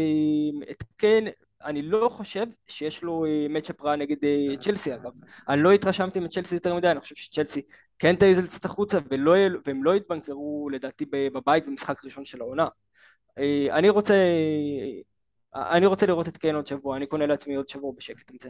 את 0.71 0.85
כן 0.99 1.25
אני 1.65 1.83
לא 1.83 2.09
חושב 2.13 2.47
שיש 2.67 3.03
לו 3.03 3.25
מצ'אפ 3.51 3.83
רע 3.83 3.97
נגד 3.97 4.17
צ'לסי 4.61 4.95
אגב. 4.95 5.13
אני 5.49 5.63
לא 5.63 5.73
התרשמתי 5.73 6.21
מצ'לסי 6.21 6.55
יותר 6.55 6.75
מדי, 6.75 6.91
אני 6.91 7.01
חושב 7.01 7.15
שצ'לסי 7.15 7.63
כן 7.99 8.17
טייזל 8.17 8.47
קצת 8.47 8.65
החוצה 8.65 8.99
ולא, 9.11 9.35
והם 9.67 9.85
לא 9.85 9.95
יתבנקרו 9.95 10.69
לדעתי 10.73 11.05
בבית 11.11 11.67
במשחק 11.67 12.05
ראשון 12.05 12.25
של 12.25 12.41
העונה. 12.41 12.69
אה, 13.39 13.67
אני 13.71 13.89
רוצה 13.89 14.15
אני 15.55 15.87
רוצה 15.87 16.07
לראות 16.07 16.29
את 16.29 16.37
קיין 16.37 16.55
עוד 16.55 16.67
שבוע, 16.67 16.97
אני 16.97 17.07
קונה 17.07 17.27
לעצמי 17.27 17.55
עוד 17.55 17.69
שבוע 17.69 17.93
בשקט 17.97 18.31
עם 18.31 18.37
זה. 18.43 18.49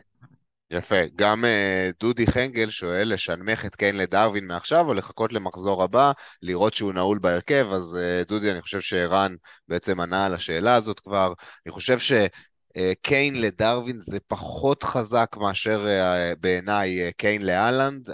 יפה, 0.71 0.97
גם 1.17 1.45
uh, 1.45 1.95
דודי 2.01 2.27
חנגל 2.27 2.71
שואל 2.71 3.13
לשנמך 3.13 3.67
את 3.67 3.77
קיין 3.77 3.97
לדרווין 3.97 4.47
מעכשיו 4.47 4.89
או 4.89 4.95
לחכות 4.95 5.33
למחזור 5.33 5.83
הבא, 5.83 6.13
לראות 6.43 6.75
שהוא 6.75 6.93
נעול 6.93 7.19
בהרכב, 7.19 7.69
אז 7.73 7.99
uh, 8.01 8.29
דודי, 8.29 8.51
אני 8.51 8.63
חושב 8.63 8.81
שערן 8.81 9.35
בעצם 9.69 10.01
ענה 10.01 10.27
על 10.27 10.35
השאלה 10.35 10.75
הזאת 10.75 11.01
כבר. 11.01 11.33
אני 11.67 11.73
חושב 11.73 11.99
שקיין 11.99 13.35
uh, 13.35 13.39
לדרווין 13.39 13.99
זה 14.01 14.19
פחות 14.27 14.83
חזק 14.83 15.37
מאשר 15.41 15.87
בעיניי 16.41 17.13
קיין 17.17 17.47
לאלנד, 17.47 18.11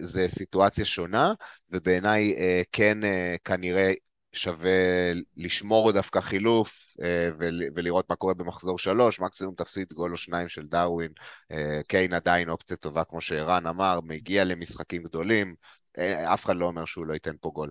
זה 0.00 0.28
סיטואציה 0.28 0.84
שונה, 0.84 1.32
ובעיניי 1.70 2.34
כן 2.72 2.98
כנראה 3.44 3.92
שווה 4.32 5.12
לשמור 5.36 5.92
דווקא 5.92 6.20
חילוף 6.20 6.96
אה, 7.02 7.30
ולראות 7.74 8.10
מה 8.10 8.16
קורה 8.16 8.34
במחזור 8.34 8.78
שלוש, 8.78 9.20
מקסימום 9.20 9.54
תפסיד 9.54 9.92
גול 9.92 10.12
או 10.12 10.16
שניים 10.16 10.48
של 10.48 10.66
דרווין. 10.66 11.12
אה, 11.52 11.80
קיין 11.86 12.12
עדיין 12.12 12.50
אופציה 12.50 12.76
טובה, 12.76 13.04
כמו 13.04 13.20
שערן 13.20 13.66
אמר, 13.66 14.00
מגיע 14.02 14.44
למשחקים 14.44 15.02
גדולים, 15.02 15.54
אה, 15.98 16.34
אף 16.34 16.44
אחד 16.44 16.56
לא 16.56 16.66
אומר 16.66 16.84
שהוא 16.84 17.06
לא 17.06 17.12
ייתן 17.12 17.34
פה 17.40 17.50
גול. 17.54 17.70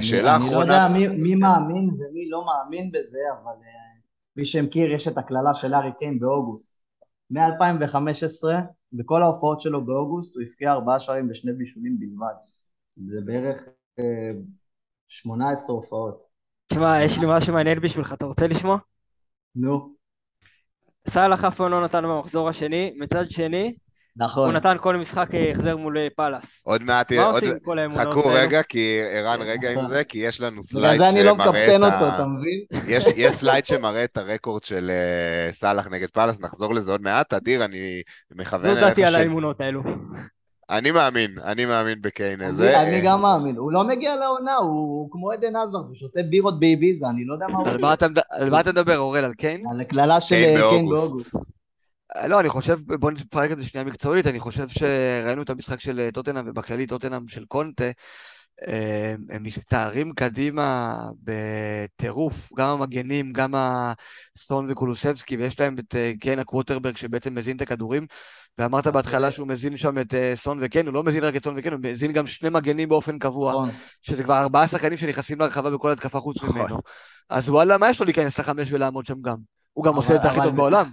שאלה 0.00 0.36
אחרונה... 0.36 0.46
אני 0.46 0.54
לא 0.54 0.60
יודע 0.60 0.88
מי, 0.92 1.08
מי 1.08 1.34
מאמין 1.34 1.90
ומי 1.90 2.28
לא 2.28 2.44
מאמין 2.46 2.90
בזה, 2.90 3.18
אבל 3.32 3.56
מי 4.36 4.44
שמכיר, 4.44 4.90
יש 4.90 5.08
את 5.08 5.18
הקללה 5.18 5.54
של 5.54 5.74
הארי 5.74 5.90
קיין 5.98 6.18
באוגוסט. 6.18 6.78
מ-2015, 7.30 8.48
בכל 8.92 9.22
ההופעות 9.22 9.60
שלו 9.60 9.84
באוגוסט, 9.84 10.36
הוא 10.36 10.42
הפקיע 10.42 10.72
ארבעה 10.72 11.00
שערים 11.00 11.28
ושני 11.30 11.52
בישולים 11.52 11.98
בלבד. 11.98 12.34
זה 12.96 13.20
בערך 13.24 13.62
18 15.08 15.76
הופעות. 15.76 16.22
תשמע, 16.66 17.02
יש 17.02 17.18
לי 17.18 17.26
משהו 17.28 17.52
מעניין 17.52 17.80
בשבילך, 17.80 18.12
אתה 18.12 18.26
רוצה 18.26 18.46
לשמוע? 18.46 18.78
נו. 19.56 19.94
סאלח 21.08 21.44
אף 21.44 21.56
פעם 21.56 21.70
לא 21.70 21.84
נתן 21.84 22.02
במחזור 22.02 22.48
השני, 22.48 22.92
מצד 22.96 23.30
שני, 23.30 23.74
נכון. 24.16 24.48
הוא 24.48 24.56
נתן 24.56 24.76
כל 24.80 24.96
משחק 24.96 25.34
אה, 25.34 25.50
החזר 25.50 25.76
מול 25.76 25.98
אה, 25.98 26.08
פאלאס. 26.16 26.62
עוד 26.64 26.82
מעט, 26.82 27.12
מה 27.12 27.22
עוד... 27.22 27.34
עושים 27.34 27.50
עם 27.50 27.58
כל 27.64 27.78
האמונות 27.78 28.06
חכו 28.08 28.30
האלו? 28.30 28.40
רגע, 28.40 28.62
כי 28.62 29.00
ערן 29.12 29.42
רגע 29.42 29.70
עם 29.70 29.88
זה, 29.88 30.04
כי 30.04 30.18
יש 30.18 30.40
לנו 30.40 30.62
סלייד 30.62 30.94
בגלל 30.94 30.98
זה 30.98 31.08
אני 31.08 31.24
לא 31.24 31.34
שמראה 31.34 31.50
מקפטן 31.50 31.84
את 31.84 31.92
אותו, 31.92 32.04
ה... 32.04 32.14
אתה 32.14 32.24
מבין? 32.24 32.64
יש, 32.94 33.06
יש 33.16 33.34
סלייד 33.34 33.66
שמראה 33.66 34.04
את 34.04 34.16
הרקורד 34.16 34.64
של 34.64 34.90
סאלח 35.52 35.88
נגד 35.88 36.08
פאלאס, 36.08 36.40
נחזור 36.40 36.74
לזה 36.74 36.92
עוד 36.92 37.02
מעט. 37.02 37.32
אדיר, 37.32 37.64
אני 37.64 38.02
מכוון 38.34 38.60
זו 38.62 38.68
אליך 38.68 38.80
דעתי 38.80 39.04
על. 39.04 39.14
האמונות 39.14 39.60
האלו. 39.60 39.82
אני 40.70 40.90
מאמין, 40.90 41.30
אני 41.44 41.66
מאמין 41.66 42.02
בקיין 42.02 42.40
אני, 42.40 42.48
הזה. 42.48 42.80
אני 42.82 43.00
גם 43.00 43.22
מאמין, 43.22 43.56
הוא 43.56 43.72
לא 43.72 43.84
מגיע 43.84 44.16
לעונה, 44.16 44.56
הוא, 44.56 44.68
הוא 44.70 45.08
כמו 45.10 45.32
עדן 45.32 45.56
עזרד, 45.56 45.84
הוא 45.86 45.94
שותה 45.94 46.20
בירות 46.22 46.60
באביזה, 46.60 47.06
אני 47.08 47.24
לא 47.24 47.32
יודע 47.32 47.46
מה 47.48 47.58
הוא... 47.58 47.68
על 47.68 47.78
מה 47.78 47.92
אתה 47.94 48.08
מד- 48.08 48.18
על 48.30 48.50
מה 48.50 48.60
אתה 48.60 48.72
מדבר, 48.72 48.98
אורל? 48.98 49.24
על 49.24 49.34
קיין? 49.34 49.62
על 49.70 49.80
הקללה 49.80 50.20
של 50.20 50.34
קיין 50.36 50.60
אה. 50.60 50.70
באוגוסט. 50.70 51.36
לא, 52.26 52.40
אני 52.40 52.48
חושב, 52.48 52.78
בוא 53.00 53.10
נפרק 53.10 53.50
את 53.50 53.58
זה 53.58 53.64
שנייה 53.64 53.84
מקצועית, 53.84 54.26
אני 54.26 54.40
חושב 54.40 54.68
שראינו 54.68 55.42
את 55.42 55.50
המשחק 55.50 55.80
של 55.80 56.00
אה, 56.00 56.10
טוטנאם, 56.12 56.44
ובכללי 56.48 56.86
טוטנאם 56.86 57.28
של 57.28 57.44
קונטה, 57.44 57.84
הם 59.30 59.42
מסתערים 59.42 60.12
קדימה 60.12 60.94
בטירוף, 61.22 62.48
גם 62.58 62.68
המגנים, 62.68 63.32
גם 63.32 63.54
הסטון 63.56 64.70
וקולוסבסקי, 64.70 65.36
ויש 65.36 65.60
להם 65.60 65.76
את 65.78 65.94
אה, 65.94 66.12
קיין 66.20 66.38
הקווטרברג 66.38 66.96
שבעצם 66.96 67.34
מזין 67.34 67.56
את 67.56 67.62
הכדורים, 67.62 68.06
ואמרת 68.58 68.86
בהתחלה. 68.86 69.30
שהוא 69.30 69.48
מזין 69.48 69.76
שם 69.76 69.98
את 69.98 70.14
אה, 70.14 70.32
סון 70.36 70.58
וקיין, 70.62 70.86
הוא 70.86 70.94
לא 70.94 71.02
מזין 71.04 71.24
רק 71.24 71.36
את 71.36 71.44
סון 71.44 71.54
וקיין, 71.58 71.74
הוא 71.74 71.80
מזין 71.82 72.12
גם 72.12 72.26
שני 72.26 72.50
מגנים 72.50 72.88
באופן 72.88 73.18
קבוע, 73.18 73.52
נכון. 73.52 73.70
שזה 74.02 74.24
כבר 74.24 74.38
ארבעה 74.38 74.68
שחקנים 74.68 74.98
שנכנסים 74.98 75.40
לרחבה 75.40 75.70
בכל 75.70 75.90
התקפה 75.90 76.20
חוץ 76.20 76.36
נכון. 76.36 76.60
ממנו, 76.60 76.78
אז 77.30 77.50
וואלה, 77.50 77.78
מה 77.78 77.90
יש 77.90 78.00
לו 78.00 78.04
להיכנס 78.04 78.38
לחמש 78.38 78.72
ולעמוד 78.72 79.06
שם 79.06 79.20
גם? 79.22 79.36
הוא 79.72 79.84
גם 79.84 79.94
עושה 79.94 80.16
את 80.16 80.22
זה 80.22 80.30
הכי 80.30 80.40
טוב 80.42 80.56
בעולם. 80.56 80.84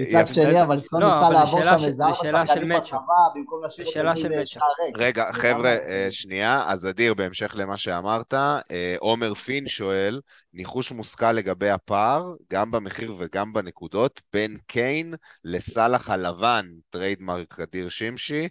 מצד 0.00 0.34
שני, 0.34 0.62
אבל 0.62 0.80
סון 0.80 1.02
לא, 1.02 1.08
ניסה 1.08 1.30
לעבור 1.30 1.62
שם 1.64 1.78
של- 1.78 1.84
איזה 1.84 1.96
זה 1.96 2.04
ארבע 2.04 2.46
שחקנים. 2.46 2.68
ברחבה, 2.68 2.98
במקום 3.34 3.62
להשאיר 3.62 3.86
אותו 3.86 3.98
של 4.16 4.28
מול 4.28 4.38
מצ'אפ. 4.40 4.46
שער 4.48 4.68
ריק. 4.86 4.96
רגע, 4.98 5.32
חבר'ה, 5.32 5.68
אה, 5.76 6.08
שנייה, 6.10 6.64
אז 6.68 6.86
אדיר, 6.86 7.14
בהמשך 7.14 7.52
למה 7.56 7.76
שאמרת, 7.76 8.34
אה, 8.34 8.94
עומר 8.98 9.34
פין 9.34 9.68
שואל, 9.68 10.20
ניחוש 10.52 10.92
מושכל 10.92 11.32
לגבי 11.32 11.70
הפער, 11.70 12.34
גם 12.52 12.70
במחיר 12.70 13.14
וגם 13.18 13.52
בנקודות, 13.52 14.20
בין 14.32 14.56
קיין 14.66 15.14
לסאלח 15.44 16.10
אהלנד, 16.10 16.66
trademark 16.90 17.60
אדיר 17.60 17.88
שמשי, 17.88 18.48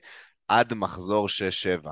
עד 0.48 0.74
מחזור 0.74 1.30
6-7. 1.30 1.92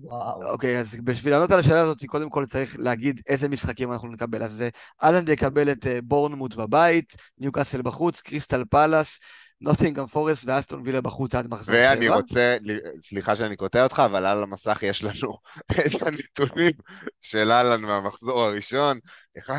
וואו. 0.00 0.50
אוקיי, 0.50 0.80
אז 0.80 0.96
בשביל 1.04 1.32
לענות 1.32 1.50
על 1.50 1.60
השאלה 1.60 1.80
הזאת, 1.80 2.04
קודם 2.06 2.30
כל 2.30 2.46
צריך 2.46 2.76
להגיד 2.78 3.20
איזה 3.28 3.48
משחקים 3.48 3.92
אנחנו 3.92 4.08
נקבל. 4.08 4.42
אז 4.42 4.62
אה, 4.62 4.68
אהלנד 5.02 5.28
יקבל 5.28 5.72
את 5.72 5.86
אה, 5.86 5.98
בורנמוט 6.02 6.54
בבית, 6.54 7.16
ניוקאסל 7.38 7.82
בחוץ, 7.82 8.20
קריסטל 8.20 8.64
פלאס, 8.70 9.20
נוטינגאם 9.60 10.06
פורסט 10.06 10.44
ואסטון 10.46 10.82
וילה 10.84 11.00
בחוץ 11.00 11.34
עד 11.34 11.46
מחזור 11.50 11.74
שבע. 11.74 11.90
ואני 11.90 12.08
רוצה, 12.08 12.56
סליחה 13.00 13.36
שאני 13.36 13.56
קוטע 13.56 13.82
אותך, 13.82 14.02
אבל 14.04 14.26
על 14.26 14.42
המסך 14.42 14.78
יש 14.82 15.04
לנו 15.04 15.36
את 15.86 16.02
הנתונים 16.02 16.72
של 17.20 17.50
אהלן 17.50 17.80
מהמחזור 17.80 18.42
הראשון, 18.42 18.98
1.83 19.38 19.52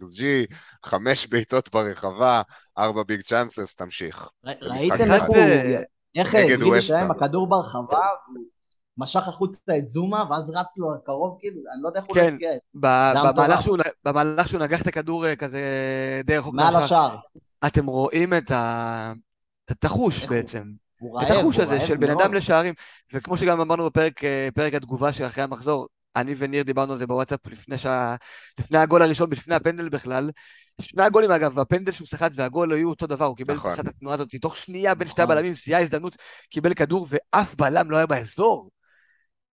XG, 0.00 0.54
5 0.84 1.26
בעיטות 1.26 1.72
ברחבה, 1.72 2.42
4 2.78 3.02
ביג 3.02 3.20
צ'אנסס, 3.20 3.74
תמשיך. 3.74 4.28
ראיתם 4.44 4.94
איך 4.94 5.22
אחד, 5.22 5.26
הוא... 5.26 5.36
אה, 5.36 5.80
איך 6.14 6.34
נגד 6.34 6.52
הגריל 6.52 6.74
ווסט 6.74 6.86
שהיה 6.86 7.00
עם 7.00 7.10
האם. 7.10 7.16
הכדור 7.16 7.46
ברחבה, 7.46 8.06
משך 8.98 9.28
החוצה 9.28 9.78
את 9.78 9.88
זומה, 9.88 10.24
ואז 10.30 10.50
רץ 10.56 10.78
לו 10.78 10.88
קרוב, 11.04 11.36
כאילו, 11.40 11.56
אני 11.74 11.82
לא 11.82 11.88
יודע 11.88 12.00
איך 12.00 12.08
הוא 12.08 12.14
כן. 12.14 12.36
ב- 12.80 13.12
זה 13.14 13.32
במהלך. 14.04 14.48
שהוא, 14.48 14.60
נגח 14.60 14.82
את 14.82 14.86
הכדור 14.86 15.26
אה, 15.26 15.36
כזה 15.36 15.60
די 16.24 16.38
רחוק 16.38 16.54
מעל 16.54 16.76
השער. 16.76 17.16
אתם 17.66 17.86
רואים 17.86 18.34
את 18.34 18.50
ה... 18.50 19.12
את 19.70 19.84
החוש 19.84 20.22
איך 20.22 20.30
הוא- 20.30 20.36
בעצם. 20.38 20.72
הוא 21.00 21.20
את 21.22 21.30
רעב, 21.30 21.38
החוש 21.38 21.58
הזה 21.58 21.76
רעב 21.76 21.86
של 21.86 21.96
בן 21.96 22.06
מאוד. 22.06 22.22
אדם 22.22 22.34
לשערים, 22.34 22.74
וכמו 23.12 23.36
שגם 23.36 23.60
אמרנו 23.60 23.86
בפרק 23.86 24.24
אה, 24.24 24.48
פרק 24.54 24.74
התגובה 24.74 25.12
של 25.12 25.26
אחרי 25.26 25.44
המחזור, 25.44 25.86
אני 26.16 26.34
וניר 26.38 26.62
דיברנו 26.62 26.92
על 26.92 26.98
זה 26.98 27.06
בוואטסאפ 27.06 27.46
לפני, 27.46 27.78
שה... 27.78 28.16
לפני 28.60 28.78
הגול 28.78 29.02
הראשון, 29.02 29.32
לפני 29.32 29.54
הפנדל 29.54 29.88
בכלל. 29.88 30.30
שני 30.80 31.02
הגולים 31.02 31.30
אגב, 31.30 31.58
הפנדל 31.58 31.92
שהוא 31.92 32.08
סחט 32.08 32.32
והגול 32.34 32.72
היו 32.72 32.88
אותו 32.90 33.06
דבר, 33.06 33.24
הוא 33.24 33.36
קיבל 33.36 33.54
נכון. 33.54 33.72
את 33.72 33.86
התנועה 33.88 34.14
הזאת, 34.14 34.28
תוך 34.40 34.56
שנייה 34.56 34.94
בין 34.94 35.08
שתי 35.08 35.22
נכון. 35.22 35.32
הבלמים, 35.32 35.54
סייע 35.54 35.78
הזדמנות, 35.78 36.16
קיבל 36.50 36.74
כדור 36.74 37.06
ואף 37.10 37.54
בלם 37.54 37.90
לא 37.90 37.96
היה 37.96 38.06
באזור. 38.06 38.70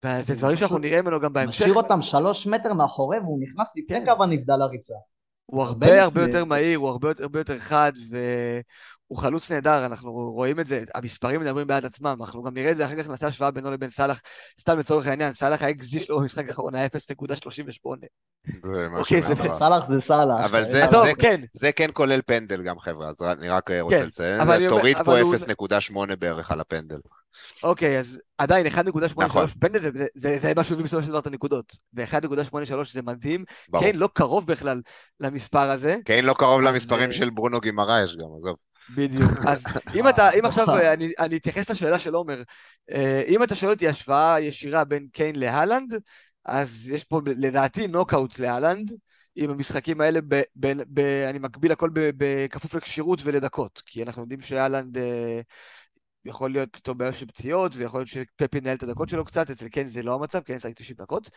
וזה 0.06 0.36
דברים 0.36 0.58
שאנחנו 0.58 0.78
נראה 0.78 1.02
ממנו 1.02 1.20
גם 1.20 1.34
בהמשך. 1.34 1.62
משאיר 1.62 1.74
אותם 1.76 2.02
שלוש 2.02 2.48
מטר 2.48 2.74
מאחורי, 2.74 3.18
והוא 3.20 3.40
נכנס 3.42 3.74
לפני 3.76 4.06
כן. 4.06 4.16
קו 4.16 4.24
הנבדל 4.24 4.56
לריצה. 4.56 4.94
הוא 5.46 5.64
הרבה 5.64 6.04
הרבה. 6.04 6.22
יותר 6.22 6.46
מהיר, 6.46 6.78
הוא 6.80 6.90
הרבה 6.90 7.10
יותר- 7.40 7.60
חד, 7.60 7.92
והוא 8.10 9.18
חלוץ 9.20 9.52
נהדר, 9.52 9.86
אנחנו 9.86 10.12
רואים 10.12 10.60
את 10.60 10.68
זה, 10.68 10.84
המספרים 10.96 11.42
מדברים 11.42 11.68
בעד 11.68 11.86
עצמם, 11.86 12.18
אנחנו 12.22 12.44
גם 12.44 12.54
נראה 12.54 12.72
את 12.72 12.78
זה 12.78 12.86
אחר 12.86 12.96
כך, 13.04 13.08
נעשה 13.10 13.28
השוואה 13.28 13.52
בינו 13.52 13.72
לבין 13.72 13.90
סאלח, 13.90 14.22
סתם 14.62 14.80
לצורך 14.80 15.08
העניין, 15.08 15.34
סאלח 15.34 15.62
ה-XG 15.62 16.00
שלו 16.06 16.20
במשחק 16.20 16.50
האחרון 16.50 16.76
היה 16.76 16.86
0.38. 16.86 18.08
זה 18.48 18.88
משהו 18.88 19.00
אוקיי, 19.00 19.22
זה- 19.22 19.34
מטורף. 19.34 19.60
סאלח 19.60 19.86
זה 19.86 20.02
סאלח. 20.02 20.46
אבל 20.52 20.64
זה- 20.66 20.72
זה- 21.04 21.14
כן, 21.20 21.42
זה 21.54 21.72
כן 21.72 21.90
כולל 21.94 22.20
פנדל 22.26 22.62
גם 22.64 22.80
חבר'ה, 22.80 23.08
אז 23.08 23.22
אני 23.22 23.50
רק 23.50 23.72
רוצה 23.82 23.98
כן, 24.00 24.06
לציין 24.08 24.46
זה, 24.46 24.66
תוריד 24.70 24.98
פה 24.98 25.02
אבל 25.04 25.22
הוא- 25.22 25.34
0.8 25.36 26.16
בערך 26.20 26.52
על 26.52 26.60
הפנדל. 26.60 27.00
אוקיי, 27.64 28.00
אז 28.00 28.22
עדיין 28.38 28.68
1.83 28.68 29.26
נכון. 29.26 29.48
פנדל 29.48 29.80
זה- 29.80 30.06
זה- 30.16 30.38
זה 30.42 30.54
מה 30.56 30.64
שהביא 30.64 30.84
בסופו 30.84 31.04
של 31.04 31.10
דבר 31.10 31.20
את 31.20 31.28
הנקודות, 31.28 31.74
ו-1.83 31.94 32.94
זה 32.94 33.02
מדהים, 33.02 33.46
ברור. 33.70 33.84
כן, 33.84 33.96
לא 33.96 34.10
קרוב 34.14 34.48
בכלל 34.48 34.82
למספר 35.20 35.72
הזה, 35.72 35.96
קיין 36.06 36.26
לא 36.26 36.34
קרוב 36.34 36.62
למספרים 36.62 37.10
אה, 37.10 37.14
של 37.14 37.30
ברונו 37.30 37.60
גימרייש 37.60 38.16
גם, 38.16 38.28
עזוב. 38.38 38.56
בדיוק. 38.96 39.32
אז 39.48 39.64
אם 39.96 40.10
אתה, 40.10 40.30
אם 40.32 40.46
עכשיו, 40.46 40.70
אה, 40.70 40.94
אני, 40.94 41.12
אני 41.20 41.38
אתייחס 41.38 41.70
לשאלה 41.70 42.00
של 42.00 42.14
עומר, 42.14 42.42
אה, 42.92 43.24
אם 43.28 43.44
אתה 43.44 43.56
שואל 43.56 43.72
אותי 43.72 43.88
השוואה 43.88 44.40
ישירה 44.40 44.84
בין 44.84 45.08
קיין 45.14 45.36
להלנד, 45.36 45.94
אז 46.46 46.90
יש 46.90 47.04
פה 47.04 47.22
לדעתי 47.26 47.88
נוקאוט 47.88 48.40
להלנד, 48.40 48.92
עם 49.36 49.50
המשחקים 49.50 50.02
האלה, 50.02 50.20
ב, 50.28 50.42
ב, 50.56 50.74
ב, 50.94 51.00
אני 51.30 51.40
מקביל 51.40 51.72
הכל 51.72 51.90
בכפוף 51.94 52.74
לכשירות 52.76 53.20
ולדקות, 53.24 53.82
כי 53.86 54.04
אנחנו 54.04 54.22
יודעים 54.22 54.42
שהלנד 54.42 54.98
אה, 54.98 55.40
יכול 56.26 56.52
להיות 56.52 56.70
פתאום 56.72 56.98
בעיה 56.98 57.14
של 57.14 57.26
פציעות, 57.26 57.72
ויכול 57.76 58.00
להיות 58.00 58.10
שפפי 58.10 58.58
ינהל 58.58 58.76
את 58.76 58.84
הדקות 58.84 59.10
שלו 59.10 59.26
קצת, 59.26 59.50
אצל 59.50 59.68
קיין 59.68 59.88
זה 59.88 60.02
לא 60.02 60.14
המצב, 60.14 60.40
קיין 60.40 60.60
שחק 60.60 60.74
90 60.76 60.98
דקות, 60.98 61.30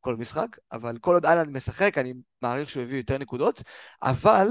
כל 0.00 0.16
משחק, 0.16 0.58
אבל 0.72 0.98
כל 0.98 1.14
עוד 1.14 1.26
אהלנד 1.26 1.48
משחק, 1.48 1.98
אני 1.98 2.14
מעריך 2.42 2.70
שהוא 2.70 2.82
הביא 2.82 2.98
יותר 2.98 3.18
נקודות, 3.18 3.62
אבל 4.02 4.48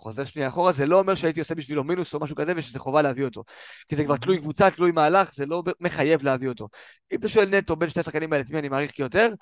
חוזר 0.00 0.24
שנייה 0.24 0.48
אחורה, 0.48 0.72
זה 0.72 0.86
לא 0.86 0.98
אומר 0.98 1.14
שהייתי 1.14 1.40
עושה 1.40 1.54
בשבילו 1.54 1.84
מינוס 1.84 2.14
או 2.14 2.20
משהו 2.20 2.36
כזה 2.36 2.52
ושזה 2.56 2.78
חובה 2.78 3.02
להביא 3.02 3.24
אותו. 3.24 3.44
כי 3.88 3.96
זה 3.96 4.04
כבר 4.04 4.16
תלוי 4.16 4.38
קבוצה, 4.38 4.70
תלוי 4.70 4.92
מהלך, 4.92 5.34
זה 5.34 5.46
לא 5.46 5.62
מחייב 5.80 6.22
להביא 6.22 6.48
אותו. 6.48 6.68
אם 7.12 7.18
אתה 7.18 7.28
שואל 7.28 7.58
נטו 7.58 7.76
בין 7.76 7.88
שני 7.88 8.00
השחקנים 8.00 8.32
האלה, 8.32 8.44
את 8.44 8.50
מי 8.50 8.58
אני 8.58 8.68
מעריך 8.68 8.90
כיותר, 8.90 9.32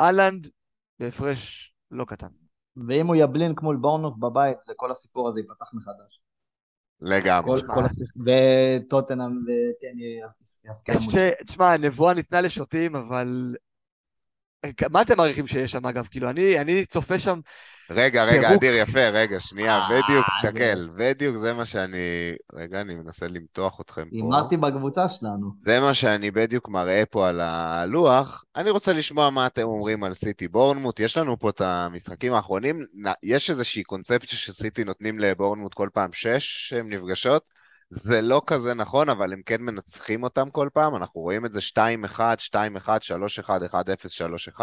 אהלנד 0.00 0.48
בהפרש 0.98 1.74
לא 1.90 2.04
קטן. 2.04 2.28
ואם 2.88 3.06
הוא 3.06 3.16
יבלין 3.16 3.54
כמו 3.54 3.72
בורנוף 3.80 4.14
בבית, 4.16 4.62
זה 4.62 4.74
כל 4.76 4.90
הסיפור 4.90 5.28
הזה 5.28 5.40
ייפתח 5.40 5.70
מחדש. 5.74 6.23
לגמרי. 7.04 7.60
כל- 7.60 7.66
כל 7.74 7.84
השיח- 7.84 8.12
וטוטנאם 8.26 9.26
וכן 9.26 9.96
יפקיע 10.70 10.94
מול 10.94 11.12
קשה, 11.12 11.30
תשמע, 11.46 11.72
הנבואה 11.72 12.14
ניתנה 12.14 12.40
לשוטים, 12.40 12.96
אבל... 12.96 13.54
מה 14.90 15.02
אתם 15.02 15.16
מעריכים 15.16 15.46
שיש 15.46 15.72
שם, 15.72 15.86
אגב? 15.86 16.06
כאילו, 16.10 16.30
אני, 16.30 16.60
אני 16.60 16.86
צופה 16.86 17.18
שם... 17.18 17.40
רגע, 17.90 18.24
רגע, 18.24 18.40
פירוק. 18.40 18.58
אדיר, 18.58 18.74
יפה, 18.74 19.08
רגע, 19.08 19.40
שנייה, 19.40 19.76
אה, 19.76 19.88
בדיוק, 19.88 20.26
תסתכל, 20.26 20.88
בדיוק 20.96 21.36
זה 21.36 21.52
מה 21.52 21.66
שאני... 21.66 22.32
רגע, 22.52 22.80
אני 22.80 22.94
מנסה 22.94 23.28
למתוח 23.28 23.80
אתכם 23.80 24.02
פה. 24.02 24.16
הימרתי 24.16 24.56
בקבוצה 24.56 25.08
שלנו. 25.08 25.50
זה 25.60 25.80
מה 25.80 25.94
שאני 25.94 26.30
בדיוק 26.30 26.68
מראה 26.68 27.02
פה 27.10 27.28
על 27.28 27.40
הלוח. 27.40 28.44
אני 28.56 28.70
רוצה 28.70 28.92
לשמוע 28.92 29.30
מה 29.30 29.46
אתם 29.46 29.62
אומרים 29.62 30.04
על 30.04 30.14
סיטי 30.14 30.48
בורנמוט. 30.48 31.00
יש 31.00 31.16
לנו 31.16 31.38
פה 31.38 31.50
את 31.50 31.60
המשחקים 31.60 32.32
האחרונים. 32.32 32.84
יש 33.22 33.50
איזושהי 33.50 33.82
קונספציה 33.82 34.38
שסיטי 34.38 34.84
נותנים 34.84 35.18
לבורנמוט 35.18 35.74
כל 35.74 35.88
פעם 35.92 36.12
שש 36.12 36.68
שהן 36.68 36.92
נפגשות. 36.92 37.53
זה 37.90 38.20
לא 38.20 38.42
כזה 38.46 38.74
נכון, 38.74 39.08
אבל 39.08 39.32
הם 39.32 39.42
כן 39.46 39.62
מנצחים 39.62 40.22
אותם 40.22 40.50
כל 40.50 40.68
פעם. 40.72 40.96
אנחנו 40.96 41.20
רואים 41.20 41.46
את 41.46 41.52
זה 41.52 41.60
2-1, 41.60 42.18
2-1, 42.38 43.02
3-1, 43.02 43.62
1-0, 43.62 44.10
3-1. 44.58 44.60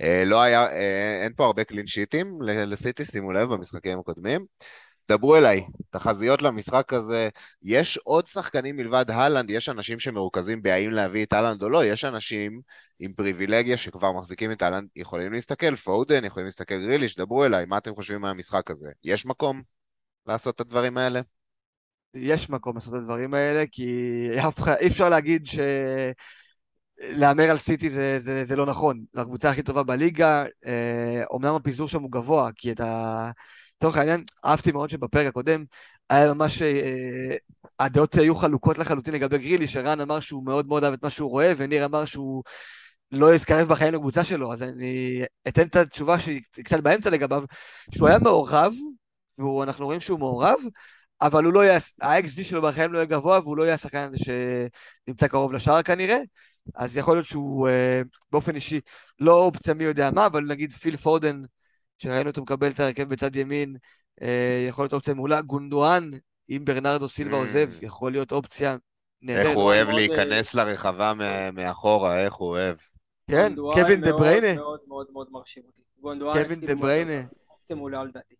אה, 0.00 0.24
לא 0.26 0.42
היה, 0.42 0.66
אה, 0.66 1.20
אין 1.22 1.32
פה 1.36 1.46
הרבה 1.46 1.64
קלין 1.64 1.86
שיטים 1.86 2.42
לסיטי, 2.42 3.04
שימו 3.04 3.32
לב, 3.32 3.48
במשחקים 3.48 3.98
הקודמים. 3.98 4.44
דברו 5.10 5.36
אליי, 5.36 5.66
תחזיות 5.90 6.42
למשחק 6.42 6.92
הזה, 6.92 7.28
יש 7.62 7.96
עוד 7.96 8.26
שחקנים 8.26 8.76
מלבד 8.76 9.10
הלנד, 9.10 9.50
יש 9.50 9.68
אנשים 9.68 9.98
שמרוכזים 9.98 10.62
בהאם 10.62 10.90
להביא 10.90 11.24
את 11.24 11.32
הלנד 11.32 11.62
או 11.62 11.68
לא, 11.68 11.84
יש 11.84 12.04
אנשים 12.04 12.60
עם 12.98 13.12
פריבילגיה 13.12 13.76
שכבר 13.76 14.12
מחזיקים 14.12 14.52
את 14.52 14.62
הלנד, 14.62 14.88
יכולים 14.96 15.32
להסתכל, 15.32 15.76
פודן, 15.76 16.24
יכולים 16.24 16.44
להסתכל 16.46 16.80
גריליש, 16.80 17.16
דברו 17.16 17.44
אליי, 17.44 17.66
מה 17.66 17.78
אתם 17.78 17.94
חושבים 17.94 18.20
מהמשחק 18.20 18.70
הזה? 18.70 18.90
יש 19.04 19.26
מקום 19.26 19.62
לעשות 20.26 20.54
את 20.54 20.60
הדברים 20.60 20.98
האלה? 20.98 21.20
יש 22.14 22.50
מקום 22.50 22.74
לעשות 22.74 22.94
את 22.94 22.98
הדברים 22.98 23.34
האלה, 23.34 23.64
כי 23.72 23.86
אי 24.80 24.86
אפשר 24.86 25.08
להגיד 25.08 25.46
ש... 25.46 25.58
להמר 27.00 27.50
על 27.50 27.58
סיטי 27.58 27.90
זה, 27.90 28.18
זה, 28.24 28.44
זה 28.44 28.56
לא 28.56 28.66
נכון. 28.66 29.04
זו 29.14 29.20
הקבוצה 29.20 29.50
הכי 29.50 29.62
טובה 29.62 29.82
בליגה, 29.82 30.44
אה, 30.66 31.22
אומנם 31.30 31.54
הפיזור 31.54 31.88
שם 31.88 32.02
הוא 32.02 32.12
גבוה, 32.12 32.50
כי 32.56 32.72
את 32.72 32.80
ה... 32.80 33.30
לצורך 33.76 33.96
העניין, 33.96 34.24
אהבתי 34.44 34.72
מאוד 34.72 34.90
שבפרק 34.90 35.26
הקודם 35.26 35.64
היה 36.10 36.34
ממש... 36.34 36.62
אה, 36.62 37.36
הדעות 37.78 38.14
היו 38.14 38.34
חלוקות 38.34 38.78
לחלוטין 38.78 39.14
לגבי 39.14 39.38
גרילי, 39.38 39.68
שרן 39.68 40.00
אמר 40.00 40.20
שהוא 40.20 40.44
מאוד 40.44 40.66
מאוד 40.66 40.84
אהב 40.84 40.92
את 40.92 41.02
מה 41.02 41.10
שהוא 41.10 41.30
רואה, 41.30 41.52
וניר 41.56 41.84
אמר 41.84 42.04
שהוא 42.04 42.42
לא 43.12 43.34
יתקרב 43.34 43.68
בחיים 43.68 43.94
לקבוצה 43.94 44.24
שלו, 44.24 44.52
אז 44.52 44.62
אני 44.62 45.22
אתן 45.48 45.62
את 45.62 45.76
התשובה 45.76 46.18
שהיא 46.18 46.40
קצת 46.64 46.80
באמצע 46.80 47.10
לגביו, 47.10 47.44
שהוא 47.94 48.08
היה 48.08 48.18
מעורב, 48.18 48.72
ואנחנו 49.38 49.84
רואים 49.84 50.00
שהוא 50.00 50.18
מעורב, 50.18 50.58
אבל 51.22 51.44
הוא 51.44 51.52
לא 51.52 51.64
יהיה, 51.64 51.78
ה-XG 52.02 52.44
שלו 52.44 52.62
בחיים 52.62 52.92
לא 52.92 52.98
יהיה 52.98 53.06
גבוה, 53.06 53.40
והוא 53.40 53.56
לא 53.56 53.62
יהיה 53.62 53.74
השחקן 53.74 53.98
הזה 54.08 54.16
שנמצא 54.24 55.26
קרוב 55.28 55.52
לשער 55.52 55.82
כנראה, 55.82 56.18
אז 56.74 56.96
יכול 56.96 57.16
להיות 57.16 57.26
שהוא 57.26 57.68
אה, 57.68 58.00
באופן 58.32 58.54
אישי 58.54 58.80
לא 59.18 59.32
אופציה 59.42 59.74
מי 59.74 59.84
יודע 59.84 60.10
מה, 60.10 60.26
אבל 60.26 60.44
נגיד 60.44 60.72
פיל 60.72 60.96
פודן, 60.96 61.42
שראינו 61.98 62.30
אותו 62.30 62.42
מקבל 62.42 62.70
את 62.70 62.80
ההרכב 62.80 63.08
בצד 63.08 63.36
ימין, 63.36 63.76
אה, 64.22 64.66
יכול 64.68 64.82
להיות 64.84 64.92
אופציה 64.92 65.14
מעולה. 65.14 65.40
גונדואן, 65.42 66.10
אם 66.50 66.62
ברנרדו 66.64 67.08
סילבה 67.08 67.36
Mm. 67.36 67.40
עוזב, 67.40 67.68
יכול 67.82 68.12
להיות 68.12 68.32
אופציה 68.32 68.72
איך 68.72 68.80
נהדרת. 69.22 69.54
הוא 69.54 69.62
אוהב 69.62 69.88
מאוד, 69.88 69.96
להיכנס 69.98 70.54
לרחבה 70.54 71.14
מה- 71.14 71.50
מאחורה, 71.50 72.20
איך 72.20 72.34
הוא 72.34 72.48
אוהב. 72.48 72.76
כן, 73.30 73.52
קווין 73.72 74.00
דה 74.00 74.12
בריינה, 74.12 74.54
מאוד 74.54 74.80
מאוד 74.88 75.06
מאוד 75.12 75.28
מרשים 75.30 75.62
אותי. 75.66 75.80
גונדואן 76.00 76.42
קווין 76.42 76.60
דה 76.60 76.74
בריינה. 76.74 77.22
אופציה 77.50 77.76
מעולה 77.76 78.04
לדעתי. 78.04 78.34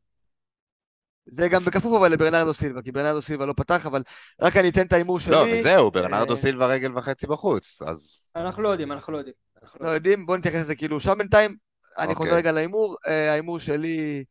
זה 1.26 1.48
גם 1.48 1.62
בכפוף 1.64 1.92
אבל 2.00 2.12
לברנרדו 2.12 2.54
סילבה, 2.54 2.82
כי 2.82 2.92
ברנרדו 2.92 3.22
סילבה 3.22 3.46
לא 3.46 3.52
פתח, 3.52 3.86
אבל 3.86 4.02
רק 4.40 4.56
אני 4.56 4.68
אתן 4.68 4.86
את 4.86 4.92
ההימור 4.92 5.20
שלי. 5.20 5.32
לא, 5.32 5.44
וזהו, 5.52 5.90
ברנרדו 5.90 6.32
אה, 6.32 6.36
סילבה 6.36 6.66
רגל 6.66 6.98
וחצי 6.98 7.26
בחוץ, 7.26 7.82
אז... 7.82 8.32
אנחנו 8.36 8.62
לא 8.62 8.68
יודעים, 8.68 8.92
אנחנו 8.92 9.12
לא 9.12 9.18
יודעים. 9.18 9.34
אנחנו 9.62 9.78
לא 9.80 9.86
לא 9.90 9.94
יודעים, 9.94 10.26
בואו 10.26 10.36
נתייחס 10.38 10.58
לזה 10.60 10.74
כאילו 10.74 11.00
שם 11.00 11.18
בינתיים. 11.18 11.56
אני 11.98 12.14
חוזר 12.14 12.28
אוקיי. 12.30 12.38
רגע 12.38 12.52
להימור, 12.52 12.96
אה, 13.06 13.30
ההימור 13.30 13.58
שלי... 13.58 14.24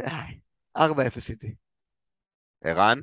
אה, 0.00 0.22
4-0 0.78 0.82
סיטי. 1.20 1.54
ערן, 2.64 2.98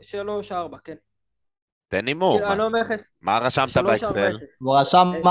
שלוש, 0.00 0.52
ארבע, 0.52 0.78
כן. 0.84 0.94
תן 1.88 2.06
הימור, 2.06 2.32
כאילו, 2.32 2.46
מה- 2.46 2.52
אני 2.52 2.58
לא 2.58 2.70
מכס. 2.70 3.10
מה 3.22 3.38
רשמת 3.38 3.76
באקסל? 3.76 4.38
הוא 4.58 4.78
רשם 4.80 5.06
4-1. 5.24 5.26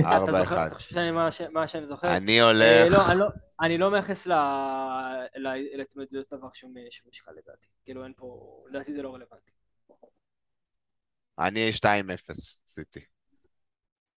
אתה 0.00 0.08
ארבע 0.08 0.40
זוכר? 0.40 0.42
אחד. 0.42 0.66
אתה 0.66 0.74
חושב 0.74 0.90
שאני 0.90 1.10
מה 1.10 1.32
ש- 1.32 1.42
מה 1.52 1.66
שאני 1.66 1.86
זוכר? 1.86 2.16
אני 2.16 2.40
אה, 2.40 2.46
הולך... 2.46 3.12
אני 3.62 3.78
לא- 3.78 3.86
לא 3.86 3.92
מייחס 3.92 4.26
ל- 4.26 4.32
ל- 5.36 5.76
להתמודדויות 5.76 6.26
דבר 6.32 6.48
שום 6.52 6.74
משקל 7.08 7.30
לדעתי. 7.30 7.66
כאילו 7.84 8.04
אין 8.04 8.12
פה, 8.16 8.64
לדעתי 8.70 8.94
זה 8.94 9.02
לא 9.02 9.14
רלוונטי. 9.14 9.50
אני 11.38 11.70
2-0, 11.72 12.60
סיטי. 12.66 13.00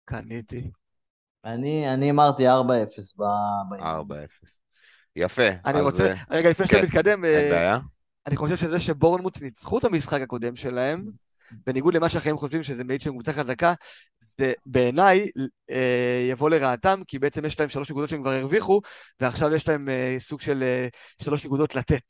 קניתי. 0.04 0.70
אני 1.44 1.94
אני 1.94 2.10
אמרתי 2.10 2.48
4-0 2.48 2.50
ב... 3.18 3.22
ב- 3.70 3.82
4-0. 3.82 4.62
יפה. 5.16 5.48
אני 5.64 5.78
אז, 5.78 5.84
רוצה, 5.84 6.06
אה, 6.06 6.14
רגע, 6.30 6.50
לפני 6.50 6.66
שאתה 6.66 6.78
כן, 6.78 6.84
מתקדם, 6.84 7.24
אה. 7.24 7.78
אני 8.26 8.36
חושב 8.36 8.56
שזה 8.56 8.80
שבורנמוט 8.80 9.40
ניצחו 9.42 9.78
את 9.78 9.84
המשחק 9.84 10.20
הקודם 10.20 10.56
שלהם, 10.56 11.04
בניגוד 11.66 11.94
למה 11.94 12.08
שאחרים 12.08 12.36
חושבים 12.36 12.62
שזה 12.62 12.84
מעיד 12.84 13.00
שהם 13.00 13.12
קבוצה 13.12 13.32
חזקה, 13.32 13.74
זה 14.40 14.52
בעיניי 14.66 15.26
אה, 15.70 16.26
יבוא 16.30 16.50
לרעתם, 16.50 17.02
כי 17.08 17.18
בעצם 17.18 17.44
יש 17.44 17.60
להם 17.60 17.68
שלוש 17.68 17.90
נקודות 17.90 18.08
שהם 18.10 18.22
כבר 18.22 18.32
הרוויחו, 18.32 18.80
ועכשיו 19.20 19.54
יש 19.54 19.68
להם 19.68 19.88
אה, 19.88 20.16
סוג 20.20 20.40
של 20.40 20.62
אה, 20.62 20.88
שלוש 21.22 21.44
נקודות 21.46 21.74
לתת. 21.74 22.02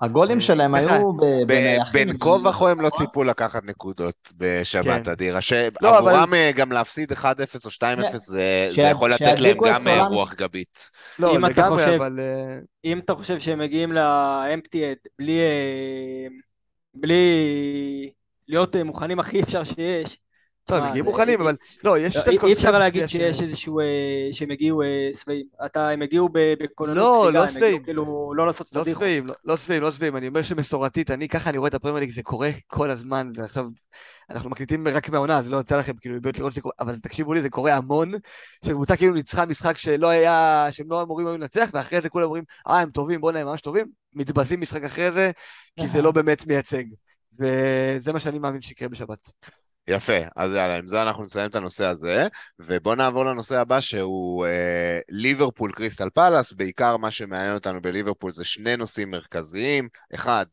הגולים 0.00 0.40
שלהם 0.40 0.74
היו. 0.74 1.12
בין 1.92 2.18
כה 2.20 2.28
וכה 2.28 2.70
הם 2.70 2.80
לא 2.80 2.90
ציפו 2.90 3.24
לקחת 3.24 3.64
נקודות 3.64 4.32
בשבת, 4.36 5.04
כן. 5.04 5.10
אדירה. 5.10 5.40
לא, 5.82 6.10
אה, 6.34 6.50
גם 6.56 6.72
להפסיד 6.72 7.12
1-0 7.12 7.24
או 7.64 7.70
2-0 7.70 8.16
זה 8.16 8.68
זה 8.70 8.74
שה- 8.76 8.88
יכול 8.90 9.12
לתת 9.12 9.38
להם 9.40 9.56
גם. 9.88 10.12
רוח 10.12 10.34
גבית. 10.34 10.90
לא, 11.18 11.36
אם 11.36 11.46
אתה 11.46 11.52
לגמרי, 11.52 11.84
חושב- 11.84 11.96
אבל... 11.96 12.20
אם 12.84 12.98
אתה 12.98 13.14
חושב 13.14 13.38
שהם 13.38 13.58
מגיעים 13.58 13.92
לאמפטי 13.92 14.92
אד 14.92 14.96
בלי 15.18 15.40
בלי 16.94 18.10
להיות 18.48 18.76
מוכנים 18.76 19.20
הכי 19.20 19.42
אפשר 19.42 19.64
שיש. 19.64 20.18
טוב, 20.70 20.78
הם 20.78 20.82
תשמע, 20.82 20.90
מגיעים 20.90 21.04
מוכנים, 21.04 21.40
אבל... 21.40 21.56
לא, 21.84 21.98
יש 21.98 22.16
לא, 22.16 22.20
קצת 22.22 22.28
אי- 22.28 22.32
אי 22.32 22.36
אפשר 22.36 22.46
קונספציה 22.46 22.70
להגיד 22.78 23.06
שיש 23.06 23.42
איזשהו, 23.42 23.80
אה, 23.80 23.84
שהם 24.32 24.50
הגיעו 24.50 24.82
אה, 24.82 25.08
שבעים. 25.12 25.46
אתה, 25.66 25.88
הם 25.88 26.02
הגיעו 26.02 26.28
בכוננות 26.32 26.96
לא, 26.96 27.20
ספיגה, 27.22 27.38
לא 27.38 27.42
הם 27.44 27.48
שבעים. 27.50 27.82
כאילו 27.82 28.32
לא 28.36 28.46
לעשות 28.46 28.74
לא 28.74 28.82
פדיחות. 28.82 29.02
שבעים, 29.02 29.26
לא- 29.26 29.34
לא 29.44 29.56
שבעים, 29.56 29.82
לא 29.82 29.90
שבעים. 29.90 30.16
אני 30.16 30.28
אומר 30.28 30.42
שמסורתית, 30.42 31.10
אני 31.10 31.28
ככה 31.28 31.50
אני 31.50 31.58
רואה 31.58 31.68
את 31.68 31.74
הפרמייר 31.74 32.00
ליג, 32.00 32.10
זה 32.10 32.22
קורה 32.22 32.50
כל 32.66 32.90
הזמן, 32.90 33.30
ועכשיו 33.34 33.66
אנחנו 34.30 34.50
מקליטים 34.50 34.88
רק 34.88 35.08
מהעונה, 35.08 35.38
אז 35.38 35.50
לא 35.50 35.56
יוצא 35.56 35.78
לכם 35.78 35.92
כאילו 36.00 36.16
לראות 36.38 36.52
שזה 36.52 36.60
קורה, 36.60 36.74
אבל 36.80 36.96
תקשיבו 36.96 37.34
לי, 37.34 37.42
זה 37.42 37.50
קורה 37.50 37.74
המון, 37.74 38.12
שקבוצה 38.64 38.96
כאילו 38.96 39.14
ניצחה 39.14 39.46
משחק 39.46 39.78
שלא 39.78 40.08
היה, 40.08 40.66
שהם 40.70 40.86
לא 40.90 41.02
אמורים 41.02 41.26
היו 41.26 41.36
לנצח, 41.36 41.68
ואחרי 41.72 42.00
זה 42.00 42.08
כולם 42.08 42.24
אומרים, 42.24 42.44
אה, 42.68 42.80
הם 42.80 42.90
טובים, 42.90 43.20
בוא'נה, 43.20 43.38
הם 43.38 43.46
ממש 43.46 43.60
טובים, 43.60 43.86
מתבזים 44.14 44.60
משחק 44.60 44.82
אחרי 44.84 45.12
זה, 45.12 45.30
כי 45.80 45.88
זה 45.88 46.02
לא 46.02 46.10
באמת 46.12 46.46
מייצג. 46.46 46.84
וזה 47.38 48.12
מה 48.12 48.20
שאני 48.20 48.38
מאמין 48.38 48.62
שיקרה 48.62 48.88
בשבת. 48.88 49.30
יפה, 49.90 50.18
אז 50.36 50.54
יאללה, 50.54 50.76
עם 50.76 50.86
זה 50.86 51.02
אנחנו 51.02 51.24
נסיים 51.24 51.50
את 51.50 51.54
הנושא 51.56 51.84
הזה, 51.84 52.28
ובואו 52.58 52.94
נעבור 52.94 53.24
לנושא 53.24 53.58
הבא 53.58 53.80
שהוא 53.80 54.46
אה, 54.46 55.00
ליברפול 55.08 55.72
קריסטל 55.72 56.10
פלאס, 56.10 56.52
בעיקר 56.52 56.96
מה 56.96 57.10
שמעניין 57.10 57.54
אותנו 57.54 57.82
בליברפול 57.82 58.32
זה 58.32 58.44
שני 58.44 58.76
נושאים 58.76 59.10
מרכזיים, 59.10 59.88
אחד, 60.14 60.46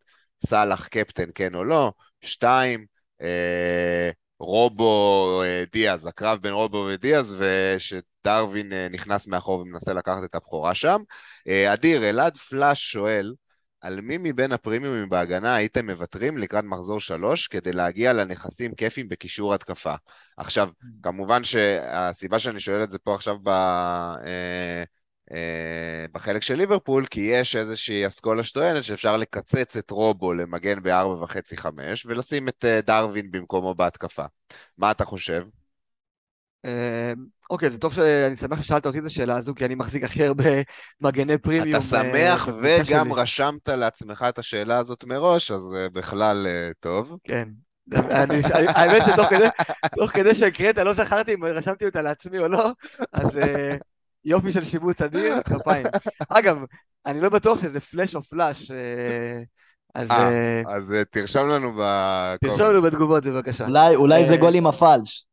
סאלח 0.45 0.88
קפטן 0.88 1.30
כן 1.36 1.56
או 1.56 1.63
לא, 1.63 1.91
שתיים, 2.21 2.86
אה, 3.21 4.10
רובו 4.39 5.41
אה, 5.43 5.63
דיאז, 5.71 6.06
הקרב 6.06 6.41
בין 6.41 6.54
רובו 6.54 6.88
ודיאז, 6.93 7.36
ושדרווין 7.39 8.73
אה, 8.73 8.88
נכנס 8.91 9.28
מאחור 9.28 9.60
ומנסה 9.60 9.93
לקחת 9.93 10.23
את 10.23 10.36
הבכורה 10.36 10.76
שם. 10.76 11.02
אה, 11.47 11.73
אדיר, 11.73 12.10
אלעד 12.10 12.38
פלאש 12.38 12.91
שואל, 12.91 13.34
על 13.82 14.02
מי 14.02 14.18
מבין 14.20 14.52
הפרימיומים 14.52 15.10
בהגנה 15.10 15.56
הייתם 15.56 15.90
מוותרים 15.90 16.38
לקראת 16.38 16.63
מחזור 16.63 17.00
שלוש 17.00 17.48
כדי 17.48 17.74
להגיע 17.74 18.13
לנכסים 18.13 18.76
כיפים 18.76 19.10
בקישור 19.10 19.54
התקפה? 19.54 19.96
עכשיו, 20.38 20.70
כמובן 21.04 21.44
שהסיבה 21.44 22.40
שאני 22.40 22.60
שואל 22.60 22.84
את 22.84 22.92
זה 22.92 23.00
פה 23.00 23.16
עכשיו 23.16 23.38
ב... 23.44 23.50
אה, 23.50 24.84
אה, 25.32 26.06
בחלק 26.12 26.44
של 26.44 26.56
ליברפול, 26.56 27.06
כי 27.06 27.20
יש 27.20 27.56
איזושהי 27.56 28.08
אסכולה 28.08 28.44
שטוענת 28.44 28.84
שאפשר 28.84 29.18
לקצץ 29.18 29.78
את 29.78 29.92
רובו 29.92 30.34
למגן 30.34 30.84
בארבע 30.84 31.24
וחצי 31.24 31.58
חמש 31.58 32.06
ולשים 32.06 32.48
את 32.50 32.66
אה, 32.66 32.82
דרווין 32.82 33.32
במקומו 33.32 33.76
בהתקפה. 33.76 34.26
מה 34.78 34.92
אתה 34.92 35.06
חושב? 35.06 35.44
אוקיי, 37.50 37.70
זה 37.70 37.78
טוב 37.78 37.94
שאני 37.94 38.36
שמח 38.36 38.62
ששאלת 38.62 38.86
אותי 38.86 39.00
את 39.00 39.06
השאלה 39.06 39.38
הזו, 39.38 39.56
כי 39.56 39.66
אני 39.66 39.76
מחזיק 39.76 40.04
הכי 40.04 40.26
הרבה 40.26 40.44
מגני 41.02 41.38
פרימיום. 41.38 41.70
אתה 41.70 41.78
אה, 41.78 41.82
שמח 41.82 42.50
וגם 42.62 43.06
שלי. 43.10 43.22
רשמת 43.22 43.70
לעצמך 43.70 44.26
את 44.30 44.40
השאלה 44.40 44.78
הזאת 44.78 45.04
מראש, 45.04 45.52
אז 45.52 45.76
אה, 45.80 45.90
בכלל 45.90 46.48
אה, 46.50 46.70
טוב. 46.80 47.18
כן. 47.24 47.50
אני- 47.94 48.42
אני- 48.54 48.68
האמת 48.68 49.04
שתוך 49.12 49.28
כדי, 49.30 49.48
תוך 49.96 50.12
כדי 50.12 50.36
שהקראת, 50.36 50.78
לא 50.78 50.94
זכרתי 50.94 51.34
אם 51.34 51.44
רשמתי 51.44 51.86
אותה 51.86 52.02
לעצמי 52.02 52.40
או 52.40 52.48
לא, 52.48 52.72
אז 53.14 53.40
יופי 54.26 54.52
של 54.52 54.64
שיבוץ 54.66 55.02
אדיר, 55.02 55.36
כפיים. 55.44 55.86
אגב, 56.30 56.58
אני 57.06 57.22
לא 57.22 57.30
בטוח 57.30 57.62
שזה 57.62 57.80
פלאש 57.80 58.16
או 58.16 58.22
פלאש, 58.22 58.72
אז 59.96 60.12
אה, 60.12 60.30
אה, 60.30 60.62
אז 60.76 60.94
תרשום 61.12 61.50
לנו 61.50 61.72
בקומנט. 61.78 62.42
תרשום 62.42 62.70
לנו 62.74 62.82
בתגובות 62.82 63.26
בבקשה. 63.26 63.66
אולי, 63.66 63.96
אולי 63.96 64.28
זה 64.28 64.38
גול 64.38 64.56
עם 64.56 64.68
הפלש. 64.68 65.27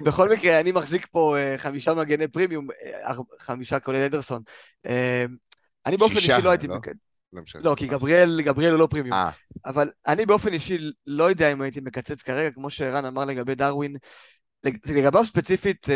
בכל 0.00 0.28
מקרה, 0.28 0.60
אני 0.60 0.72
מחזיק 0.72 1.06
פה 1.10 1.36
אה, 1.38 1.58
חמישה 1.58 1.94
מגני 1.94 2.28
פרימיום, 2.28 2.68
אר- 3.04 3.20
חמישה 3.40 3.80
כולל 3.80 4.00
אדרסון. 4.02 4.42
אה, 4.86 5.24
אני 5.86 5.96
באופן 5.96 6.14
אישי 6.16 6.42
לא 6.44 6.50
הייתי... 6.50 6.66
לא? 6.66 6.74
לא. 6.74 6.80
לא, 7.64 7.74
כי 7.78 7.86
גבריאל, 7.86 8.40
גבריאל 8.42 8.70
הוא 8.70 8.78
לא 8.80 8.86
פרימיום. 8.90 9.16
אבל 9.66 9.90
אני 10.06 10.26
באופן 10.26 10.52
אישי 10.52 10.78
לא 11.06 11.24
יודע 11.24 11.52
אם 11.52 11.62
הייתי 11.62 11.80
מקצץ 11.80 12.22
כרגע, 12.22 12.50
כמו 12.50 12.70
שערן 12.70 13.04
אמר 13.04 13.24
לגבי 13.24 13.54
דרווין. 13.54 13.96
לג- 14.64 14.90
לגביו 14.90 15.24
ספציפית, 15.24 15.86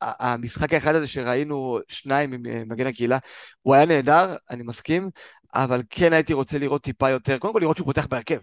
המשחק 0.00 0.72
האחד 0.72 0.94
הזה 0.94 1.06
שראינו 1.06 1.78
שניים 1.88 2.32
עם 2.32 2.46
אה, 2.46 2.62
מגן 2.66 2.86
הקהילה, 2.86 3.18
הוא 3.62 3.74
היה 3.74 3.86
נהדר, 3.86 4.36
אני 4.50 4.62
מסכים, 4.62 5.10
אבל 5.54 5.82
כן 5.90 6.12
הייתי 6.12 6.32
רוצה 6.32 6.58
לראות 6.58 6.82
טיפה 6.82 7.10
יותר, 7.10 7.38
קודם 7.38 7.52
כל 7.52 7.58
לראות 7.62 7.76
שהוא 7.76 7.86
פותח 7.86 8.06
בהרכב. 8.06 8.38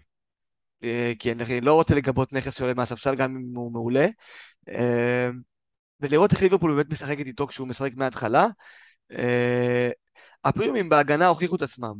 אה, 0.84 1.12
כי 1.18 1.32
אני 1.32 1.60
לא 1.60 1.74
רוצה 1.74 1.94
לגבות 1.94 2.32
נכס 2.32 2.56
שעולה 2.58 2.74
מהספסל 2.74 3.14
גם 3.14 3.36
אם 3.36 3.56
הוא 3.56 3.72
מעולה. 3.72 4.06
אה, 4.68 5.30
ולראות 6.00 6.32
איך 6.32 6.42
ליברפול 6.42 6.74
באמת 6.74 6.90
משחקת 6.90 7.26
איתו 7.26 7.46
כשהוא 7.46 7.68
משחק 7.68 7.94
מההתחלה. 7.96 8.46
אה, 9.12 9.90
הפרימיומים 10.44 10.88
בהגנה 10.88 11.28
הוכיחו 11.28 11.56
את 11.56 11.62
עצמם. 11.62 11.94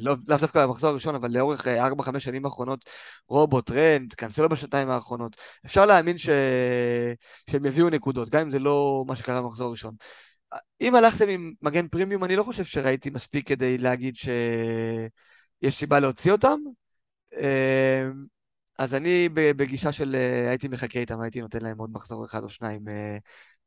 לא- 0.00 0.16
לאו 0.28 0.36
דווקא 0.38 0.66
במחזור 0.66 0.90
הראשון, 0.90 1.14
אבל 1.14 1.30
לאורך 1.32 1.66
4-5 1.66 2.24
שנים 2.24 2.44
האחרונות, 2.44 2.84
רובוט, 3.28 3.70
רנד, 3.70 4.14
קאנסלו 4.14 4.48
בשנתיים 4.48 4.90
האחרונות. 4.90 5.36
אפשר 5.66 5.86
להאמין. 5.86 6.16
שהם 6.18 7.66
יביאו 7.66 7.90
נקודות, 7.90 8.30
גם 8.30 8.40
אם 8.40 8.50
זה 8.50 8.58
לא 8.58 9.04
מה 9.06 9.16
שקרה 9.16 9.42
במחזור 9.42 9.68
הראשון. 9.68 9.94
אם 10.80 10.94
הלכתם 10.94 11.28
עם 11.28 11.52
מגן 11.62 11.88
פרימיום, 11.88 12.24
אני 12.24 12.36
לא 12.36 12.42
חושב 12.42 12.64
שראיתי 12.64 13.10
מספיק 13.10 13.48
כדי 13.48 13.78
להגיד 13.78 14.16
שיש 14.16 15.78
סיבה 15.78 16.00
להוציא 16.00 16.32
אותם. 16.32 16.58
אה, 17.40 18.08
אז 18.78 18.94
אני 18.94 19.28
בגישה 19.34 19.92
של 19.92 20.14
אה, 20.14 20.48
הייתי 20.48 20.68
מחכה 20.68 20.98
איתם, 20.98 21.20
הייתי 21.20 21.40
נותן 21.40 21.62
להם 21.62 21.78
עוד 21.78 21.90
מחזור 21.92 22.24
אחד 22.24 22.42
או 22.42 22.48
שניים 22.48 22.88
אה, 22.88 23.16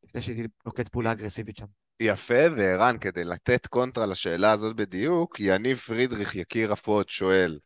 לפני 0.03 0.21
שהייתי 0.21 0.43
נוקט 0.65 0.87
פעולה 0.87 1.11
אגרסיבית 1.11 1.57
שם. 1.57 1.65
יפה, 1.99 2.43
וערן, 2.57 2.97
כדי 2.97 3.23
לתת 3.23 3.67
קונטרה 3.67 4.05
לשאלה 4.05 4.51
הזאת 4.51 4.75
בדיוק, 4.75 5.39
יניב 5.39 5.77
פרידריך 5.77 6.35
יקיר 6.35 6.71
הפוד 6.71 7.09
שואל, 7.09 7.59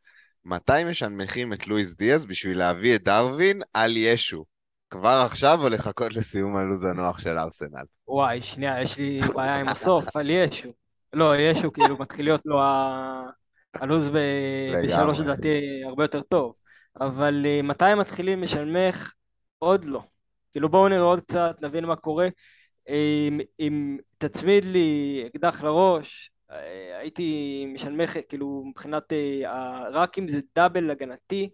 מתי 0.45 0.83
משנמכים 0.89 1.53
את 1.53 1.67
לואיס 1.67 1.95
דיאז 1.95 2.25
בשביל 2.25 2.57
להביא 2.57 2.95
את 2.95 3.03
דרווין 3.03 3.61
על 3.73 3.97
ישו? 3.97 4.45
כבר 4.89 5.23
עכשיו 5.25 5.59
או 5.61 5.69
לחכות 5.69 6.13
לסיום 6.13 6.55
הלו"ז 6.55 6.83
הנוח 6.83 7.19
של 7.19 7.37
ארסנל? 7.37 7.83
וואי, 8.07 8.41
שנייה, 8.41 8.81
יש 8.81 8.97
לי 8.97 9.21
בעיה 9.35 9.55
עם 9.55 9.67
הסוף, 9.67 10.15
על 10.17 10.29
ישו. 10.29 10.69
לא, 11.13 11.37
ישו 11.37 11.73
כאילו 11.73 11.97
מתחיל 11.97 12.25
להיות 12.25 12.41
לו 12.45 12.61
ה- 12.61 13.29
הלו"ז 13.73 14.09
ב-. 14.09 14.17
בשלוש 14.85 15.19
לדעתי 15.19 15.81
הרבה 15.85 16.03
יותר 16.03 16.21
טוב. 16.21 16.53
אבל 17.01 17.45
אה, 17.45 17.61
מתי 17.61 17.95
מתחילים 17.97 18.41
לשלמך? 18.41 19.13
עוד 19.59 19.85
לא. 19.85 20.01
כאילו 20.51 20.69
בואו 20.69 20.87
נראה 20.87 21.01
עוד 21.01 21.19
קצת, 21.19 21.55
נבין 21.61 21.85
מה 21.85 21.95
קורה. 21.95 22.27
אם, 22.89 23.39
אם 23.59 23.97
תצמיד 24.17 24.65
לי 24.65 25.23
אקדח 25.27 25.63
לראש, 25.63 26.31
אה, 26.51 26.97
הייתי 26.99 27.65
משלמך, 27.73 28.17
כאילו 28.29 28.63
מבחינת, 28.65 29.13
אה, 29.13 29.89
רק 29.89 30.17
אם 30.17 30.27
זה 30.27 30.39
דאבל 30.55 30.91
הגנתי, 30.91 31.49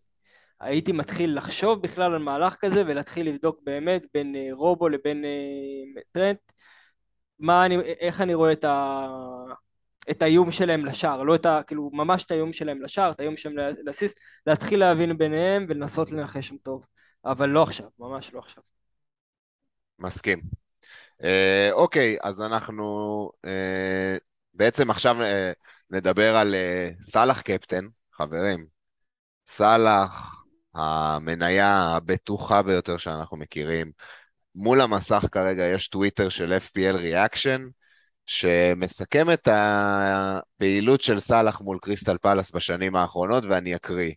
הייתי 0.59 0.91
מתחיל 0.91 1.37
לחשוב 1.37 1.81
בכלל 1.81 2.13
על 2.13 2.19
מהלך 2.21 2.55
כזה 2.55 2.83
ולהתחיל 2.87 3.27
לבדוק 3.27 3.59
באמת 3.63 4.03
בין 4.13 4.35
רובו 4.51 4.89
לבין 4.89 5.25
טרנט, 6.11 6.39
מה 7.39 7.65
אני, 7.65 7.77
איך 7.79 8.21
אני 8.21 8.33
רואה 8.33 8.51
את, 8.51 8.63
ה, 8.63 9.07
את 10.11 10.21
האיום 10.21 10.51
שלהם 10.51 10.85
לשער, 10.85 11.23
לא 11.23 11.35
את 11.35 11.45
ה... 11.45 11.61
כאילו 11.67 11.89
ממש 11.93 12.23
את 12.23 12.31
האיום 12.31 12.53
שלהם 12.53 12.81
לשער, 12.81 13.11
את 13.11 13.19
האיום 13.19 13.37
שלהם 13.37 13.75
לאסיסט, 13.83 14.19
להתחיל 14.47 14.79
להבין 14.79 15.17
ביניהם 15.17 15.65
ולנסות 15.69 16.11
לנחש 16.11 16.47
שם 16.47 16.57
טוב, 16.57 16.85
אבל 17.25 17.49
לא 17.49 17.63
עכשיו, 17.63 17.87
ממש 17.99 18.33
לא 18.33 18.39
עכשיו. 18.39 18.63
מסכים. 19.99 20.41
אה, 21.23 21.69
אוקיי, 21.71 22.17
אז 22.23 22.41
אנחנו 22.41 22.83
אה, 23.45 24.17
בעצם 24.53 24.89
עכשיו 24.89 25.21
אה, 25.21 25.51
נדבר 25.89 26.35
על 26.35 26.55
אה, 26.55 26.89
סאלח 27.01 27.41
קפטן, 27.41 27.85
חברים. 28.13 28.65
סאלח, 29.47 30.43
המניה 30.75 31.79
הבטוחה 31.81 32.63
ביותר 32.63 32.97
שאנחנו 32.97 33.37
מכירים. 33.37 33.91
מול 34.55 34.81
המסך 34.81 35.25
כרגע 35.31 35.63
יש 35.63 35.87
טוויטר 35.87 36.29
של 36.29 36.57
FPL 36.57 36.95
Reaction, 36.95 37.61
שמסכם 38.27 39.31
את 39.31 39.47
הפעילות 39.51 41.01
של 41.01 41.19
סאלח 41.19 41.61
מול 41.61 41.77
קריסטל 41.81 42.17
פלאס 42.17 42.51
בשנים 42.51 42.95
האחרונות, 42.95 43.43
ואני 43.45 43.75
אקריא. 43.75 44.11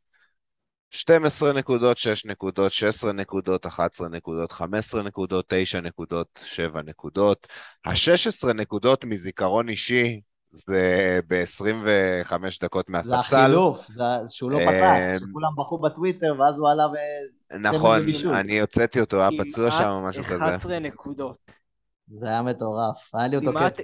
12 0.91 1.53
נקודות, 1.53 1.99
6 1.99 2.27
נקודות, 2.27 2.73
16 2.73 3.13
נקודות, 3.13 3.67
11 3.67 4.09
נקודות, 4.09 4.53
15 4.53 5.03
נקודות, 5.03 5.45
9 5.49 5.81
נקודות, 5.81 6.41
7 6.45 6.83
נקודות. 6.83 7.47
ה-16 7.85 8.53
נקודות 8.53 9.05
מזיכרון 9.05 9.69
אישי 9.69 10.21
זה 10.53 11.21
ב-25 11.29 12.33
דקות 12.63 12.87
זה 12.87 12.93
מהספסל. 12.93 13.37
החילוף, 13.37 13.87
זה 13.87 14.05
שהוא 14.29 14.51
לא 14.51 14.59
אה, 14.59 14.67
פתח, 14.67 15.27
שכולם 15.27 15.51
בכו 15.59 15.79
בטוויטר, 15.79 16.35
ואז 16.39 16.59
הוא 16.59 16.69
עלה 16.69 16.87
ו... 16.87 16.95
נכון. 17.61 18.01
אני 18.35 18.61
הוצאתי 18.61 19.01
אותו, 19.01 19.21
היה 19.21 19.31
פצוע 19.39 19.71
שם 19.71 19.89
או 19.89 20.01
משהו 20.09 20.25
כמעט 20.25 20.41
כזה. 20.41 20.47
11 20.47 20.79
נקודות, 20.79 21.37
זה 22.19 22.27
היה 22.29 22.43
מטורף. 22.43 23.15
היה 23.15 23.29
לי 23.29 23.37
אותו 23.37 23.53
קפטן. 23.55 23.83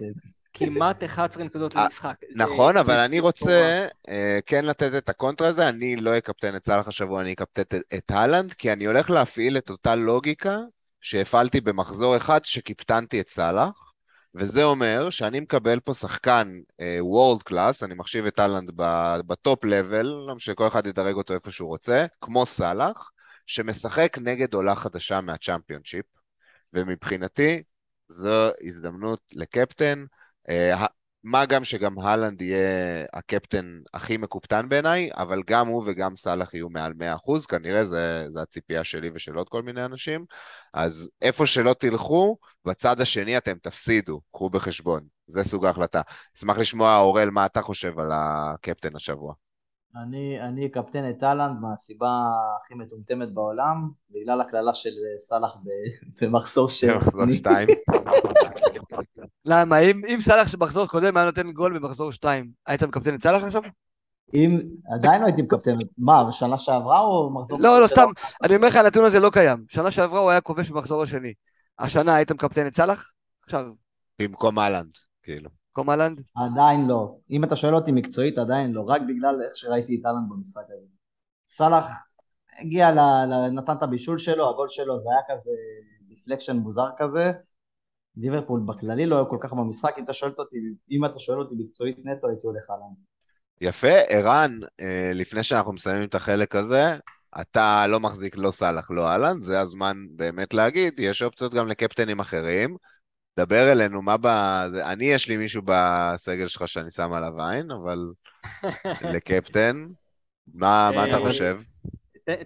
כמעט 0.53 1.05
11 1.05 1.45
נקודות 1.45 1.77
אה, 1.77 1.85
למשחק. 1.85 2.15
נכון, 2.37 2.77
אבל 2.77 2.95
אני. 2.99 3.21
רוצה 3.21 3.87
אה, 4.09 4.39
כן 4.47 4.65
לתת 4.65 4.95
את 4.95 5.09
הקונטרה 5.09 5.49
הזה, 5.49 5.69
אני 5.69 5.97
לא 5.97 6.19
אקפטן 6.19 6.57
את 6.57 6.65
סאלח 6.65 6.89
השבוע, 6.89 7.21
אני 7.23 7.33
אקפטן 7.33 7.62
את- 7.95 8.11
הלנד, 8.11 8.53
כי 8.53 8.73
אני 8.73 8.85
הולך 8.85 9.11
להפעיל 9.11 9.57
את 9.59 9.71
אותה 9.71 9.95
לוגיקה 9.95 10.59
שהפעלתי 11.01 11.61
במחזור 11.61 12.17
אחד 12.17 12.45
שקיפטנתי 12.45 13.21
את 13.21 13.29
סאלח, 13.29 13.93
וזה 14.35 14.65
אומר 14.65 15.11
שאני 15.11 15.41
מקבל 15.41 15.81
פה 15.81 15.95
שחקן 15.95 16.53
world 17.01 17.42
class, 17.42 17.83
אני 17.83 17.95
מחשיב 17.95 18.27
את 18.27 18.39
אהלנד 18.38 18.70
בטופ 19.27 19.65
לבל, 19.65 20.07
לא 20.07 20.35
משנה, 20.35 20.55
כל 20.55 20.67
אחד 20.67 20.87
ידרג 20.87 21.15
אותו 21.15 21.35
איפה 21.35 21.51
שהוא 21.51 21.69
רוצה, 21.69 22.07
כמו 22.21 22.47
סאלח, 22.47 23.11
שמשחק 23.47 24.19
נגד 24.21 24.55
עולה 24.55 24.75
חדשה 24.75 25.21
מהצ'מפיונשיפ, 25.21 26.05
ומבחינתי 26.73 27.62
זו 28.09 28.51
הזדמנות 28.62 29.21
לקפטן. 29.33 30.05
אה, 30.49 30.87
מה 31.25 31.47
גם 31.47 31.64
שגם 31.64 31.99
הלנד 31.99 32.42
יהיה 32.42 33.05
הקפטן 33.12 33.81
הכי 33.95 34.16
מקופטן 34.16 34.69
בעיניי, 34.69 35.11
אבל 35.16 35.42
גם 35.47 35.69
הוא 35.69 35.83
וגם 35.87 36.16
סאלח 36.16 36.55
יהיו 36.55 36.69
מעל 36.69 36.92
100%, 36.92 37.47
כנראה 37.47 37.85
זה, 37.85 38.27
זה 38.29 38.42
הציפייה 38.42 38.85
שלי 38.85 39.11
ושל 39.14 39.35
עוד 39.35 39.49
כל 39.49 39.62
מיני 39.62 39.85
אנשים. 39.85 40.25
אז 40.75 41.11
איפה 41.23 41.47
שלא 41.47 41.75
תלכו, 41.79 42.37
בצד 42.64 43.01
השני 43.01 43.38
אתם 43.38 43.59
תפסידו, 43.62 44.21
קחו 44.33 44.51
בחשבון. 44.51 45.07
זה 45.27 45.45
סוג 45.45 45.66
ההחלטה. 45.66 46.01
אשמח 46.37 46.59
לשמוע, 46.59 46.97
אורל, 46.97 47.31
מה 47.31 47.47
אתה 47.47 47.62
חושב 47.62 47.99
על 47.99 48.11
הקפטן 48.12 48.97
השבוע? 48.97 49.35
אני, 50.02 50.40
אני 50.42 50.66
אקפטן 50.66 51.11
את 51.11 51.22
אהלנד 51.24 51.61
מהסיבה 51.61 52.09
הכי 52.62 52.74
מטומטמת 52.74 53.32
בעולם, 53.35 53.88
בגלל 54.11 54.40
הקללה 54.40 54.74
של 54.74 54.90
אה, 54.90 55.18
סאלח 55.18 55.56
ב- 55.56 55.68
במחזור 56.24 56.68
שני. 56.70 56.94
מחזור 56.94 57.30
שתיים. 57.30 57.68
למה? 59.44 59.78
אם, 59.78 60.02
אם 60.09 60.18
סאלח 60.20 60.48
שבמחזור 60.48 60.87
קודם 60.87 61.16
היה 61.16 61.26
נותן 61.26 61.52
גול 61.52 61.78
במחזור 61.78 62.12
2, 62.12 62.50
היית 62.66 62.82
מקפטן 62.82 63.14
את 63.14 63.22
סאלח 63.22 63.44
עכשיו? 63.44 63.62
אם, 64.35 64.50
עדיין 64.94 65.20
לא 65.20 65.26
הייתי 65.26 65.42
מקפטן, 65.42 65.76
מה, 65.98 66.24
בשנה 66.28 66.59
שעברה 66.59 67.00
או 67.00 67.30
מחזור... 67.35 67.59
לא, 67.61 67.80
לא, 67.80 67.88
של- 67.88 67.94
סתם, 67.94 68.09
אני 68.42 68.56
אומר 68.56 68.68
לך, 68.68 68.76
הנתון 68.76 69.04
הזה 69.04 69.20
לא 69.20 69.30
קיים. 69.30 69.64
שנה 69.68 69.90
שעברה 69.90 70.20
הוא 70.20 70.30
היה 70.30 70.40
כובש 70.40 70.70
במחזור 70.70 71.02
השני. 71.02 71.32
השנה 71.78 72.14
היית 72.14 72.32
מקפטן 72.32 72.66
את 72.66 72.76
סאלח? 72.76 73.11
עכשיו, 73.44 73.64
במקום 74.18 74.59
אהלנד, 74.59 74.90
כאילו. 75.22 75.50
קום 75.77 75.91
אהלנד? 75.91 76.23
עדיין 76.37 76.87
לא. 76.87 77.17
אם 77.31 77.45
אתה 77.45 77.57
שואל 77.57 77.75
אותי 77.75 77.93
מקצועית, 77.93 78.39
עדיין 78.39 78.73
לא, 78.73 78.83
רק 78.89 79.03
בגלל 79.09 79.43
איך 79.43 79.57
שראיתי 79.57 79.99
את 80.01 80.07
אהלנד 80.07 80.29
במשחק 80.29 80.62
הזה. 80.69 80.87
סאלח 81.49 81.87
הגיע, 82.59 82.91
ל, 82.91 82.99
ל, 82.99 83.51
נתן 83.51 83.73
את 83.73 83.83
הבישול 83.83 84.19
שלו, 84.19 84.51
הגול 84.51 84.69
שלו 84.69 84.99
זה 84.99 85.09
היה 85.11 85.39
כזה 85.39 85.51
deflection 86.09 86.57
מוזר 86.57 86.89
כזה. 86.99 87.33
ליברפול 88.17 88.61
בכללי 88.67 89.07
לא 89.07 89.17
היה 89.17 89.25
כל 89.25 89.39
כך 89.41 89.53
במשחק, 89.53 89.95
אם 89.99 90.05
אתה 90.05 90.12
שואל 90.12 90.33
אותי, 90.39 90.57
אם 90.91 91.05
אתה 91.05 91.19
שואל 91.19 91.39
אותי 91.39 91.55
מקצועית 91.59 91.97
נטו, 92.05 92.29
הייתי 92.29 92.47
הולך 92.47 92.71
אהלנד. 92.71 92.97
יפה, 93.61 93.99
ערן, 94.09 94.59
אה, 94.81 95.11
לפני 95.15 95.43
שאנחנו 95.43 95.73
מסיימים 95.73 96.09
את 96.09 96.15
החלק 96.15 96.55
הזה, 96.55 96.97
אתה 97.41 97.87
לא 97.89 98.01
מחזיק 98.01 98.37
לא 98.37 98.51
סאלח, 98.51 98.91
לא 98.91 99.09
אהלן, 99.09 99.41
זה 99.41 99.61
הזמן 99.61 99.97
באמת 100.11 100.55
להגיד, 100.55 101.01
יש 101.01 101.22
אופציות 101.22 101.55
גם 101.55 101.68
לקפטנים 101.68 102.20
אחרים. 102.20 102.77
דבר 103.39 103.72
אלינו, 103.72 104.03
מה 104.03 104.16
ב... 104.16 104.26
אני, 104.82 105.05
יש 105.05 105.28
לי 105.28 105.37
מישהו 105.37 105.62
בסגל 105.64 106.49
שלך 106.49 106.68
שאני 106.68 106.91
שם 106.91 107.12
עליו 107.12 107.43
עין, 107.43 107.70
אבל 107.70 108.12
לקפטן, 109.14 109.87
מה, 110.55 110.91
מה 110.95 111.05
אתה 111.05 111.16
אה, 111.16 111.20
חושב? 111.20 111.61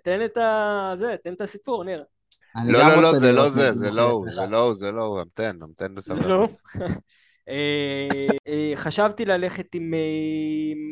תן 0.02 0.24
את 0.24 0.36
ה... 0.36 0.92
זה, 0.98 1.14
תן 1.24 1.32
את 1.32 1.40
הסיפור, 1.40 1.84
ניר. 1.84 2.04
לא, 2.66 2.72
לא, 2.72 3.02
לא, 3.02 3.06
רוצה 3.06 3.18
זה 3.18 3.32
לא 3.32 3.48
זה, 3.48 3.72
זה 3.72 3.90
לא 3.90 4.10
הוא. 4.10 4.26
זה 4.34 4.46
לא 4.46 4.62
הוא, 4.62 4.74
זה 4.74 4.92
לא 4.92 5.02
הוא, 5.02 5.20
המתן, 5.20 5.58
המתן 5.62 5.90
לא. 5.90 5.96
בסבלנות. 5.96 6.50
אה, 7.48 8.26
אה, 8.48 8.72
חשבתי 8.74 9.24
ללכת 9.24 9.74
עם 9.74 9.94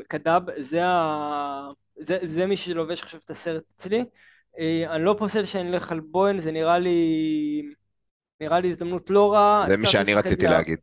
קדאב, 0.09 0.42
זה 0.61 0.86
ה... 0.86 1.70
זה, 2.01 2.18
זה 2.22 2.46
מי 2.46 2.57
שלובש 2.57 3.03
עכשיו 3.03 3.20
את 3.24 3.30
הסרט 3.30 3.62
אצלי. 3.74 4.05
אני 4.86 5.05
לא 5.05 5.16
פוסל 5.18 5.44
שאני 5.44 5.68
אלך 5.68 5.92
על 5.92 6.01
בוהן, 6.01 6.38
זה 6.38 6.53
נראה 6.53 6.78
לי... 6.78 7.62
נראה 8.41 8.61
לי 8.61 8.68
הזדמנות 8.68 9.11
לא 9.11 9.32
רעה. 9.32 9.64
זה 9.68 9.76
מי 9.76 9.86
שאני 9.86 10.14
רציתי 10.14 10.45
מה- 10.45 10.51
להגיד. 10.51 10.78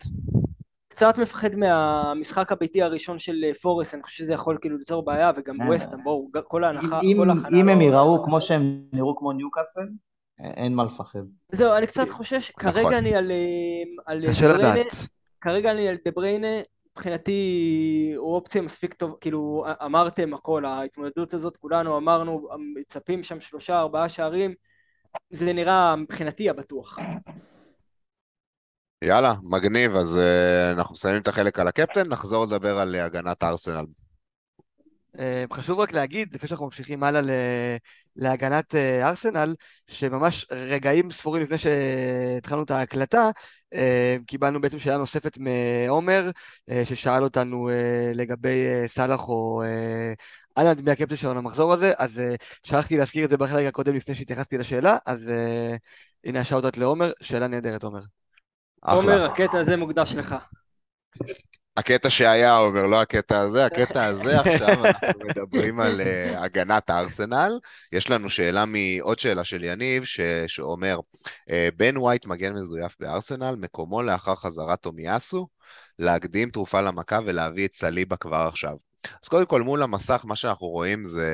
קצת 0.88 1.18
מפחד 1.18 1.56
מהמשחק 1.56 2.52
הביתי 2.52 2.82
הראשון 2.82 3.20
של 3.20 3.44
אה, 3.48 3.54
פורס, 3.54 3.94
אני 3.94 4.04
חושב 4.04 4.18
שזה 4.24 4.34
יכול 4.34 4.58
כאילו 4.62 4.78
ליצור 4.78 5.06
בעיה, 5.06 5.32
וגם 5.38 5.62
אה. 5.62 5.68
ווסטהאם, 5.68 6.04
בואו, 6.04 6.28
כל 6.48 6.64
ההנחה, 6.64 7.00
אם- 7.04 7.18
כל 7.18 7.30
ההכנה 7.30 7.50
אם 7.62 7.70
הם 7.70 7.80
לא- 7.80 7.84
ייראו 7.84 8.24
כמו 8.26 8.42
שהם 8.42 8.62
נראו 8.94 9.16
כמו 9.16 9.34
ניוקאסל, 9.34 9.88
אין 10.40 10.76
מה 10.76 10.84
לפחד. 10.84 11.20
זהו, 11.52 11.74
אני 11.74 11.88
קצת 11.88 12.10
חושש, 12.10 12.52
נכון. 12.60 12.72
כרגע 12.72 12.98
אני 12.98 13.16
על, 13.16 13.32
אה, 13.32 13.36
על 14.06 14.28
קשה 14.30 14.48
דה 14.48 14.54
בריינה, 14.54 14.74
לדעת. 14.76 14.94
כרגע 15.42 15.72
אני 15.72 15.88
על 15.88 15.98
דה 16.06 16.12
בריינה, 16.16 16.48
מבחינתי 16.92 17.42
הוא 18.18 18.36
אופציה 18.36 18.62
מספיק 18.62 18.94
טוב, 18.94 19.16
כאילו 19.22 19.66
אמרתם 19.86 20.34
הכל, 20.34 20.66
ההתמודדות 20.66 21.34
הזאת, 21.34 21.58
כולנו 21.58 21.98
אמרנו, 21.98 22.48
מצפים 22.80 23.24
שם 23.24 23.40
שלושה 23.40 23.80
ארבעה 23.80 24.10
שערים, 24.10 24.54
זה 25.30 25.54
נראה 25.54 25.96
מבחינתי 25.96 26.50
הבטוח. 26.50 27.00
יאללה, 29.04 29.34
מגניב, 29.44 29.96
אז 29.96 30.18
אה, 30.18 30.72
אנחנו 30.72 30.94
מסיימים 30.94 31.22
את 31.22 31.28
החלק 31.28 31.60
על 31.60 31.68
הקפטן, 31.68 32.10
נחזור 32.10 32.46
לדבר 32.46 32.80
על 32.80 32.96
אה, 32.96 33.06
הגנת 33.06 33.44
הארסנל. 33.44 33.86
אה, 35.20 35.44
חשוב 35.54 35.80
רק 35.80 35.92
להגיד, 35.92 36.34
לפני 36.34 36.50
שאנחנו 36.50 36.66
ממשיכים 36.66 37.04
הלאה 37.04 37.22
ל- 37.22 37.78
להגנת 38.16 38.76
ארסנל, 38.76 39.56
שממש 39.88 40.46
רגעים 40.52 41.12
ספורים 41.12 41.44
לפני 41.44 41.58
שהתחלנו 41.58 42.64
את 42.64 42.72
ההקלטה, 42.72 43.30
קיבלנו 44.28 44.62
בעצם 44.62 44.80
שאלה 44.80 44.98
נוספת 44.98 45.38
מעומר, 45.38 46.30
ששאל 46.86 47.24
אותנו 47.24 47.70
לגבי 48.14 48.66
סאלח 48.88 49.28
או 49.30 49.64
אה, 50.58 50.64
אהלן 50.64 50.80
מי 50.84 50.92
הקפטן 50.92 51.16
שלנו 51.16 51.34
למחזור 51.34 51.74
הזה, 51.74 51.92
אז 51.98 52.20
אה, 52.20 52.36
שכחתי 52.64 52.98
להזכיר 52.98 53.26
את 53.26 53.30
זה 53.30 53.38
בחלק 53.38 53.68
הקודם 53.68 53.96
לפני 53.96 54.16
שהתייחסתי 54.16 54.58
לשאלה, 54.58 54.98
אז 55.06 55.30
אה, 55.30 55.76
הנה 56.24 56.40
השאוטות 56.40 56.78
לעומר, 56.78 57.12
שאלה 57.22 57.48
נהדרת 57.48 57.84
עומר. 57.84 58.02
אחלה. 58.82 59.00
עומר, 59.00 59.26
הקטע 59.26 59.60
הזה 59.60 59.78
מוקדש 59.78 60.14
לך. 60.18 60.36
הקטע 61.78 62.10
שהיה, 62.10 62.58
אומר, 62.58 62.86
לא 62.86 63.02
הקטע 63.02 63.40
הזה, 63.40 63.66
הקטע 63.66 64.06
הזה 64.06 64.40
עכשיו, 64.40 64.86
אנחנו 64.86 65.26
מדברים 65.28 65.80
על 65.80 66.02
uh, 66.02 66.40
הגנת 66.40 66.90
הארסנל. 66.90 67.60
יש 67.92 68.10
לנו 68.10 68.30
שאלה 68.30 68.66
מעוד 68.66 69.20
שאלה 69.20 69.44
של 69.44 69.64
יניב, 69.64 70.04
ש... 70.04 70.20
שאומר, 70.48 71.00
אה, 71.50 71.54
בן 71.76 71.98
ווייט 71.98 72.26
מגן 72.26 72.54
מזויף 72.54 72.96
בארסנל, 73.00 73.56
מקומו 73.56 74.04
לאחר 74.04 74.36
חזרת 74.36 74.80
תומיאסו, 74.82 75.48
להקדים 76.00 76.50
תרופה 76.50 76.82
למכה 76.82 77.20
ולהביא 77.26 77.66
את 77.66 77.74
סליבה 77.74 78.16
כבר 78.16 78.48
עכשיו. 78.50 78.76
אז 79.24 79.30
קודם 79.30 79.46
כל, 79.46 79.62
מול 79.62 79.84
המסך, 79.84 80.24
מה 80.28 80.36
שאנחנו 80.36 80.68
רואים 80.68 81.04
זה 81.04 81.30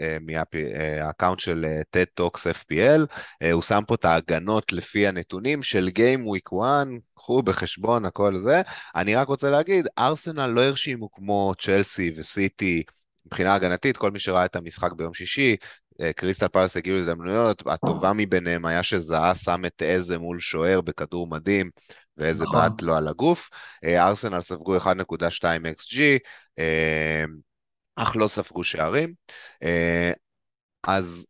אה, 0.00 0.02
מה 0.20 0.47
account 0.47 1.40
של 1.40 1.66
טד 1.90 2.04
טוקס 2.04 2.46
FPL, 2.46 3.00
אה, 3.44 3.52
הוא 3.52 3.62
שם 3.62 3.82
פה 3.86 3.94
את 3.94 4.04
ההגנות 4.04 4.72
לפי 4.72 5.06
הנתונים 5.06 5.62
של 5.62 5.88
Game 5.88 6.20
Week 6.20 6.58
1, 6.62 6.86
קחו 7.14 7.42
בחשבון 7.42 8.04
הכל 8.04 8.36
זה. 8.36 8.62
אני 8.96 9.16
רק 9.16 9.28
רוצה 9.28 9.50
להגיד, 9.50 9.86
ארסנל 9.98 10.46
לא 10.46 10.60
הרשימו 10.64 11.12
כמו 11.12 11.52
צ'לסי 11.58 12.14
וסיטי 12.16 12.82
מבחינה 13.26 13.54
הגנתית, 13.54 13.96
כל 13.96 14.10
מי 14.10 14.18
שראה 14.18 14.44
את 14.44 14.56
המשחק 14.56 14.92
ביום 14.92 15.14
שישי, 15.14 15.56
אה, 16.00 16.12
קריסטל 16.12 16.48
פלס 16.48 16.76
הגיעו 16.76 16.96
להזדמנויות, 16.96 17.62
הטובה 17.66 18.12
מביניהם 18.16 18.66
היה 18.66 18.82
שזהה 18.82 19.34
שם 19.34 19.64
את 19.66 19.82
איזה 19.82 20.18
מול 20.18 20.40
שוער 20.40 20.80
בכדור 20.80 21.26
מדהים, 21.26 21.70
ואיזה 22.20 22.44
נכון. 22.44 22.60
בעט 22.60 22.82
לו 22.82 22.96
על 22.96 23.08
הגוף. 23.08 23.50
אה, 23.84 24.08
ארסנל 24.08 24.40
ספגו 24.40 24.76
1.2 24.76 24.84
XG, 25.66 25.98
אה, 26.58 27.24
אך 27.96 28.16
לא 28.16 28.28
ספגו 28.28 28.64
שערים. 28.64 29.14
אה, 29.62 30.12
אז 30.86 31.26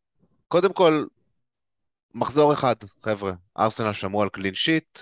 קודם 0.48 0.72
כל, 0.72 1.04
מחזור 2.14 2.52
אחד, 2.52 2.74
חבר'ה, 3.02 3.32
ארסנל 3.58 3.92
שמרו 3.92 4.22
על 4.22 4.28
קלין 4.28 4.54
שיט, 4.54 4.98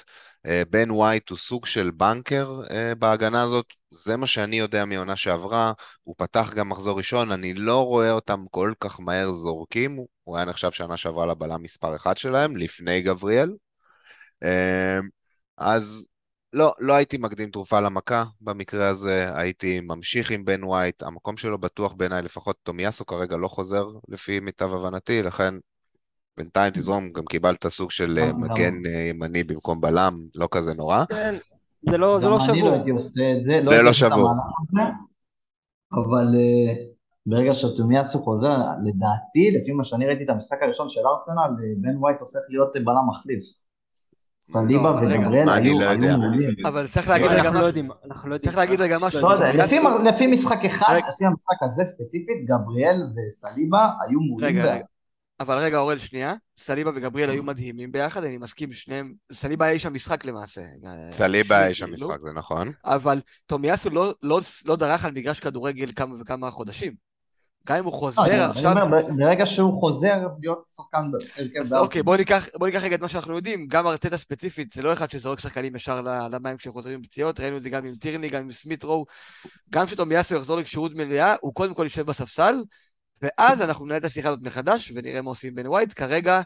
בן 0.71 0.91
ווייט 0.91 1.29
הוא 1.29 1.39
סוג 1.39 1.67
של 1.67 1.91
בנקר 1.91 2.61
בהגנה 2.99 3.43
הזאת, 3.43 3.67
זה 3.91 4.17
מה 4.17 4.27
שאני 4.27 4.59
יודע 4.59 4.85
מעונה 4.85 5.17
שעברה, 5.17 5.73
הוא 6.03 6.15
פתח 6.19 6.51
גם 6.55 6.69
מחזור 6.69 6.99
ראשון, 6.99 7.33
אני 7.33 7.55
לא 7.55 7.87
רואה 7.87 8.11
אותם 8.11 8.45
כל 8.51 8.73
כך 8.81 9.01
מהר 9.01 9.31
זורקים, 9.31 9.99
הוא 10.25 10.37
היה 10.37 10.45
נחשב 10.45 10.71
שנה 10.71 10.97
שעברה 10.97 11.27
לבלם 11.27 11.63
מספר 11.63 11.97
אחד 11.97 12.17
שלהם, 12.17 12.57
לפני 12.57 13.01
גבריאל. 13.01 13.51
אז 15.59 16.07
לא, 16.53 16.73
לא 16.79 16.93
הייתי 16.93 17.19
מקדים 17.19 17.51
תרופה 17.51 17.81
למכה 17.81 18.25
במקרה 18.41 18.89
הזה, 18.89 19.31
הייתי 19.35 19.81
ממשיך 19.81 20.31
עם 20.31 20.45
בן 20.45 20.65
ווייט, 20.65 21.03
המקום 21.03 21.37
שלו 21.37 21.59
בטוח 21.59 21.93
בעיניי, 21.93 22.23
לפחות 22.23 22.57
תומיאסו 22.63 23.07
כרגע 23.07 23.37
לא 23.37 23.49
חוזר 23.49 23.87
לפי 24.09 24.41
מיטב 24.41 24.73
הבנתי, 24.73 25.23
לכן 25.23 25.55
בינתיים 26.37 26.73
תזרום, 26.73 27.13
גם 27.13 27.25
קיבלת 27.25 27.67
סוג 27.67 27.91
של 27.91 28.19
אה, 28.19 28.33
מגן 28.33 28.75
אה, 28.87 29.01
ימני 29.01 29.45
במקום 29.45 29.81
בלם, 29.81 30.27
לא 30.35 30.49
כזה 30.51 30.75
נורא. 30.75 31.05
כן, 31.09 31.35
זה 31.91 31.97
לא, 31.97 32.19
זה 32.21 32.27
גם 32.27 32.33
לא 32.33 32.39
אני 32.39 32.49
לא 32.49 32.55
שבור. 32.55 32.73
הייתי 32.73 32.91
עושה 32.91 33.33
את 33.37 33.45
זה, 33.45 33.53
זה 33.53 33.65
לא 33.65 33.71
הייתי 33.71 33.85
לא 33.85 33.91
עושה 33.91 34.07
את 34.07 34.13
שבור. 34.13 34.31
המהלך 34.31 34.95
אבל 35.93 36.27
אה, 36.35 36.85
ברגע 37.27 37.55
שטומיאסו 37.55 38.19
חוזר, 38.19 38.57
לדעתי, 38.85 39.51
לפי 39.59 39.73
מה 39.73 39.85
שאני 39.85 40.07
ראיתי 40.07 40.25
את 40.25 40.29
המשחק 40.29 40.63
הראשון 40.63 40.89
של 40.89 41.01
ארסנל, 41.07 41.51
בן 41.77 41.97
ווייט 41.97 42.21
הופך 42.21 42.41
להיות 42.49 42.77
בלם 42.77 43.09
מחליף. 43.09 43.68
סליבה 44.41 44.83
לא, 44.83 45.07
וגבריאל 45.07 45.49
היו 45.49 45.79
לא 45.81 46.19
מעולים. 46.19 46.51
אבל 46.67 46.89
צריך 46.89 47.09
להגיד 47.09 47.27
רגע 47.27 47.49
אנחנו 47.49 47.61
לא 47.61 47.69
משהו. 47.69 48.29
לא. 48.29 48.39
צריך 48.39 48.57
להגיד 48.57 48.81
רגע 48.81 48.99
משהו. 48.99 49.21
לא 49.21 49.33
יודע, 49.33 49.65
לפי 50.05 50.27
משחק 50.27 50.65
אחד. 50.65 51.01
לפי 51.15 51.25
המשחק 51.25 51.57
הזה 51.61 51.85
ספציפית, 51.85 52.37
גבריאל 52.45 52.97
וסליבה 53.17 53.89
היו 54.09 54.21
מעולים. 54.21 54.49
רגע, 54.49 54.65
ב- 54.65 54.69
רגע. 54.69 54.85
אבל 55.41 55.59
רגע, 55.59 55.79
אורל, 55.79 55.99
שנייה. 55.99 56.35
סליבה 56.57 56.91
וגבריאל 56.95 57.31
היו 57.31 57.43
מדהימים 57.43 57.93
ביחד, 57.93 58.25
אני 58.25 58.39
מסכים, 58.39 58.73
שניהם... 58.73 59.15
סליבה 59.33 59.65
היה 59.65 59.75
איש 59.75 59.87
המשחק 59.87 60.25
למעשה. 60.25 60.61
סליבה 61.13 61.59
היה 61.59 61.67
איש 61.67 61.83
כאילו. 61.83 62.07
המשחק, 62.07 62.21
זה 62.21 62.33
נכון. 62.33 62.73
אבל 62.85 63.21
תומיאסו 63.47 63.91
לא, 63.91 64.15
לא, 64.23 64.41
לא 64.65 64.77
דרך 64.77 65.05
על 65.05 65.13
מגרש 65.13 65.41
כדורגל 65.41 65.93
כמה 65.97 66.15
וכמה 66.21 66.51
חודשים. 66.51 67.08
גם 67.69 67.77
אם 67.77 67.85
הוא 67.85 67.93
לא, 67.93 67.99
חוזר 67.99 68.23
אני- 68.25 68.35
אני 68.35 68.51
עכשיו... 68.51 68.71
אומר, 68.83 69.03
ב- 69.03 69.19
ברגע 69.23 69.47
שהוא 69.47 69.81
חוזר 69.81 70.15
להיות 70.41 70.65
שחקן 70.69 71.11
בהרכב 71.13 71.61
אז 71.61 71.69
בארסנל. 71.69 71.79
אוקיי, 71.79 72.03
בוא 72.03 72.17
ניקח, 72.17 72.49
בוא 72.55 72.67
ניקח 72.67 72.83
רגע 72.83 72.97
את 72.97 73.01
מה 73.01 73.09
שאנחנו 73.09 73.37
יודעים. 73.37 73.67
גם 73.69 73.87
ארטטה 73.87 74.19
ספציפית, 74.19 74.73
זה 74.75 74.83
לא 74.83 74.93
אחד 74.93 75.11
שזורק 75.11 75.41
שחקנים 75.41 75.77
ישר 75.77 76.01
ל- 76.03 76.29
למים 76.35 76.57
כשהם 76.57 76.73
חוזרים 76.73 77.01
מפציעות, 77.01 77.41
ראינו 77.41 77.57
את 77.57 77.63
זה 77.63 77.71
גם 77.71 77.85
עם 77.85 77.95
טירני, 77.95 78.29
גם 78.29 78.43
עם 78.43 78.53
סמית 78.53 78.85
רו. 78.85 79.07
גם 79.71 79.87
כשתומיאסו 79.87 80.35
יחזור 80.35 80.57
לכשירות 80.57 80.93
מלאה, 80.95 81.35
הוא 81.41 81.55
קודם 81.55 81.75
כל 81.75 81.83
יישב 81.83 82.03
בספסל, 82.07 82.55
ואז 83.23 83.63
אנחנו 83.63 83.85
ננהל 83.87 83.99
את 83.99 84.05
השיחה 84.05 84.29
הזאת 84.29 84.41
מחדש, 84.43 84.93
ונראה 84.95 85.23
מה 85.23 85.31
עושים 85.31 85.55
בן 85.55 85.67
ווייט. 85.67 85.93
כרגע 85.97 86.41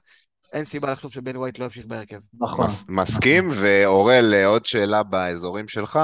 אין 0.53 0.65
סיבה 0.65 0.93
לחשוב 0.93 1.13
שבן 1.13 1.37
ווייט 1.37 1.59
לא 1.59 1.65
ימשיך 1.65 1.87
בהרכב. 1.87 2.19
נכון. 2.41 2.67
מס, 2.67 2.85
מסכים, 2.89 3.51
ואורל, 3.55 4.35
אה, 4.35 4.47
עוד 4.47 4.65
שאלה 4.65 5.03
באזורים 5.03 5.69
שלך, 5.69 5.99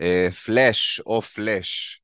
אה, 0.00 0.28
פלאש 0.44 1.00
או 1.06 1.22
פלאש, 1.22 2.00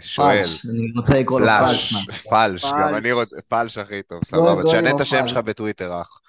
שואל, 0.00 0.42
פלש, 0.42 0.66
אני 0.66 0.92
רוצה 0.96 1.20
לקרוא 1.20 1.40
לו 1.40 1.46
פלאש, 1.46 1.94
פלש. 2.06 2.26
פלש, 2.26 2.64
גם. 2.64 2.94
אני 2.94 3.12
רוצה, 3.12 3.36
פלש 3.48 3.78
הכי 3.78 4.02
טוב, 4.02 4.24
סבבה, 4.24 4.62
תשנה 4.64 4.90
את 4.90 5.00
השם. 5.00 5.26
שלך 5.26 5.38
בטוויטר, 5.38 6.00
אח. 6.00 6.20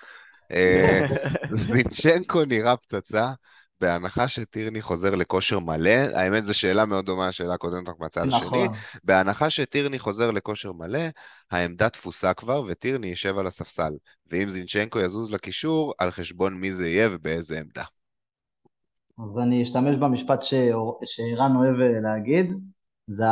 אה, 0.51 1.01
זווינצ'נקו 1.51 2.45
נראה 2.45 2.78
פצצה, 2.78 3.32
בהנחה 3.82 4.28
שטירני 4.28 4.82
חוזר 4.82 5.16
לכושר 5.16 5.59
מלא, 5.59 5.89
האמת 5.89 6.45
זו 6.45 6.53
שאלה 6.53 6.86
מאוד 6.86 7.05
דומה 7.05 7.28
לשאלה 7.30 7.53
הקודמת, 7.53 7.89
רק 7.89 7.95
מהצד 7.99 8.28
השני, 8.28 8.45
נכון. 8.45 8.68
בהנחה 9.03 9.49
שטירני 9.49 9.99
חוזר 9.99 10.32
לכושר 10.32 10.72
מלא, 10.72 10.99
העמדה 11.51 11.89
תפוסה 11.89 12.34
כבר, 12.34 12.63
וטירני 12.68 13.07
יישב 13.07 13.38
על 13.38 13.47
הספסל. 13.47 13.91
ואם 14.32 14.49
זינצ'נקו 14.49 14.99
יזוז 14.99 15.32
לקישור, 15.32 15.93
על 15.97 16.11
חשבון 16.11 16.53
מי 16.53 16.74
זה 16.74 16.89
יהיה 16.89 17.09
ובאיזה 17.11 17.59
עמדה. 17.59 17.84
אז 19.26 19.39
אני 19.39 19.61
אשתמש 19.61 19.95
במשפט 19.95 20.41
שערן 20.41 21.55
אוהב 21.55 21.80
אה, 21.80 22.01
להגיד, 22.01 22.53
זה, 23.08 23.26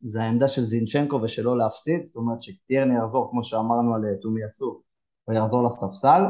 זה 0.00 0.22
העמדה 0.22 0.48
של 0.48 0.62
זינצ'נקו 0.62 1.20
ושלא 1.22 1.58
להפסיד, 1.58 2.06
זאת 2.06 2.16
אומרת 2.16 2.42
שטירני 2.42 2.98
יחזור, 2.98 3.28
כמו 3.30 3.44
שאמרנו 3.44 3.94
על 3.94 4.04
אה, 4.04 4.16
תומיאסו, 4.22 4.80
ויחזור 5.28 5.64
לספסל. 5.64 6.22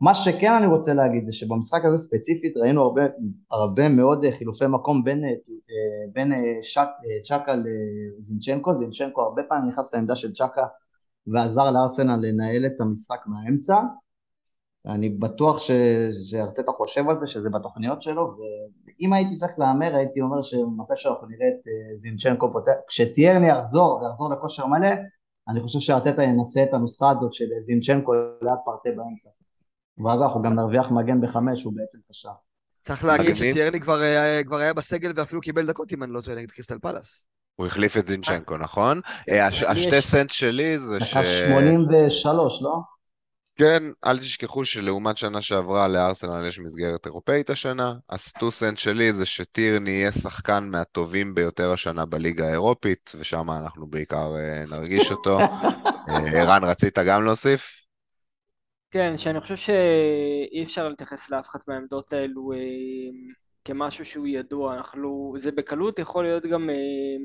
מה 0.00 0.14
שכן 0.14 0.52
אני 0.52 0.66
רוצה 0.66 0.94
להגיד 0.94 1.26
זה 1.26 1.32
שבמשחק 1.32 1.84
הזה 1.84 1.98
ספציפית 1.98 2.56
ראינו 2.56 2.82
הרבה, 2.82 3.02
הרבה 3.50 3.88
מאוד 3.88 4.24
אה, 4.24 4.32
חילופי 4.32 4.64
מקום 4.68 5.04
בין, 5.04 5.24
אה, 5.24 5.30
בין 6.12 6.32
שק, 6.62 6.88
צ'קה 7.24 7.54
לזינצ'נקו, 7.56 8.78
זינצ'נקו 8.78 9.22
הרבה 9.22 9.42
פעמים 9.48 9.68
נכנס 9.68 9.94
לעמדה 9.94 10.16
של 10.16 10.32
צ'קה 10.32 10.66
ועזר 11.26 11.70
לארסנל 11.70 12.16
לנהל 12.22 12.66
את 12.66 12.80
המשחק 12.80 13.20
מהאמצע. 13.26 13.76
אני 14.86 15.08
בטוח 15.08 15.58
ש- 15.58 15.70
שארטטה 16.30 16.72
חושב 16.72 17.08
על 17.08 17.20
זה, 17.20 17.26
שזה 17.26 17.50
בתוכניות 17.50 18.02
שלו, 18.02 18.36
ואם 18.98 19.12
הייתי 19.12 19.36
צריך 19.36 19.52
להמר, 19.58 19.94
הייתי 19.96 20.20
אומר 20.20 20.42
שמתי 20.42 20.92
שאנחנו 20.96 21.26
נראה 21.26 21.48
את 21.48 21.66
אה, 21.68 21.96
זינצ'נקו 21.96 22.52
פותח, 22.52 22.72
כשטיארני 22.88 23.48
יחזור 23.48 24.02
ויחזור 24.02 24.30
לכושר 24.32 24.66
מלא, 24.66 24.88
אני 25.48 25.60
חושב 25.60 25.78
שארטטה 25.78 26.22
ינסה 26.22 26.62
את 26.62 26.74
הנוסחה 26.74 27.10
הזאת 27.10 27.32
של 27.32 27.44
זינצ'נקו 27.60 28.12
ליד 28.14 28.58
פרטה 28.64 28.88
באמצע. 28.96 29.30
ואז 30.04 30.22
אנחנו 30.22 30.42
גם 30.42 30.54
נרוויח 30.54 30.90
מגן 30.90 31.20
בחמש, 31.20 31.62
הוא 31.64 31.72
בעצם 31.76 31.98
קשר. 32.10 32.28
צריך 32.82 33.04
להגיד. 33.04 33.36
שטיירני 33.36 33.80
כבר 33.80 33.98
היה- 33.98 34.44
כבר 34.44 34.56
היה 34.56 34.74
בסגל 34.74 35.12
ואפילו 35.16 35.40
קיבל 35.40 35.66
דקות, 35.66 35.92
אם 35.92 36.02
אני 36.02 36.12
לא 36.12 36.20
טועה, 36.20 36.36
נגד 36.36 36.50
קריסטל 36.50 36.78
פלאס. 36.78 37.26
הוא 37.56 37.66
החליף 37.66 37.96
את 37.96 38.06
זינצ'נקו, 38.06 38.56
נכון? 38.56 39.00
אה, 39.30 39.46
הש- 39.46 39.62
לי 39.62 39.68
השתי 39.68 40.00
סנט 40.00 40.30
שלי 40.30 40.78
זה 40.78 41.00
ש... 41.00 41.10
דקה 41.10 41.24
83, 41.24 42.62
לא? 42.62 42.74
כן, 43.62 43.82
אל 44.04 44.18
תשכחו 44.18 44.64
שלעומת 44.64 45.16
שנה 45.16 45.40
שעברה 45.40 45.88
לארסנל 45.88 46.46
יש 46.48 46.58
מסגרת 46.58 47.06
אירופאית 47.06 47.50
השנה. 47.50 47.94
הסטו 48.10 48.50
סנט 48.50 48.78
שלי 48.78 49.12
זה 49.12 49.26
שטירני 49.26 49.90
יהיה 49.90 50.12
שחקן 50.12 50.68
מהטובים 50.70 51.34
ביותר 51.34 51.72
השנה 51.72 52.06
בליגה 52.06 52.48
האירופית, 52.48 53.12
ושם 53.18 53.50
אנחנו 53.50 53.86
בעיקר 53.86 54.36
אה, 54.36 54.62
נרגיש 54.78 55.10
אותו. 55.10 55.38
אה, 56.08 56.40
ערן, 56.40 56.64
רצית 56.64 56.98
גם 56.98 57.24
להוסיף? 57.24 57.86
כן, 58.90 59.16
שאני 59.16 59.40
חושב 59.40 59.56
שאי 59.56 60.62
אפשר 60.64 60.88
להתייחס 60.88 61.30
לאף 61.30 61.46
אחת 61.48 61.68
מהעמדות 61.68 62.12
האלו 62.12 62.52
אה, 62.52 62.58
כמשהו 63.64 64.04
שהוא 64.04 64.26
ידוע, 64.26 64.74
אנחנו, 64.76 65.34
זה 65.38 65.52
בקלות 65.52 65.98
יכול 65.98 66.24
להיות 66.24 66.46
גם 66.46 66.70
אה, 66.70 66.74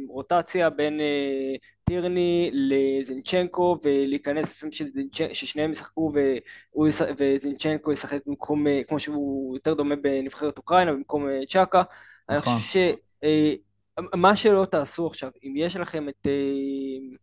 רוטציה 0.10 0.70
בין 0.70 1.00
אה, 1.00 1.56
טירני 1.84 2.52
לזינצ'נקו 2.54 3.78
ולהיכנס 3.84 4.52
לפעמים 4.52 4.72
שזינצ'נ- 4.74 5.34
ששניהם 5.34 5.72
ישחקו 5.72 6.12
והוא 6.14 6.88
יש- 6.88 7.02
וזינצ'נקו 7.18 7.92
ישחק 7.92 8.20
במקום, 8.26 8.68
אה, 8.68 8.82
כמו 8.88 9.00
שהוא 9.00 9.56
יותר 9.56 9.74
דומה 9.74 9.96
בנבחרת 9.96 10.58
אוקראינה, 10.58 10.94
במקום 10.94 11.30
אה, 11.30 11.40
צ'אקה. 11.50 11.84
אני 12.30 12.38
נכון. 12.38 12.54
חושב 12.58 12.68
ש... 12.70 12.78
אה, 13.24 13.54
מה 14.16 14.36
שלא 14.36 14.66
תעשו 14.66 15.08
עכשיו, 15.08 15.32
אם 15.44 15.54
יש 15.58 15.76
לכם 15.76 16.10
את, 16.10 16.28
אה, 16.28 17.18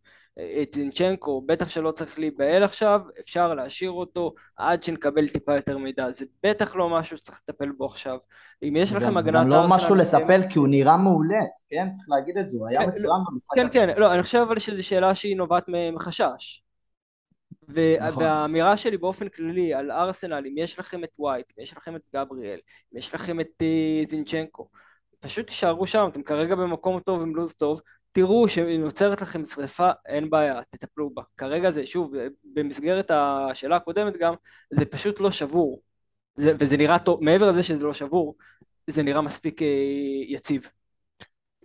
זינצ'נקו, 0.75 1.41
בטח 1.45 1.69
שלא 1.69 1.91
צריך 1.91 2.19
להיבהל 2.19 2.63
עכשיו, 2.63 3.01
אפשר 3.19 3.53
להשאיר 3.53 3.91
אותו 3.91 4.33
עד 4.55 4.83
שנקבל 4.83 5.27
טיפה 5.27 5.55
יותר 5.55 5.77
מידע. 5.77 6.09
זה 6.11 6.25
בטח 6.43 6.75
לא 6.75 6.89
משהו 6.89 7.17
שצריך 7.17 7.41
לטפל 7.47 7.71
בו 7.71 7.85
עכשיו. 7.85 8.17
אם 8.63 8.75
יש 8.75 8.93
לכם 8.93 9.17
הגנת 9.17 9.43
גם 9.43 9.49
לא 9.49 9.55
ארסנל 9.55 9.75
משהו 9.75 9.95
לטפל, 9.95 10.39
כי 10.49 10.59
הוא 10.59 10.67
נראה 10.67 10.97
מעולה, 10.97 11.41
כן? 11.69 11.89
צריך 11.91 12.05
להגיד 12.09 12.37
את 12.37 12.49
זה, 12.49 12.57
הוא 12.57 12.67
היה 12.67 12.79
כן, 12.79 12.89
מצוין 12.89 13.21
במשחק. 13.29 13.55
כן. 13.55 13.67
כן, 13.71 13.99
לא, 13.99 14.13
אני 14.13 14.23
חושב 14.23 14.37
אבל 14.47 14.59
שזו 14.59 14.83
שאלה 14.83 15.15
שהיא 15.15 15.37
נובעת 15.37 15.63
מחשש. 15.93 16.61
נכון. 17.69 18.23
והאמירה 18.23 18.77
שלי 18.77 18.97
באופן 18.97 19.29
כללי 19.29 19.73
על 19.73 19.91
ארסנל, 19.91 20.43
אם 20.47 20.57
יש 20.57 20.79
לכם 20.79 21.03
את 21.03 21.09
ווייט, 21.19 21.45
אם 21.57 21.63
יש 21.63 21.77
לכם 21.77 21.95
את 21.95 22.01
גבריאל, 22.15 22.59
אם 22.93 22.97
יש 22.97 23.13
לכם 23.13 23.39
את 23.39 23.47
אה, 23.61 24.01
זינצ'נקו, 24.09 24.69
פשוט 25.19 25.47
תישארו 25.47 25.87
שם, 25.87 26.07
אתם 26.11 26.23
כרגע 26.23 26.55
במקום 26.55 26.99
טוב 26.99 27.21
עם 27.21 27.35
לו"ז 27.35 27.53
טוב, 27.53 27.81
תראו 28.15 28.49
שאם 28.49 28.81
נוצרת 28.81 29.21
לכם 29.21 29.47
שריפה, 29.47 29.89
אין 30.05 30.29
בעיה, 30.29 30.61
תטפלו 30.69 31.09
בה. 31.09 31.21
כרגע 31.37 31.71
זה, 31.71 31.85
שוב, 31.85 32.13
במסגרת 32.43 33.11
השאלה 33.11 33.75
הקודמת 33.75 34.17
גם, 34.17 34.33
זה 34.71 34.85
פשוט 34.85 35.19
לא 35.19 35.31
שבור. 35.31 35.81
זה, 36.35 36.53
וזה 36.59 36.77
נראה 36.77 36.99
טוב, 36.99 37.23
מעבר 37.23 37.51
לזה 37.51 37.63
שזה 37.63 37.83
לא 37.83 37.93
שבור, 37.93 38.35
זה 38.87 39.03
נראה 39.03 39.21
מספיק 39.21 39.61
אה, 39.61 39.67
יציב. 40.27 40.67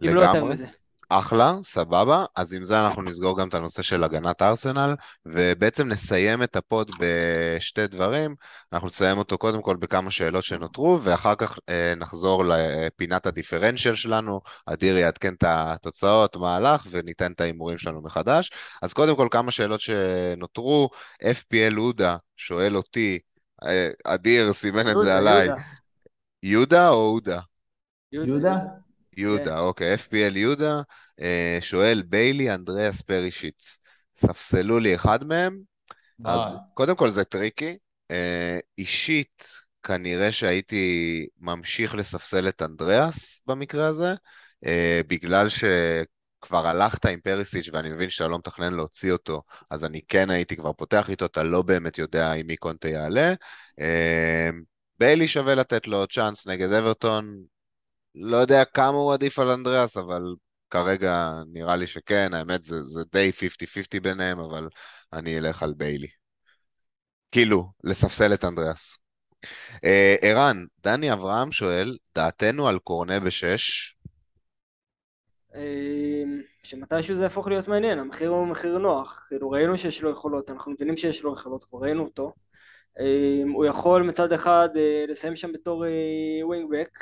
אם 0.03 0.15
לא 0.15 0.21
יותר 0.21 0.35
לגמרי. 0.35 0.55
מזה. 0.55 0.67
אחלה, 1.13 1.55
סבבה. 1.63 2.25
אז 2.37 2.55
עם 2.55 2.65
זה 2.65 2.87
אנחנו 2.87 3.03
נסגור 3.03 3.39
גם 3.39 3.49
את 3.49 3.55
הנושא 3.55 3.83
של 3.83 4.05
הגנת 4.05 4.43
ארסנל, 4.43 4.95
ובעצם 5.27 5.89
נסיים 5.89 6.43
את 6.43 6.57
הפוד 6.57 6.91
בשתי 7.01 7.87
דברים. 7.87 8.35
אנחנו 8.73 8.89
נסיים 8.89 9.19
אותו 9.19 9.39
קודם 9.39 9.63
כל 9.63 9.77
בכמה 9.77 10.11
שאלות 10.11 10.45
שנותרו, 10.45 11.01
ואחר 11.03 11.35
כך 11.35 11.59
אה, 11.69 11.95
נחזור 11.97 12.45
לפינת 12.47 13.27
הדיפרנציאל 13.27 13.95
שלנו. 13.95 14.41
אדיר 14.67 14.97
יעדכן 14.97 15.35
את 15.35 15.45
התוצאות, 15.47 16.37
מה 16.37 16.57
הלך, 16.57 16.87
וניתן 16.91 17.33
את 17.33 17.41
ההימורים 17.41 17.79
שלנו 17.79 18.03
מחדש. 18.03 18.51
אז 18.83 18.93
קודם 18.93 19.17
כל 19.17 19.29
כמה 19.31 19.51
שאלות 19.51 19.81
שנותרו. 19.81 20.91
FPL 21.23 21.77
הודה 21.77 22.17
שואל 22.37 22.77
אותי, 22.77 23.19
אה, 23.65 23.91
אדיר 24.05 24.53
סימן 24.53 24.89
את 24.89 24.97
זה 25.05 25.19
עליי, 25.19 25.47
יהודה. 25.47 25.63
יהודה 26.43 26.89
או 26.89 27.07
הודה? 27.07 27.41
יהודה? 28.13 28.57
יהודה, 29.17 29.61
אוקיי, 29.61 29.95
FPL 29.95 30.37
יהודה, 30.37 30.83
אה, 31.21 31.59
שואל 31.61 32.03
ביילי, 32.09 32.55
אנדריאס, 32.55 33.03
פרישיץ. 33.03 33.79
ספסלו 34.17 34.79
לי 34.79 34.95
אחד 34.95 35.25
מהם, 35.25 35.59
אז. 36.25 36.57
קודם 36.75 36.97
כל 36.97 37.11
זה 37.11 37.25
טריקי. 37.25 37.77
אה, 38.11 38.59
אישית, 38.79 39.55
כנראה 39.83 40.33
שהייתי 40.33 41.27
ממשיך 41.39 41.95
לספסל 41.95 42.49
את 42.49 42.63
אנדריאס 42.63 43.41
במקרה 43.47 43.87
הזה, 43.87 44.15
אה, 44.67 45.01
בגלל 45.07 45.47
שכבר 45.49 46.67
הלכת 46.67 47.07
עם 47.07 47.21
פריסיץ' 47.21 47.71
ואני 47.73 47.91
מבין 47.91 48.11
שאתה 48.11 48.29
לא 48.29 48.39
מתכנן 48.39 48.75
להוציא 48.75 49.13
אותו, 49.13 49.43
אז 49.71 49.85
אני 49.85 50.01
כן 50.09 50.31
הייתי 50.31 50.57
כבר 50.57 50.73
פותח 50.73 51.11
איתו, 51.11 51.27
אתה 51.27 51.43
לא 51.43 51.63
באמת 51.63 51.99
יודע 51.99 52.33
עם 52.33 52.47
מי 52.47 52.57
קונטה 52.57 52.89
יעלה. 52.89 53.35
ביילי 54.99 55.29
שווה 55.29 55.55
לתת 55.55 55.87
לו 55.87 56.07
צ'אנס 56.07 56.47
נגד 56.47 56.73
אברטון, 56.73 57.43
לא 58.15 58.37
יודע 58.37 58.65
כמה 58.65 58.97
הוא 58.97 59.13
עדיף 59.13 59.39
על 59.39 59.49
אנדריאס, 59.49 59.97
אבל 59.97 60.23
כרגע 60.71 61.33
נראה 61.53 61.77
לי 61.77 61.87
שכן, 61.87 62.35
האמת 62.35 62.65
זה, 62.65 62.83
זה 62.83 63.05
די 63.13 63.31
50-50 63.39 64.01
ביניהם, 64.03 64.41
אבל 64.41 64.69
אני 65.13 65.39
אלך 65.39 65.63
על 65.63 65.75
ביילי. 65.77 66.09
כאילו, 67.33 67.73
לספסל 67.85 68.35
את 68.35 68.45
אנדריאס. 68.45 68.99
אה, 69.85 70.17
ערן, 70.23 70.57
דני 70.81 71.13
אברהם 71.13 71.53
שואל, 71.53 71.99
דעתנו 72.15 72.69
על 72.69 72.79
קורנה 72.79 73.21
בשש? 73.21 73.97
אמ, 75.55 76.41
שמתישהו 76.63 77.17
זה 77.17 77.23
יהפוך 77.23 77.49
להיות 77.49 77.69
מעניין, 77.69 77.99
המחיר 77.99 78.31
הוא 78.31 78.47
מחיר 78.47 78.79
נוח, 78.79 79.27
כאילו 79.29 79.51
ראינו 79.51 79.79
שיש 79.79 80.03
לו 80.03 80.11
יכולות, 80.11 80.51
אנחנו 80.51 80.73
מבינים 80.73 80.97
שיש 80.97 81.23
לו 81.23 81.33
יכולות, 81.35 81.65
כבר 81.65 81.79
ראינו 81.79 82.05
אותו, 82.05 82.33
הוא 83.55 83.67
יכול 83.67 84.03
מצד 84.03 84.33
אחד 84.33 84.69
אה, 84.77 85.05
לסיים 85.09 85.37
שם 85.37 85.53
בתור 85.53 85.85
ווינגבק, 86.45 86.99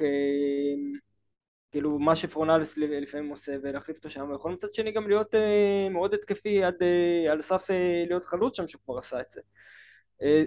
כאילו 1.73 1.99
מה 1.99 2.17
שפרונלס 2.17 2.77
לפעמים 2.77 3.31
עושה 3.31 3.57
ולהחליף 3.63 3.97
אותו 3.97 4.11
שם, 4.11 4.27
הוא 4.27 4.35
יכול 4.37 4.53
מצד 4.53 4.75
שני 4.75 4.93
גם 4.93 5.09
להיות 5.09 5.35
אה, 5.35 5.89
מאוד 5.91 6.15
התקפי 6.15 6.65
עד 6.65 6.75
אה, 6.83 7.33
על 7.33 7.43
סף 7.43 7.71
אה, 7.71 8.05
להיות 8.09 8.25
חלוץ 8.25 8.57
שם 8.57 8.69
שהוא 8.69 8.81
כבר 8.85 8.99
עשה 8.99 9.21
את 9.21 9.31
זה. 9.31 9.41
אה, 10.23 10.45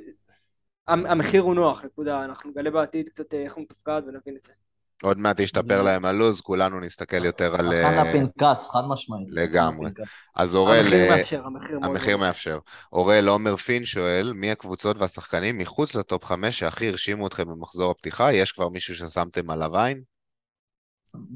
המ- 0.88 1.06
המחיר 1.06 1.42
הוא 1.42 1.56
נוח, 1.56 1.86
נקודה, 1.86 2.26
אנחנו 2.26 2.50
נגלה 2.50 2.72
בעתיד 2.72 3.10
קצת 3.10 3.34
אה, 3.34 3.44
איך 3.44 3.54
הוא 3.54 3.64
מתפקד 3.64 4.02
ונבין 4.08 4.36
את 4.38 4.44
זה. 4.46 4.54
עוד 5.04 5.20
מעט 5.20 5.40
ישתפר 5.40 5.82
להם 5.82 6.06
הלו"ז, 6.06 6.42
כולנו 6.42 6.80
נסתכל 6.80 7.26
יותר 7.26 7.56
על... 7.56 7.66
שחקן 7.66 7.86
אה, 7.86 8.02
הפנקס, 8.02 8.70
חד 8.70 8.82
משמעית. 8.90 9.28
לגמרי. 9.32 9.92
אז 10.36 10.56
אורל, 10.56 10.80
המחיר 10.80 11.10
אה, 11.10 11.18
מאפשר, 11.18 11.46
המחיר 11.46 11.80
מאוד 11.80 11.92
המחיר 11.92 12.18
מאוד 12.18 12.28
מאפשר. 12.28 12.60
אוראל 12.94 13.28
עומר 13.28 13.56
פין 13.56 13.86
שואל, 13.86 14.34
מי 14.36 14.52
הקבוצות 14.52 14.98
והשחקנים 14.98 15.58
מחוץ 15.58 15.96
לטופ 15.96 16.26
5 16.26 16.60
שהכי 16.60 16.90
הרשימו 16.90 17.28
אתכם 17.28 17.48
במחזור 17.48 17.92
הפתיחה? 17.92 18.34
יש 18.34 18.52
כבר 18.52 18.70
מישהו 18.70 18.96
ששמתם 18.96 19.50
עליו 19.50 19.78
עין? 19.78 20.02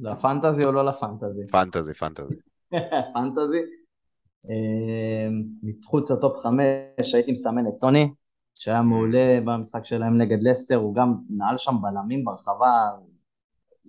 לפנטזי 0.02 0.66
או 0.66 0.72
לא 0.72 0.86
לפנטזי? 0.86 1.48
פנטזי, 1.52 1.94
פנטזי. 1.94 2.36
פנטזי. 3.14 3.62
אה, 4.50 5.28
מחוץ 5.64 6.12
ל 6.12 6.18
top 6.18 6.38
חמש 6.44 7.14
הייתי 7.14 7.32
מסמן 7.32 7.68
את 7.68 7.74
טוני, 7.82 8.10
שהיה 8.56 8.82
מעולה 8.82 9.40
במשחק 9.46 9.86
שלהם 9.86 10.18
נגד 10.18 10.44
לסטר, 10.44 10.76
הוא 10.76 10.96
גם 10.96 11.16
נעל 11.30 11.58
שם 11.58 11.76
בלמים 11.82 12.26
ברחבה, 12.26 12.90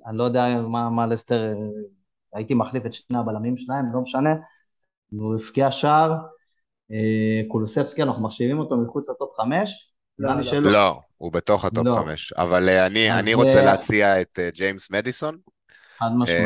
אני 0.06 0.16
לא 0.18 0.24
יודע 0.24 0.60
מה, 0.68 0.90
מה 0.90 1.06
לסטר, 1.06 1.54
הייתי 2.34 2.54
מחליף 2.54 2.86
את 2.86 2.92
שני 2.92 3.18
הבלמים 3.18 3.56
שלהם, 3.56 3.84
לא 3.92 4.00
משנה, 4.00 4.34
והוא 5.12 5.34
הבקיע 5.34 5.70
שער, 5.70 6.12
אה, 6.92 7.40
קולוסבסקי, 7.48 8.02
אנחנו 8.02 8.22
מחשיבים 8.22 8.58
אותו 8.58 8.76
מחוץ 8.76 9.10
ל 9.10 9.15
top 9.15 9.30
חמש, 9.36 9.92
לא, 10.18 10.34
נראה 10.34 10.60
לי 10.60 10.60
לא. 10.60 10.72
לא, 10.72 11.00
הוא 11.18 11.32
בתוך 11.32 11.64
ה 11.64 11.70
top 11.70 11.86
לא. 11.86 11.96
5. 11.96 12.32
אבל 12.32 12.68
אה, 12.68 12.86
אני 12.86 13.12
אני 13.12 13.34
רוצה 13.34 13.64
להציע 13.64 14.20
את 14.20 14.38
אה, 14.38 14.48
ג'יימס 14.54 14.90
מדיסון. 14.90 15.38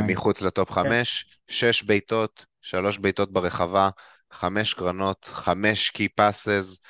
מחוץ 0.02 0.42
לטופ 0.42 0.70
5, 0.70 1.38
6 1.48 1.82
בעיטות, 1.82 2.44
3 2.60 2.98
בעיטות 2.98 3.32
ברחבה, 3.32 3.90
5 4.32 4.74
קרנות, 4.74 5.24
5 5.24 5.90
קי 5.90 6.08
פאסס. 6.08 6.80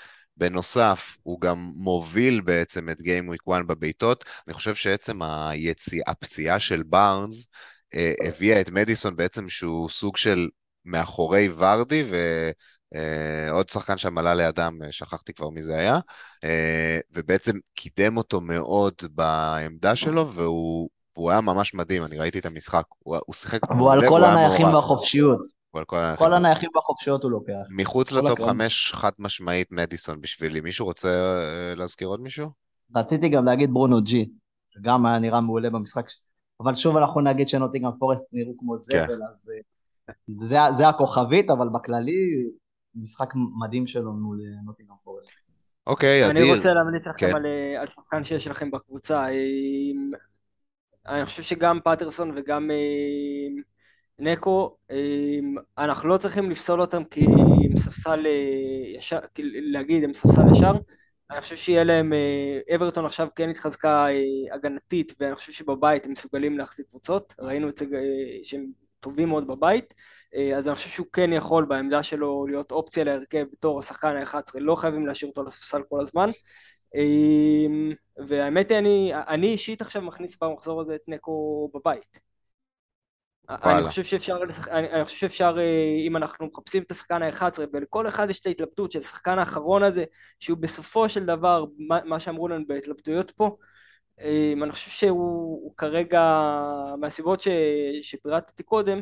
בנוסף, 0.41 1.17
הוא 1.23 1.41
גם 1.41 1.71
מוביל 1.75 2.41
בעצם 2.41 2.89
את 2.91 3.01
Game 3.01 3.33
Week 3.33 3.53
1 3.53 3.65
בבעיטות. 3.67 4.25
אני 4.47 4.55
חושב 4.55 4.75
שעצם 4.75 5.23
היציאה, 5.23 6.05
הפציעה 6.07 6.59
של 6.59 6.83
בארנס 6.83 7.49
אה, 7.95 8.13
הביאה 8.29 8.61
את 8.61 8.71
מדיסון 8.71 9.17
בעצם 9.17 9.49
שהוא 9.49 9.89
סוג 9.89 10.17
של 10.17 10.49
מאחורי 10.85 11.49
ורדי, 11.57 12.05
ועוד 13.51 13.69
שחקן 13.69 13.99
שם 13.99 14.19
עלה 14.19 14.35
לידם, 14.35 14.79
אה, 14.85 14.93
שכחתי 14.93 15.33
כבר 15.33 15.51
מי 15.51 15.63
זה 15.63 15.79
היה, 15.79 15.99
אה, 16.45 16.99
ובעצם 17.11 17.53
קידם 17.75 18.17
אותו 18.17 18.41
מאוד 18.41 18.95
בעמדה 19.11 19.97
שלו, 19.97 20.33
והוא 20.33 20.89
הוא 21.13 21.31
היה 21.31 21.41
ממש 21.41 21.75
מדהים, 21.75 22.05
אני 22.05 22.19
ראיתי 22.19 22.39
את 22.39 22.47
המשחק, 22.47 22.85
הוא, 22.99 23.17
הוא 23.27 23.35
שיחק 23.35 23.71
והוא 23.71 23.93
על 23.93 24.09
כל 24.09 24.25
הנייחים 24.25 24.67
מעורב. 24.67 24.75
כל 25.71 25.85
כל 25.85 25.97
בחופשיות. 25.97 26.33
הנייחים 26.33 26.71
בחופשיות 26.77 27.23
הוא 27.23 27.31
לוקח. 27.31 27.53
מחוץ 27.77 28.13
כל 28.13 28.17
לטופ. 28.17 28.41
חמש, 28.41 28.93
חד 28.95 29.11
משמעית 29.19 29.73
מדיסון 29.73 30.21
בשבילי. 30.21 30.61
מישהו 30.61 30.87
רוצה 30.87 31.09
אה, 31.09 31.75
להזכיר 31.75 32.09
עוד 32.09 32.21
מישהו? 32.21 32.51
רציתי 32.97 33.29
גם 33.29 33.45
להגיד 33.45 33.71
ברונו 33.71 34.03
ג'י, 34.03 34.31
שגם 34.71 35.07
היה 35.07 35.19
נראה 35.19 35.41
מעולה 35.41 35.71
במשחק, 35.71 36.07
אבל 36.61 36.75
שוב 36.75 36.97
אנחנו 36.97 37.21
נגיד 37.21 37.49
שנוטינגרם 37.49 37.93
פורסט 37.99 38.27
נראו 38.33 38.59
כמו 38.59 38.77
זבל, 38.77 39.23
אז 39.33 39.51
אה, 39.51 40.15
זה, 40.41 40.59
זה 40.77 40.89
הכוכבית, 40.89 41.51
אבל 41.51 41.69
בכללי 41.69 42.51
משחק 42.95 43.33
מדהים 43.61 43.87
שלו 43.87 44.13
מול 44.13 44.41
אה, 44.41 44.63
נוטינגרם 44.65 44.97
פורסט. 45.05 45.33
אוקיי, 45.87 46.31
אני 46.31 46.41
אדיר. 46.41 46.55
רוצה 46.55 46.73
להמליץ 46.73 47.07
לכם 47.07 47.27
כן. 47.27 47.37
על, 47.37 47.47
על 47.81 47.89
שחקן 47.89 48.25
שיש 48.25 48.47
לכם 48.47 48.71
בקבוצה. 48.71 49.27
אני 51.07 51.25
חושב 51.25 51.43
שגם 51.43 51.79
פטרסון 51.85 52.33
וגם 52.37 52.71
נקו, 54.21 54.77
אה, 54.91 55.39
אנחנו 55.79 56.09
לא 56.09 56.19
צריכים 56.19 56.51
לפסול 56.51 56.81
אותם 56.81 57.05
כי 57.05 57.25
הם 57.71 57.77
ספסל 57.77 58.27
אה, 58.27 58.97
ישר, 58.97 59.19
להגיד 59.73 60.05
הם 60.05 60.15
ספסל 60.15 60.43
ישר. 60.53 60.73
אני 61.31 61.41
חושב 61.41 61.57
שיהיה 61.57 61.85
להם, 61.85 62.13
אה, 62.13 62.77
אברטון 62.77 63.07
עכשיו 63.07 63.29
כן 63.37 63.51
התחזקה 63.51 64.07
אה, 64.09 64.55
הגנתית 64.55 65.15
ואני 65.21 65.35
חושב 65.35 65.53
שבבית 65.53 66.07
הם 66.07 66.13
מסוגלים 66.13 66.59
להחזיק 66.59 66.87
קבוצות, 66.91 67.35
ראינו 67.39 67.69
את 67.69 67.79
זה 67.79 67.87
שהם 68.43 68.67
טובים 69.01 69.29
מאוד 69.29 69.47
בבית, 69.47 69.95
אז 70.57 70.69
אני 70.69 70.75
חושב 70.75 70.91
שהוא 70.91 71.07
כן 71.13 71.33
יכול 71.33 71.65
בעמדה 71.65 72.03
שלו 72.03 72.47
להיות 72.47 72.73
אופציה 72.73 73.05
להרכב 73.05 73.47
בתור 73.53 73.79
השחקן 73.79 74.17
ה-11, 74.17 74.39
לא 74.55 74.77
חייבים 74.77 75.07
להשאיר 75.07 75.29
אותו 75.31 75.43
לספסל 75.43 75.83
כל 75.89 76.01
הזמן. 76.01 76.29
אה, 76.97 77.93
והאמת 78.29 78.71
היא, 78.71 78.79
אני, 78.79 79.13
אני 79.15 79.47
אישית 79.47 79.83
עכשיו 79.83 80.03
מכניס 80.03 80.37
במחזור 80.43 80.81
הזה 80.81 80.95
את 80.95 81.01
נקו 81.09 81.71
בבית. 81.75 82.30
אני 83.51 83.89
חושב 83.89 84.03
שאפשר, 84.05 84.39
אני, 84.71 84.91
אני 84.93 85.05
חושב 85.05 85.17
שאפשר, 85.17 85.57
אה, 85.59 86.07
אם 86.07 86.17
אנחנו 86.17 86.47
מחפשים 86.47 86.83
את 86.83 86.91
השחקן 86.91 87.23
ה-11, 87.23 87.45
ולכל 87.73 88.09
אחד 88.09 88.31
יש 88.31 88.41
את 88.41 88.47
ההתלבטות 88.47 88.93
של 88.93 88.99
השחקן 88.99 89.39
האחרון 89.39 89.83
הזה, 89.83 90.05
שהוא 90.39 90.59
בסופו 90.59 91.09
של 91.09 91.27
דבר, 91.27 91.65
מה, 91.79 91.99
מה 92.05 92.21
שאמרו 92.21 92.49
לנו 92.49 92.65
בהתלבטויות 92.67 93.31
פה, 93.31 93.57
אה, 94.21 94.53
אני 94.63 94.73
חושב 94.73 94.91
שהוא 94.91 95.21
הוא 95.65 95.75
כרגע, 95.77 96.51
מהסיבות 97.01 97.43
שפירטתי 98.03 98.63
קודם, 98.63 99.01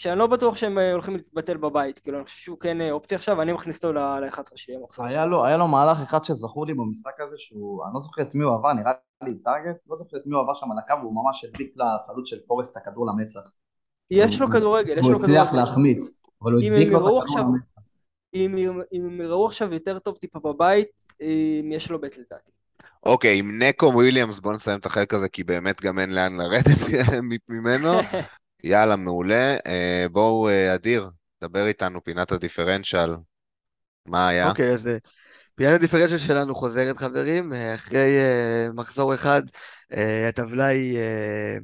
שאני 0.00 0.18
לא 0.18 0.26
בטוח 0.26 0.56
שהם 0.56 0.78
אה, 0.78 0.92
הולכים 0.92 1.16
להתבטל 1.16 1.56
בבית, 1.56 1.98
כאילו 1.98 2.18
אני 2.18 2.24
חושב 2.24 2.38
שהוא 2.38 2.58
כן 2.60 2.80
אה, 2.80 2.90
אופציה 2.92 3.18
עכשיו, 3.18 3.42
אני 3.42 3.52
מכניס 3.52 3.76
אותו 3.76 3.92
ל-11 3.92 4.42
שלי 4.56 4.74
המחזור. 4.76 5.04
היה 5.06 5.26
לו, 5.26 5.44
היה 5.44 5.56
לו 5.56 5.68
מהלך 5.68 6.02
אחד 6.02 6.24
שזכור 6.24 6.66
לי 6.66 6.74
במשחק 6.74 7.12
הזה 7.20 7.34
שהוא, 7.38 7.84
אני 7.84 7.94
לא 7.94 8.00
זוכר 8.00 8.22
את 8.22 8.34
מי 8.34 8.44
הוא 8.44 8.54
עבר, 8.54 8.72
נראה 8.72 8.92
לי 9.24 9.34
טארגט, 9.38 9.76
לא 9.88 9.96
זוכר 9.96 10.16
את 10.16 10.22
מי 10.26 10.34
הוא 10.34 10.42
עבר 10.42 10.54
שם 10.54 10.66
על 10.72 10.78
הקו, 10.78 10.94
והוא 11.02 11.14
ממש 11.24 11.44
הדביק 11.44 11.74
לחלוץ 11.76 12.28
של 12.28 12.36
פורסט 12.48 12.76
הכדור 12.76 13.06
למצח. 13.06 13.40
יש 14.10 14.40
לו 14.40 14.50
כדורגל, 14.50 14.98
יש 14.98 15.04
הוא 15.04 15.10
לו 15.12 15.16
הצליח 15.16 15.42
כדורגל. 15.48 15.56
להחמיץ, 15.64 16.18
אבל 16.42 16.52
הוא 16.52 16.62
הם 16.62 16.72
לו 16.72 16.80
את 16.80 17.22
הכדור 17.22 17.24
למצח. 17.38 17.80
אם 18.34 18.56
הם- 18.92 19.20
יראו 19.20 19.46
עכשיו 19.46 19.72
יותר 19.74 19.98
טוב 19.98 20.16
טיפה 20.16 20.38
בבית, 20.38 20.88
יש 21.70 21.90
לו 21.90 22.00
בית 22.00 22.18
לדעתי. 22.18 22.50
אוקיי, 23.06 23.38
עם 23.38 23.62
נקו 23.62 23.86
וויליאמס 23.86 24.38
בוא 24.38 24.52
נסיים 24.52 24.78
את 24.78 24.86
החלק 24.86 25.14
הזה, 25.14 25.28
כי 25.28 25.44
באמת 25.44 25.82
גם 25.82 25.98
אין 25.98 26.14
לאן 26.14 26.36
לרדת 26.36 26.78
ממנו. 27.48 27.92
יאללה, 28.64 28.96
מעולה. 28.96 29.56
אה, 29.66 30.06
בואו, 30.12 30.48
אה, 30.48 30.74
אדיר, 30.74 31.10
דבר 31.42 31.66
איתנו, 31.66 32.04
פינת 32.04 32.32
הדיפרנציאל. 32.32 33.10
מה 34.06 34.28
היה? 34.28 34.48
אוקיי, 34.48 34.72
אז 34.72 34.88
אה, 34.88 34.96
פיאנו 35.54 35.78
דיפרנציאל 35.78 36.18
שלנו 36.18 36.54
חוזרת, 36.54 36.98
חברים. 36.98 37.52
אחרי 37.74 38.18
אה, 38.18 38.68
מחזור 38.74 39.14
אחד, 39.14 39.42
אה, 39.96 40.28
הטבלה 40.28 40.66
היא 40.66 40.98
אה, 40.98 41.56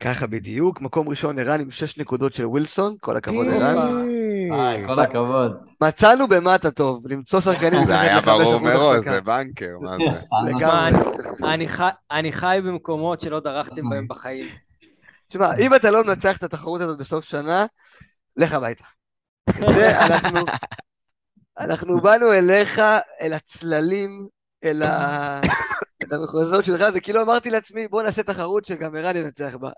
ככה 0.00 0.26
בדיוק. 0.26 0.80
מקום 0.80 1.08
ראשון, 1.08 1.38
ערן 1.38 1.60
עם 1.60 1.70
שש 1.70 1.98
נקודות 1.98 2.34
של 2.34 2.46
ווילסון, 2.46 2.96
כל 3.00 3.16
הכבוד, 3.16 3.46
ערן. 3.46 4.08
היי, 4.52 4.86
כל 4.86 4.98
הכבוד. 4.98 5.56
מצאנו 5.80 6.28
במה 6.28 6.54
אתה 6.54 6.70
טוב, 6.70 7.06
למצוא 7.08 7.40
שחקנים 7.40 7.86
זה 7.86 8.00
היה 8.00 8.20
ברור 8.20 8.58
מראש. 8.58 9.04
זה 9.04 9.20
בנקר, 9.20 9.78
מה 9.80 9.96
זה? 9.96 10.04
אני 12.10 12.32
חי 12.32 12.60
במקומות 12.64 13.20
שלא 13.20 13.40
דרכתם 13.40 13.90
בהם 13.90 14.08
בחיים. 14.08 14.71
תשמע, 15.32 15.54
אם 15.58 15.74
אתה 15.74 15.90
לא 15.90 16.04
מנצח 16.04 16.36
את 16.36 16.42
התחרות 16.42 16.80
הזאת 16.80 16.98
בסוף 16.98 17.24
שנה, 17.24 17.66
לך 18.36 18.52
הביתה. 18.52 18.84
זה 19.58 20.06
אנחנו, 20.06 20.38
אנחנו 21.58 22.00
באנו 22.00 22.32
אליך, 22.32 22.80
אל 23.20 23.32
הצללים, 23.32 24.28
אל 24.64 24.82
ה- 24.82 25.40
אל 26.02 26.14
המחוזות 26.14 26.64
שלך, 26.64 26.90
זה 26.90 27.00
כאילו 27.00 27.22
אמרתי 27.22 27.50
לעצמי, 27.50 27.88
בוא 27.88 28.02
נעשה 28.02 28.22
תחרות 28.22 28.64
שגם 28.64 28.96
ערן 28.96 29.16
ינצח 29.16 29.54
בה. 29.54 29.70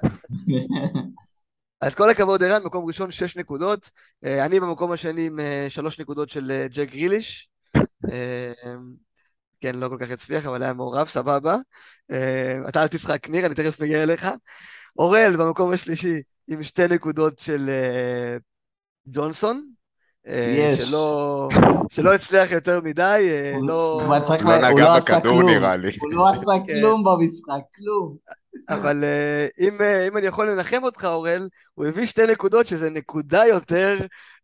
אז 1.80 1.94
כל 1.94 2.10
הכבוד, 2.10 2.42
ערן, 2.42 2.62
מקום 2.62 2.86
ראשון, 2.86 3.10
שש 3.10 3.36
נקודות. 3.36 3.90
אה, 4.24 4.46
אני 4.46 4.60
במקום 4.60 4.92
השני 4.92 5.26
עם 5.26 5.40
אה, 5.40 5.66
שלוש 5.68 6.00
נקודות 6.00 6.28
של 6.28 6.50
אה, 6.50 6.66
ג'ק 6.68 6.90
גריליש. 6.90 7.48
כן, 9.60 9.74
לא 9.74 9.88
כל 9.88 9.96
כך 10.00 10.10
הצליח, 10.10 10.46
אבל 10.46 10.62
היה 10.62 10.72
מעורב, 10.72 11.08
סבבה. 11.08 11.56
אתה 12.68 12.82
אל 12.82 12.88
תשחק, 12.88 13.28
ניר, 13.28 13.46
אני 13.46 13.54
תכף 13.54 13.80
מגיע 13.80 14.02
אליך. 14.02 14.28
אורל 14.98 15.36
במקום 15.38 15.72
השלישי 15.72 16.22
עם 16.48 16.62
שתי 16.62 16.88
נקודות 16.88 17.38
של 17.38 17.70
אה, 17.70 18.36
ג'ונסון. 19.06 19.66
אה, 20.28 20.54
יש. 20.58 20.82
שלא, 20.82 21.48
שלא 21.90 22.14
הצליח 22.14 22.50
יותר 22.52 22.80
מדי, 22.80 23.28
אה, 23.30 23.52
לא... 23.62 24.02
הוא 24.06 24.18
צריך 24.24 24.44
לא 24.46 24.50
לה- 24.56 24.68
הוא 24.68 24.80
נגע 24.80 24.88
לא 24.88 24.96
עשה 24.96 25.20
כלום. 25.20 25.48
נראה 25.50 25.76
לי. 25.76 25.90
הוא 26.00 26.12
לא 26.12 26.28
עשה 26.30 26.46
כן. 26.66 26.80
כלום 26.80 27.04
במשחק, 27.04 27.60
כלום. 27.76 28.16
אבל 28.68 29.04
אה, 29.04 29.46
אם, 29.60 29.76
אה, 29.80 30.08
אם 30.08 30.16
אני 30.16 30.26
יכול 30.26 30.50
לנחם 30.50 30.84
אותך, 30.84 31.04
אורל, 31.04 31.48
הוא 31.74 31.86
הביא 31.86 32.06
שתי 32.06 32.26
נקודות, 32.26 32.66
שזה 32.66 32.90
נקודה 32.90 33.42
יותר 33.46 33.98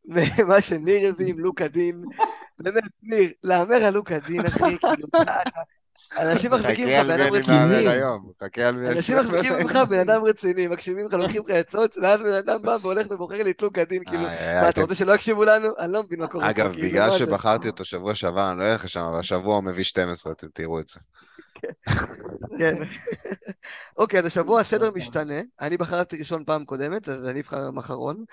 ממה 0.04 0.60
שניר 0.60 1.08
הביא 1.08 1.26
עם 1.26 1.38
לוקה 1.38 1.68
דין. 1.68 2.04
באמת, 2.58 2.82
ניר, 3.02 3.30
להמר 3.42 3.74
על 3.84 3.94
לוקה 3.94 4.18
דין, 4.18 4.46
אחי, 4.46 4.60
כאילו, 4.78 5.08
אנשים 6.18 6.50
מחזיקים 6.50 6.88
על 6.88 7.16
בן 7.16 7.20
אדם 7.20 7.34
רציני. 7.34 8.92
אנשים 8.92 9.18
מחזיקים 9.18 9.52
ממך 9.52 9.78
בן 9.88 9.98
אדם 9.98 10.24
רציני, 10.24 10.66
מקשיבים 10.66 11.06
לך, 11.06 11.14
לוקחים 11.14 11.42
לך 11.42 11.50
עצות, 11.50 11.96
ואז 12.02 12.20
בן 12.20 12.32
אדם 12.32 12.62
בא 12.62 12.76
והולך 12.82 13.06
ובוחר 13.10 13.42
לי 13.42 13.50
את 13.50 13.62
לוקה 13.62 13.84
דין, 13.84 14.04
כאילו, 14.04 14.26
איי, 14.26 14.38
איי, 14.38 14.60
מה, 14.60 14.68
אתה 14.68 14.80
רוצה 14.80 14.94
שלא 14.94 15.12
יקשיבו 15.12 15.44
לנו? 15.44 15.68
אני 15.78 15.92
לא 15.92 16.02
מבין 16.02 16.20
מה 16.20 16.26
קורה 16.26 16.50
אגב, 16.50 16.72
כאילו, 16.72 16.88
בגלל? 16.88 17.10
שבחרתי 17.10 17.68
אותו 17.68 17.84
שבוע 17.84 18.14
שעבר, 18.14 18.50
אני 18.50 18.58
לא 18.58 18.64
אלך 18.72 18.84
לשם, 18.84 19.00
אבל 19.00 19.18
השבוע 19.18 19.54
הוא 19.54 19.64
מביא 19.64 19.84
12, 19.84 20.32
אתם 20.32 20.46
תראו 20.54 20.80
את 20.80 20.88
זה. 20.88 21.00
כן. 22.58 22.74
אוקיי, 23.98 24.20
אז 24.20 24.26
השבוע 24.26 24.60
הסדר 24.60 24.90
משתנה. 24.94 25.40
אני 25.60 25.76
בחרתי 25.76 26.16
ראשון 26.16 26.44
פעם 26.44 26.64
קודמת, 26.64 27.08
אז 27.08 27.28
אני 27.28 27.40
אבחר 27.40 27.66
גם 27.66 27.78
אחרון. 27.78 28.24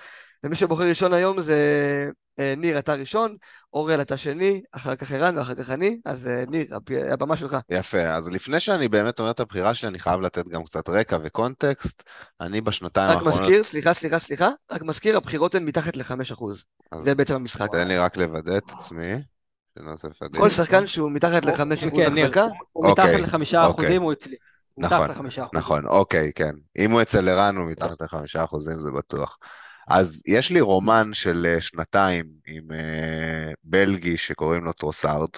ומי 0.43 0.55
שבוחר 0.55 0.83
ראשון 0.83 1.13
היום 1.13 1.41
זה 1.41 1.55
אה, 1.55 2.11
ניר, 2.37 2.79
אתה 2.79 2.93
ראשון, 2.93 3.35
אורל, 3.73 4.01
אתה 4.01 4.17
שני, 4.17 4.61
אחר 4.71 4.95
כך 4.95 5.11
ערן 5.11 5.37
ואחר 5.37 5.55
כך 5.55 5.69
אני. 5.69 5.97
אז 6.05 6.27
אה, 6.27 6.43
ניר, 6.47 6.65
הבמה 7.11 7.37
שלך. 7.37 7.57
יפה, 7.69 8.01
אז 8.01 8.31
לפני 8.31 8.59
שאני 8.59 8.87
באמת 8.87 9.19
אומר 9.19 9.31
את 9.31 9.39
הבחירה 9.39 9.73
שלי, 9.73 9.89
אני 9.89 9.99
חייב 9.99 10.21
לתת 10.21 10.49
גם 10.49 10.63
קצת 10.63 10.89
רקע 10.89 11.17
וקונטקסט. 11.23 12.03
אני 12.41 12.61
בשנתיים 12.61 13.09
רק 13.09 13.15
האחרונות... 13.15 13.41
מזכיר, 13.41 13.63
סליחה, 13.63 13.93
סליחה, 13.93 14.19
סליחה, 14.19 14.49
רק 14.71 14.81
מזכיר, 14.81 15.17
הבחירות 15.17 15.55
הן 15.55 15.65
מתחת 15.65 15.95
ל-5%. 15.95 16.45
אז 16.91 17.03
זה 17.03 17.15
בעצם 17.15 17.35
המשחק. 17.35 17.71
תן 17.71 17.87
לי 17.87 17.97
רק 17.97 18.17
לוודא 18.17 18.57
את 18.57 18.71
עצמי. 18.71 19.13
כל 20.37 20.49
שחקן 20.49 20.87
שהוא 20.87 21.11
מתחת 21.11 21.45
ל-5% 21.45 21.91
כן, 21.91 22.19
החזקה, 22.21 22.45
הוא 22.71 22.91
מתחת 22.91 23.05
אוקיי, 23.05 23.21
לחמישה 23.21 23.65
אוקיי. 23.65 23.85
אחוזים, 23.85 24.01
הוא 24.01 24.13
אצלי. 24.13 24.35
נכון. 24.77 25.09
נכון, 25.53 25.87
אוקיי, 25.87 26.31
כן. 26.35 26.51
אם 26.77 26.91
הוא 26.91 27.01
אצל 27.01 27.29
ערן, 27.29 27.55
הוא 27.55 27.71
מתחת 27.71 28.01
לחמישה 28.01 28.43
אחוזים, 28.43 28.79
זה 28.79 28.91
בטוח. 28.91 29.37
אז 29.87 30.21
יש 30.25 30.51
לי 30.51 30.61
רומן 30.61 31.09
של 31.13 31.45
אה, 31.49 31.61
שנתיים 31.61 32.25
עם 32.47 32.71
אה, 32.71 33.53
בלגי 33.63 34.17
שקוראים 34.17 34.63
לו 34.63 34.73
טרוסארד, 34.73 35.29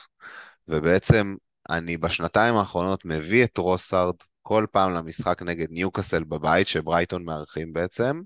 ובעצם 0.68 1.36
אני 1.70 1.98
בשנתיים 1.98 2.56
האחרונות 2.56 3.06
מביא 3.06 3.44
את 3.44 3.50
טרוסארד 3.54 4.16
כל 4.42 4.66
פעם 4.72 4.94
למשחק 4.94 5.42
נגד 5.42 5.68
ניוקאסל 5.72 6.24
בבית, 6.24 6.68
שברייטון 6.68 7.26
מארחים 7.26 7.74
בעצם, 7.74 8.22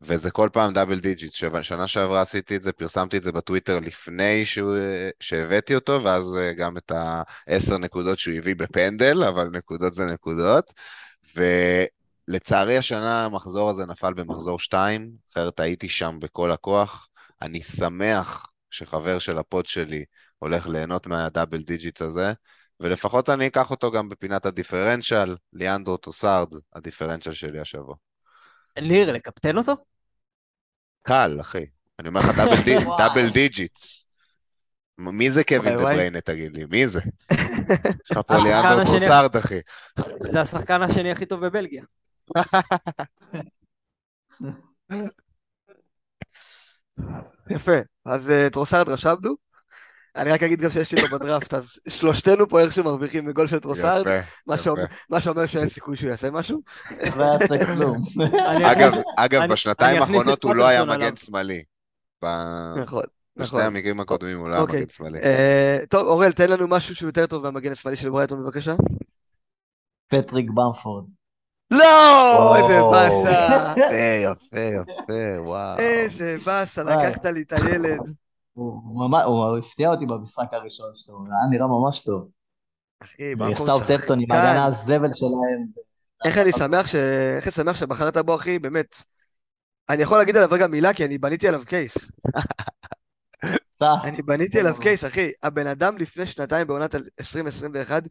וזה 0.00 0.30
כל 0.30 0.48
פעם 0.52 0.72
double 0.72 1.00
digit. 1.00 1.32
שנה 1.62 1.86
שעברה 1.86 2.20
עשיתי 2.20 2.56
את 2.56 2.62
זה, 2.62 2.72
פרסמתי 2.72 3.16
את 3.16 3.22
זה 3.22 3.32
בטוויטר 3.32 3.80
לפני 3.80 4.44
שהוא, 4.44 4.76
שהבאתי 5.20 5.74
אותו, 5.74 6.04
ואז 6.04 6.36
אה, 6.38 6.52
גם 6.52 6.76
את 6.76 6.92
העשר 7.46 7.78
נקודות 7.78 8.18
שהוא 8.18 8.34
הביא 8.34 8.54
בפנדל, 8.56 9.24
אבל 9.24 9.48
נקודות 9.52 9.92
זה 9.92 10.06
נקודות. 10.06 10.72
ולצערי 12.28 12.78
השנה 12.78 13.24
המחזור 13.24 13.70
הזה 13.70 13.86
נפל 13.86 14.14
במחזור 14.14 14.60
2, 14.60 15.10
אחרת 15.32 15.60
הייתי 15.60 15.88
שם 15.88 16.16
בכל 16.20 16.50
הכוח. 16.50 17.08
אני 17.42 17.62
שמח 17.62 18.52
שחבר 18.70 19.18
של 19.18 19.38
הפוד 19.38 19.66
שלי 19.66 20.04
הולך 20.38 20.66
ליהנות 20.66 21.06
מה 21.06 21.20
double 21.20 21.62
digit 21.62 22.00
הזה, 22.00 22.32
ולפחות 22.80 23.30
אני 23.30 23.46
אקח 23.46 23.70
אותו 23.70 23.90
גם 23.90 24.08
בפינת 24.08 24.46
הדיפרנציאל, 24.46 25.36
ליאנדרו 25.52 25.96
טרוסארד, 25.96 26.48
הדיפרנציאל 26.74 27.34
שלי 27.34 27.60
השבוע. 27.60 27.94
ניר, 28.78 29.12
לקפטן 29.12 29.56
אותו? 29.56 29.76
קל, 31.02 31.38
אחי. 31.40 31.66
אני 31.98 32.08
אומר 32.08 32.20
לך 32.20 32.38
double 32.98 33.28
digits. 33.34 34.06
מי 34.98 35.30
זה 35.30 35.44
קווין 35.44 35.76
דה. 35.76 35.82
בריינה, 35.82 36.20
תגיד 36.20 36.52
לי? 36.52 36.64
מי 36.64 36.88
זה? 36.88 37.00
יש 37.30 38.10
לך 38.10 38.20
פה 38.26 38.36
ליאנדרו 38.44 38.84
טרוסארד, 38.84 39.36
אחי. 39.36 39.60
זה 40.32 40.40
השחקן 40.40 40.82
השני 40.82 41.10
הכי 41.10 41.26
טוב 41.26 41.46
בבלגיה. 41.46 41.82
יפה. 47.50 47.72
אז 48.04 48.30
אה, 48.30 48.50
טרוסארד 48.50 48.88
רשמנו. 48.88 49.48
אני 50.16 50.30
רק 50.32 50.42
אגיד 50.42 50.60
גם 50.60 50.70
שיש 50.70 50.92
לי 50.92 51.02
אותו 51.02 51.18
בדראפט, 51.18 51.54
אז 51.54 51.68
שלושתנו 51.88 52.48
פה 52.48 52.60
איכשהו 52.60 52.84
מרוויחים 52.84 53.26
מגול 53.26 53.46
של 53.46 53.58
טרוסארד, 53.58 54.00
יפה, 54.06 54.20
מה. 55.10 55.20
שאומר- 55.20 55.46
שאין 55.46 55.68
סיכוי 55.68 55.96
שהוא 55.96 56.10
יעשה 56.10 56.30
משהו. 56.30 56.60
לא 57.16 57.24
יעשה 57.24 57.66
כלום. 57.66 58.02
אני 58.50 58.72
אגב, 59.16 59.52
בשנתיים 59.52 60.02
האחרונות 60.02 60.44
הוא 60.44 60.54
לא 60.54 60.68
היה 60.68 60.84
מגן. 60.84 61.16
שמאלי. 61.16 61.62
נכון, 62.82 63.02
בשתי 63.36 63.56
נכון. 63.56 63.60
המקרים 63.60 64.00
הקודמים 64.00 64.38
הוא 64.38 64.48
לא 64.48 64.54
היה 64.54 64.62
אוקיי. 64.62 64.76
מגן 64.78 64.88
שמאלי. 64.88 65.18
אה, 65.22 65.78
טוב, 65.90 66.06
אוראל, 66.06 66.32
תן 66.32 66.50
לנו 66.50 66.68
משהו 66.68 66.94
שהוא 66.94 67.08
יותר 67.08 67.26
טוב 67.26 67.42
מהמגן 67.42 67.72
השמאלי 67.72 67.96
של 67.96 68.10
ברייטון, 68.10 68.44
בבקשה. 68.44 68.74
פטריק 70.08 70.50
במפורד. 70.50 71.04
לא! 71.70 72.56
איזה. 72.56 72.80
באסה. 72.90 73.74
יפה, 73.76 74.58
יפה, 74.58 74.60
יפה, 74.60 75.40
וואו. 75.40 75.78
איזה 75.78 76.36
באסה. 76.46 76.82
לקחת 76.82 77.24
לי 77.24 77.42
את 77.42 77.52
הילד. 77.52 77.98
הוא 78.54 79.58
הפתיע 79.58 79.90
אותי 79.90 80.06
במשחק 80.06 80.52
הראשון 80.52 80.90
שלו, 80.94 81.18
היה 81.26 81.50
נראה 81.50 81.66
ממש 81.66 82.00
טוב. 82.00 82.28
אחי, 83.02 83.34
במפורד 83.34 83.56
סאוטהמפטון 83.56 84.18
עם 84.18 84.26
שחקן. 84.26 84.40
ההגנה 84.40 84.64
הזבל 84.64 85.12
שלהם. 85.14 85.66
איך 86.24 86.38
אני 86.38 86.52
שמח 86.52 86.86
ש... 86.86 86.94
איך 87.36 87.46
אני 87.46 87.52
שמח 87.52 87.76
שבחרת 87.76 88.16
בו, 88.16 88.34
אחי, 88.34 88.58
באמת. 88.58 89.02
אני 89.88 90.02
יכול 90.02 90.18
להגיד 90.18 90.36
עליו 90.36 90.48
רגע 90.52 90.66
מילה, 90.66 90.94
כי 90.94 91.04
אני 91.04 91.18
בניתי 91.18 91.48
עליו 91.48 91.62
קייס. 91.66 91.96
אני 94.04 94.22
בניתי 94.22 94.60
עליו 94.60 94.76
קייס, 94.80 95.04
אחי. 95.04 95.30
הבן 95.42 95.66
אדם 95.66 95.98
לפני 95.98 96.26
שנתיים 96.26 96.66
בעונת 96.66 96.94
2021 96.94 98.02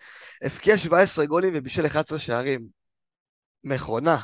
הבקיע 0.42 0.78
17 0.78 1.26
גולים 1.26 1.54
ובישל 1.56 1.86
11 1.86 2.20
שערים. 2.20 2.68
מכונה. 3.68 4.18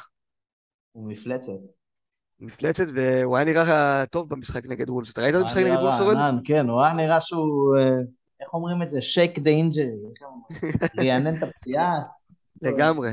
הוא 0.91 1.09
מפלצת. 1.09 1.51
מפלצת, 2.39 2.85
והוא 2.95 3.37
היה 3.37 3.45
נראה 3.45 4.05
טוב 4.05 4.29
במשחק 4.29 4.65
נגד 4.65 4.89
וולבס. 4.89 5.13
אתה 5.13 5.21
ראית 5.21 5.35
את 5.35 5.41
המשחק 5.41 5.57
נגד 5.57 5.77
אורן? 5.77 6.15
רענן, 6.15 6.37
כן, 6.43 6.69
הוא 6.69 6.81
היה 6.81 6.93
נראה 6.93 7.21
שהוא, 7.21 7.77
אה, 7.77 7.97
איך 8.39 8.53
אומרים 8.53 8.81
את 8.81 8.89
זה? 8.89 9.01
shake 9.01 9.39
the 9.39 9.49
injury. 9.49 9.91
ניער 10.99 11.37
את 11.37 11.43
הפציעה. 11.43 11.99
לגמרי. 12.61 13.11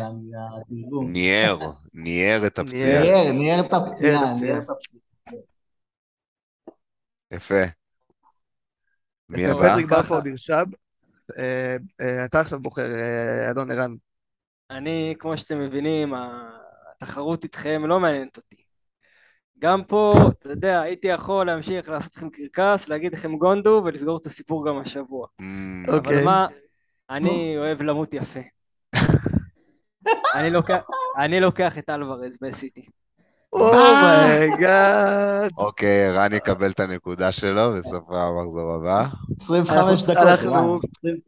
ניער, 1.02 1.58
ניער 1.94 2.46
את 2.46 2.58
הפציעה. 2.58 3.02
ניער, 3.02 3.32
ניער 3.32 3.60
את 3.60 3.72
הפציעה, 3.72 4.34
ניער. 4.40 4.58
את 4.58 4.68
הפציעה. 4.70 5.02
יפה. 7.32 7.62
מי 9.28 9.46
הבא? 9.46 9.70
פטריק. 9.70 9.86
ברפורד 9.86 10.28
נרשם. 10.28 10.64
אה, 11.38 11.76
אה, 12.00 12.24
אתה 12.24 12.40
עכשיו 12.40 12.60
בוחר, 12.60 12.86
אדון 13.50 13.70
ערן. 13.70 13.94
אני, 14.70 15.14
כמו 15.18 15.36
שאתם 15.36 15.58
מבינים, 15.58 16.14
התחרות 17.00 17.44
איתכם 17.44 17.82
לא 17.86 18.00
מעניינת 18.00 18.36
אותי. 18.36 18.56
גם 19.58 19.84
פה, 19.84 20.14
אתה 20.38 20.48
יודע, 20.48 20.80
הייתי 20.80 21.06
יכול 21.08 21.46
להמשיך 21.46 21.88
לעשות 21.88 22.16
לכם 22.16 22.28
קרקס, 22.30 22.88
להגיד 22.88 23.12
לכם 23.14 23.36
גונדו 23.36 23.82
ולסגור 23.84 24.16
את 24.16 24.26
הסיפור 24.26 24.66
גם 24.68 24.78
השבוע. 24.78 25.26
אמ, 25.40 25.84
אוקיי. 25.88 26.16
אבל 26.16 26.24
מה, 26.24 26.46
אני 27.10 27.54
אוהב 27.58 27.82
למות 27.82 28.14
יפה. 28.14 28.40
אני 30.34 30.50
לוקח, 30.50 30.82
אני 31.18 31.40
לוקח 31.40 31.78
את 31.78 31.90
אלוורז 31.90 32.38
בסיטי. 32.42 32.86
Oh 33.52 34.02
my 34.02 34.51
God. 34.51 35.50
אוקיי, 35.58 36.06
ערן 36.08 36.32
יקבל 36.32 36.70
את 36.70 36.80
הנקודה 36.80 37.32
שלו 37.32 37.72
בסוף 37.72 38.10
המחזור 38.10 38.74
הבא. 38.74 39.04
25 39.40 40.02
דקות. 40.02 40.16
אנחנו- 40.16 40.50
וואו. 40.50 40.80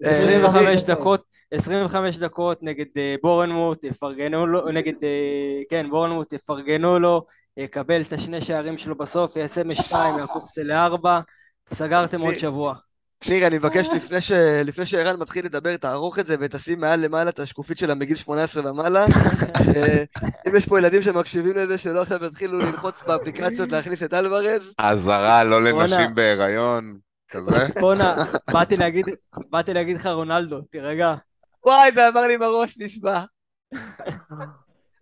אה, 0.05 0.11
25 0.11 0.81
דקות, 0.83 1.25
25 1.53 2.19
דקות 2.19 2.59
נגד 2.63 2.87
אה, 2.97 3.15
בורנמוט, 3.23 3.85
יפרגנו 3.85 4.47
לו, 4.47 4.69
נגד, 4.69 4.95
אה, 5.03 5.09
כן, 5.71 5.91
בורנמוט 5.91 6.33
יפרגנו 6.33 6.99
לו, 6.99 7.27
יקבל 7.57 8.01
את 8.01 8.13
השני 8.13 8.41
שערים 8.41 8.79
שלו 8.79 8.95
בסוף, 8.95 9.37
יעשה 9.37 9.65
משתיים, 9.65 10.19
יעקוב 10.19 10.43
את 10.49 10.55
זה 10.55 10.73
לארבע, 10.73 11.21
סגרתם 11.73 12.21
עוד 12.21 12.35
שבוע. 12.35 12.75
ניר, 13.29 13.47
אני 13.47 13.57
מבקש 13.57 13.87
לפני 13.97 14.21
ש- 14.21 14.33
לפני 14.65 14.87
שערן 14.87 15.17
מתחיל 15.17 15.45
לדבר, 15.45 15.77
תערוך 15.77 16.19
את 16.19 16.27
זה 16.27 16.37
ותשים 16.41 16.81
מעל 16.81 17.01
למעלה 17.01 17.31
את 17.31 17.41
השקופית 17.41 17.79
שלה 17.79 17.95
מגיל 17.95 18.17
18 18.17 18.71
ומעלה. 18.71 19.05
שאם 19.65 20.57
יש 20.57 20.69
פה 20.69 20.79
ילדים 20.79 21.03
שמקשיבים 21.03 21.57
לזה, 21.57 21.79
שלא 21.79 22.03
עכשיו 22.03 22.25
יתחילו 22.25 22.59
ללחוץ 22.59 23.03
באפליקציות 23.07 23.73
להכניס 23.73 24.03
את 24.03 24.15
אלוורז. 24.15 24.75
אזהרה 24.79 25.45
לא. 25.45 25.63
לנשים 25.63 26.15
בהיריון, 26.15 26.95
כזה. 27.29 27.67
בואנה, 27.81 28.15
באתי 29.51 29.75
להגיד 29.75 29.97
לך 29.97 30.07
רונלדו, 30.07 30.61
תירגע. 30.61 31.15
וואי, 31.67 31.93
זה 31.95 32.09
אמר 32.09 32.27
לי 32.27 32.39
בראש, 32.39 32.79
נשבע. 32.79 33.25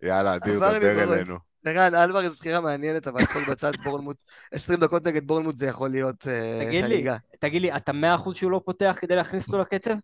יאללה, 0.03 0.35
אדיר, 0.35 0.55
עבר 0.55 0.73
לי 0.73 0.79
דבר. 0.79 1.13
אלינו. 1.13 1.37
ערן, 1.65 1.95
אלוורז 1.95 2.35
בחירה 2.35 2.61
מעניינת, 2.61 3.07
אבל 3.07 3.21
הכל 3.21 3.39
בצד 3.51 3.71
בורנמוט. 3.83 4.17
20 4.51 4.79
דקות 4.79 5.07
נגד 5.07 5.27
בורנמוט 5.27 5.59
זה 5.59 5.65
יכול 5.65 5.91
להיות 5.91 6.27
אה, 6.27 6.65
תגיד 6.65 6.85
לי, 6.85 6.95
חגיגה. 6.95 7.17
תגיד 7.39 7.61
לי, 7.61 7.75
אתה 7.75 7.93
מאה 7.93 8.15
אחוז 8.15 8.35
שהוא 8.35 8.51
לא 8.51 8.61
פותח 8.65 8.95
כדי 8.99 9.15
להכניס 9.15 9.47
אותו 9.47 9.59
לקצב? 9.59 9.95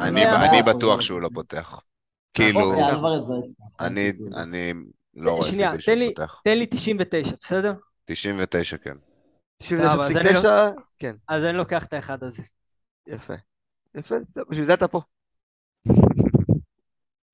אני. 0.00 0.62
בטוח 0.62 1.00
שהוא 1.00 1.20
לא 1.20 1.30
פותח. 1.34 1.80
כאילו, 2.34 2.60
אוקיי, 2.60 2.88
אלוורז 2.90 3.20
לא. 3.28 3.36
אני 3.80 4.12
אני 4.36 4.72
לא 5.14 5.32
רואה 5.32 5.52
סיכוי 5.52 5.80
שהוא 5.80 5.96
פותח. 6.08 6.40
תן 6.44 6.58
לי 6.58 6.66
99, 6.70 7.30
בסדר? 7.40 7.74
99 8.04 8.76
כן. 8.76 8.96
99.9, 9.62 9.68
כן, 10.98 11.16
אז 11.28 11.44
אני 11.44 11.56
לוקח 11.56 11.84
את 11.84 11.92
האחד 11.92 12.24
הזה. 12.24 12.42
יפה. 13.06 13.34
יפה, 13.94 14.14
בשביל 14.50 14.64
זה 14.64 14.74
אתה 14.74 14.88
פה. 14.88 15.00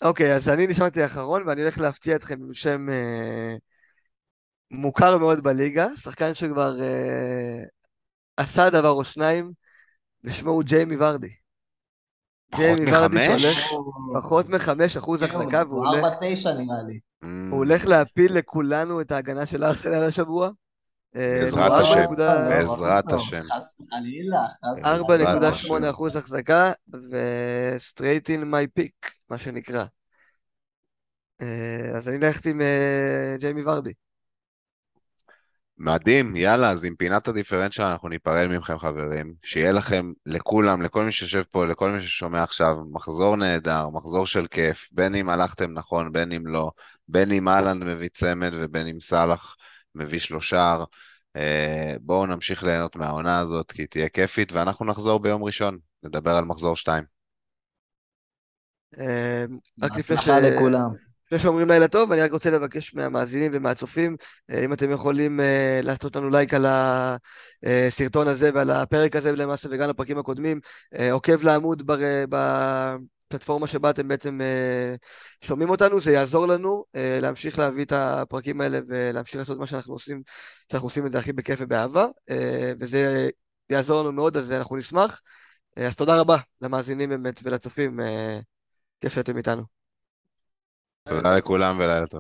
אוקיי, 0.03 0.35
אז 0.35 0.49
אני 0.49 0.67
נשארתי 0.67 1.03
האחרון, 1.03 1.49
ואני 1.49 1.61
הולך 1.61 1.79
להפתיע 1.79 2.17
אתכם 2.17 2.43
עם 2.43 2.55
שם 2.55 2.89
אה, 2.91 3.57
מוכר 4.71 5.19
מאוד 5.19 5.43
בליגה, 5.43 5.87
שחקן 5.97 6.35
שכבר 6.35 6.83
אה, 6.83 7.63
עשה 8.37 8.71
דבר 8.71 8.91
או 8.91 9.05
שניים, 9.05 9.53
ושמו 10.25 10.51
הוא 10.51 10.63
ג'יימי 10.63 10.97
ורדי. 10.99 11.31
ג'יימי 12.57 12.93
ורדי 12.93 13.17
מחמש? 13.17 13.43
שהולך 13.43 14.23
פחות 14.23 14.49
מחמש 14.49 14.97
אחוז 14.97 15.23
החזקה, 15.23 15.63
והוא 15.69 15.87
הולך, 15.87 16.05
4-9 16.05 16.09
נראה 16.59 16.83
לי. 16.87 17.01
אמ, 17.25 17.49
הוא 17.51 17.59
הולך 17.59 17.85
להפיל 17.85 18.39
לכולנו 18.39 19.01
את 19.01 19.13
ההגנה 19.13 19.47
של 19.47 19.65
ארסנל 19.65 20.03
השבוע. 20.03 20.51
בעזרת 21.15 21.73
השם. 21.73 22.05
בעזרת 22.17 23.05
טוב, 23.05 23.15
השם. 23.15 23.43
חס 23.43 23.77
וחלילה. 23.81 24.47
חס 24.65 25.01
וחלילה. 25.01 25.85
4.8 25.87 25.91
אחוז 25.91 26.17
החזקה, 26.17 26.73
ו-straight 26.93 28.27
in 28.27 28.45
my 28.53 28.81
pick, 28.81 29.11
מה 29.31 29.39
שנקרא. 29.39 29.85
אה, 31.41 31.97
אז 31.97 32.09
אני 32.09 32.17
הולכת 32.17 32.47
עם 32.47 32.61
אה, 32.61 33.37
ג'יימי 33.39 33.63
ורדי. 33.63 33.93
מדהים, 35.79 36.37
יאללה, 36.37 36.71
אז 36.71 36.85
עם 36.85 36.95
פינת 36.97 37.29
הדיפרנציאל 37.29 37.87
אנחנו 37.87 38.09
ניפרד 38.09 38.47
מכם 38.47 38.79
חברים, 38.79 39.35
שיהיה 39.43 39.73
לכם, 39.73 40.13
לכולם, 40.27 40.83
לכל 40.83 41.05
מי 41.05 41.13
שיושב 41.13 41.43
פה, 41.51 41.67
לכל 41.67 41.91
מי 41.91 42.03
ששומע 42.03 42.43
עכשיו, 42.43 42.77
מחזור 42.91 43.37
נהדר, 43.37 43.89
מחזור 43.89 44.27
של 44.27 44.47
כיף, 44.47 44.89
בין 44.93 45.15
אם 45.15 45.29
הלכתם 45.29 45.73
נכון, 45.73 46.13
בין 46.13 46.33
אם 46.33 46.47
לא, 46.47 46.71
בין 47.09 47.33
אם 47.33 47.49
אהלנד 47.49 47.85
מביא 47.85 48.09
צמד 48.09 48.51
ובין 48.53 48.87
אם 48.87 49.01
סאלח 49.01 49.57
מביא 49.95 50.19
שלושה, 50.19 50.77
אה, 51.37 51.95
בואו 52.01 52.27
נמשיך 52.27 52.63
ליהנות 52.63 52.97
מהעונה 52.97 53.39
הזאת, 53.39 53.73
כי 53.73 53.83
היא 53.83 53.89
תהיה 53.89 54.09
כיפית, 54.09 54.53
ואנחנו 54.53 54.87
נחזור 54.87 55.21
ביום 55.21 55.45
ראשון, 55.45 55.79
נדבר 56.03 56.31
על 56.31 56.45
מחזור 56.45 56.77
2. 56.77 57.05
אה, 58.99 59.45
רק 59.83 59.91
לפני 59.99 60.17
ש... 60.17 60.29
בהצלחה 60.29 60.41
לכולם. 60.41 60.91
לפני 61.27 61.39
שאומרים 61.39 61.69
לילה 61.69 61.89
טוב, 61.89 62.13
אני 62.13 62.21
רק 62.21 62.33
רוצה 62.33 62.51
לבקש 62.51 62.95
מהמאזינים 62.95 63.51
ומהצופים, 63.55 64.17
אה, 64.51 64.65
אם 64.65 64.73
אתם 64.73 64.91
יכולים 64.91 65.41
לעשות 65.83 66.17
לנו 66.17 66.31
לייק 66.31 66.55
על 66.55 66.67
הסרטון 66.67 68.29
הזה 68.29 68.51
ועל 68.55 68.71
הפרק 68.71 69.17
הזה 69.17 69.33
למעשה 69.33 69.69
וגם 69.73 69.91
לפרקים 69.91 70.19
הקודמים, 70.19 70.61
עוקב 71.13 71.43
לעמוד 71.43 71.87
בר- 71.87 72.97
בפלטפורמה 73.33 73.67
שבה 73.67 73.91
אתם 73.91 74.09
בעצם 74.09 74.41
אה, 74.41 74.95
שומעים 75.41 75.71
אותנו, 75.71 76.01
זה 76.01 76.13
יעזור 76.13 76.47
לנו 76.47 76.85
אה, 76.95 77.19
להמשיך 77.23 77.59
להביא 77.59 77.85
את 77.85 77.93
הפרקים 77.93 78.61
האלה 78.61 78.81
ולהמשיך 78.89 79.37
לעשות 79.37 79.59
מה 79.59 79.67
שאנחנו 79.67 79.93
עושים, 79.95 80.23
שאנחנו 80.73 80.87
עושים 80.87 81.07
את 81.07 81.13
זה 81.13 81.19
הכי 81.19 81.33
בכיף 81.33 81.59
ובאהבה, 81.63 82.07
אה, 82.31 82.73
וזה 82.81 83.31
יעזור 83.71 84.03
לנו 84.03 84.13
מאוד, 84.13 84.37
אז 84.37 84.53
אנחנו 84.53 84.77
נשמח. 84.77 85.21
אז 85.77 85.97
תודה 85.97 86.21
רבה 86.21 86.37
למאזינים 86.61 87.09
באמת 87.09 87.41
ולצופים, 87.45 88.01
כיף 89.01 89.15
שאתם 89.15 89.37
איתנו. 89.37 89.63
תודה 91.09 91.37
לכולם 91.37 91.77
ולילה 91.79 92.07
טוב. 92.07 92.09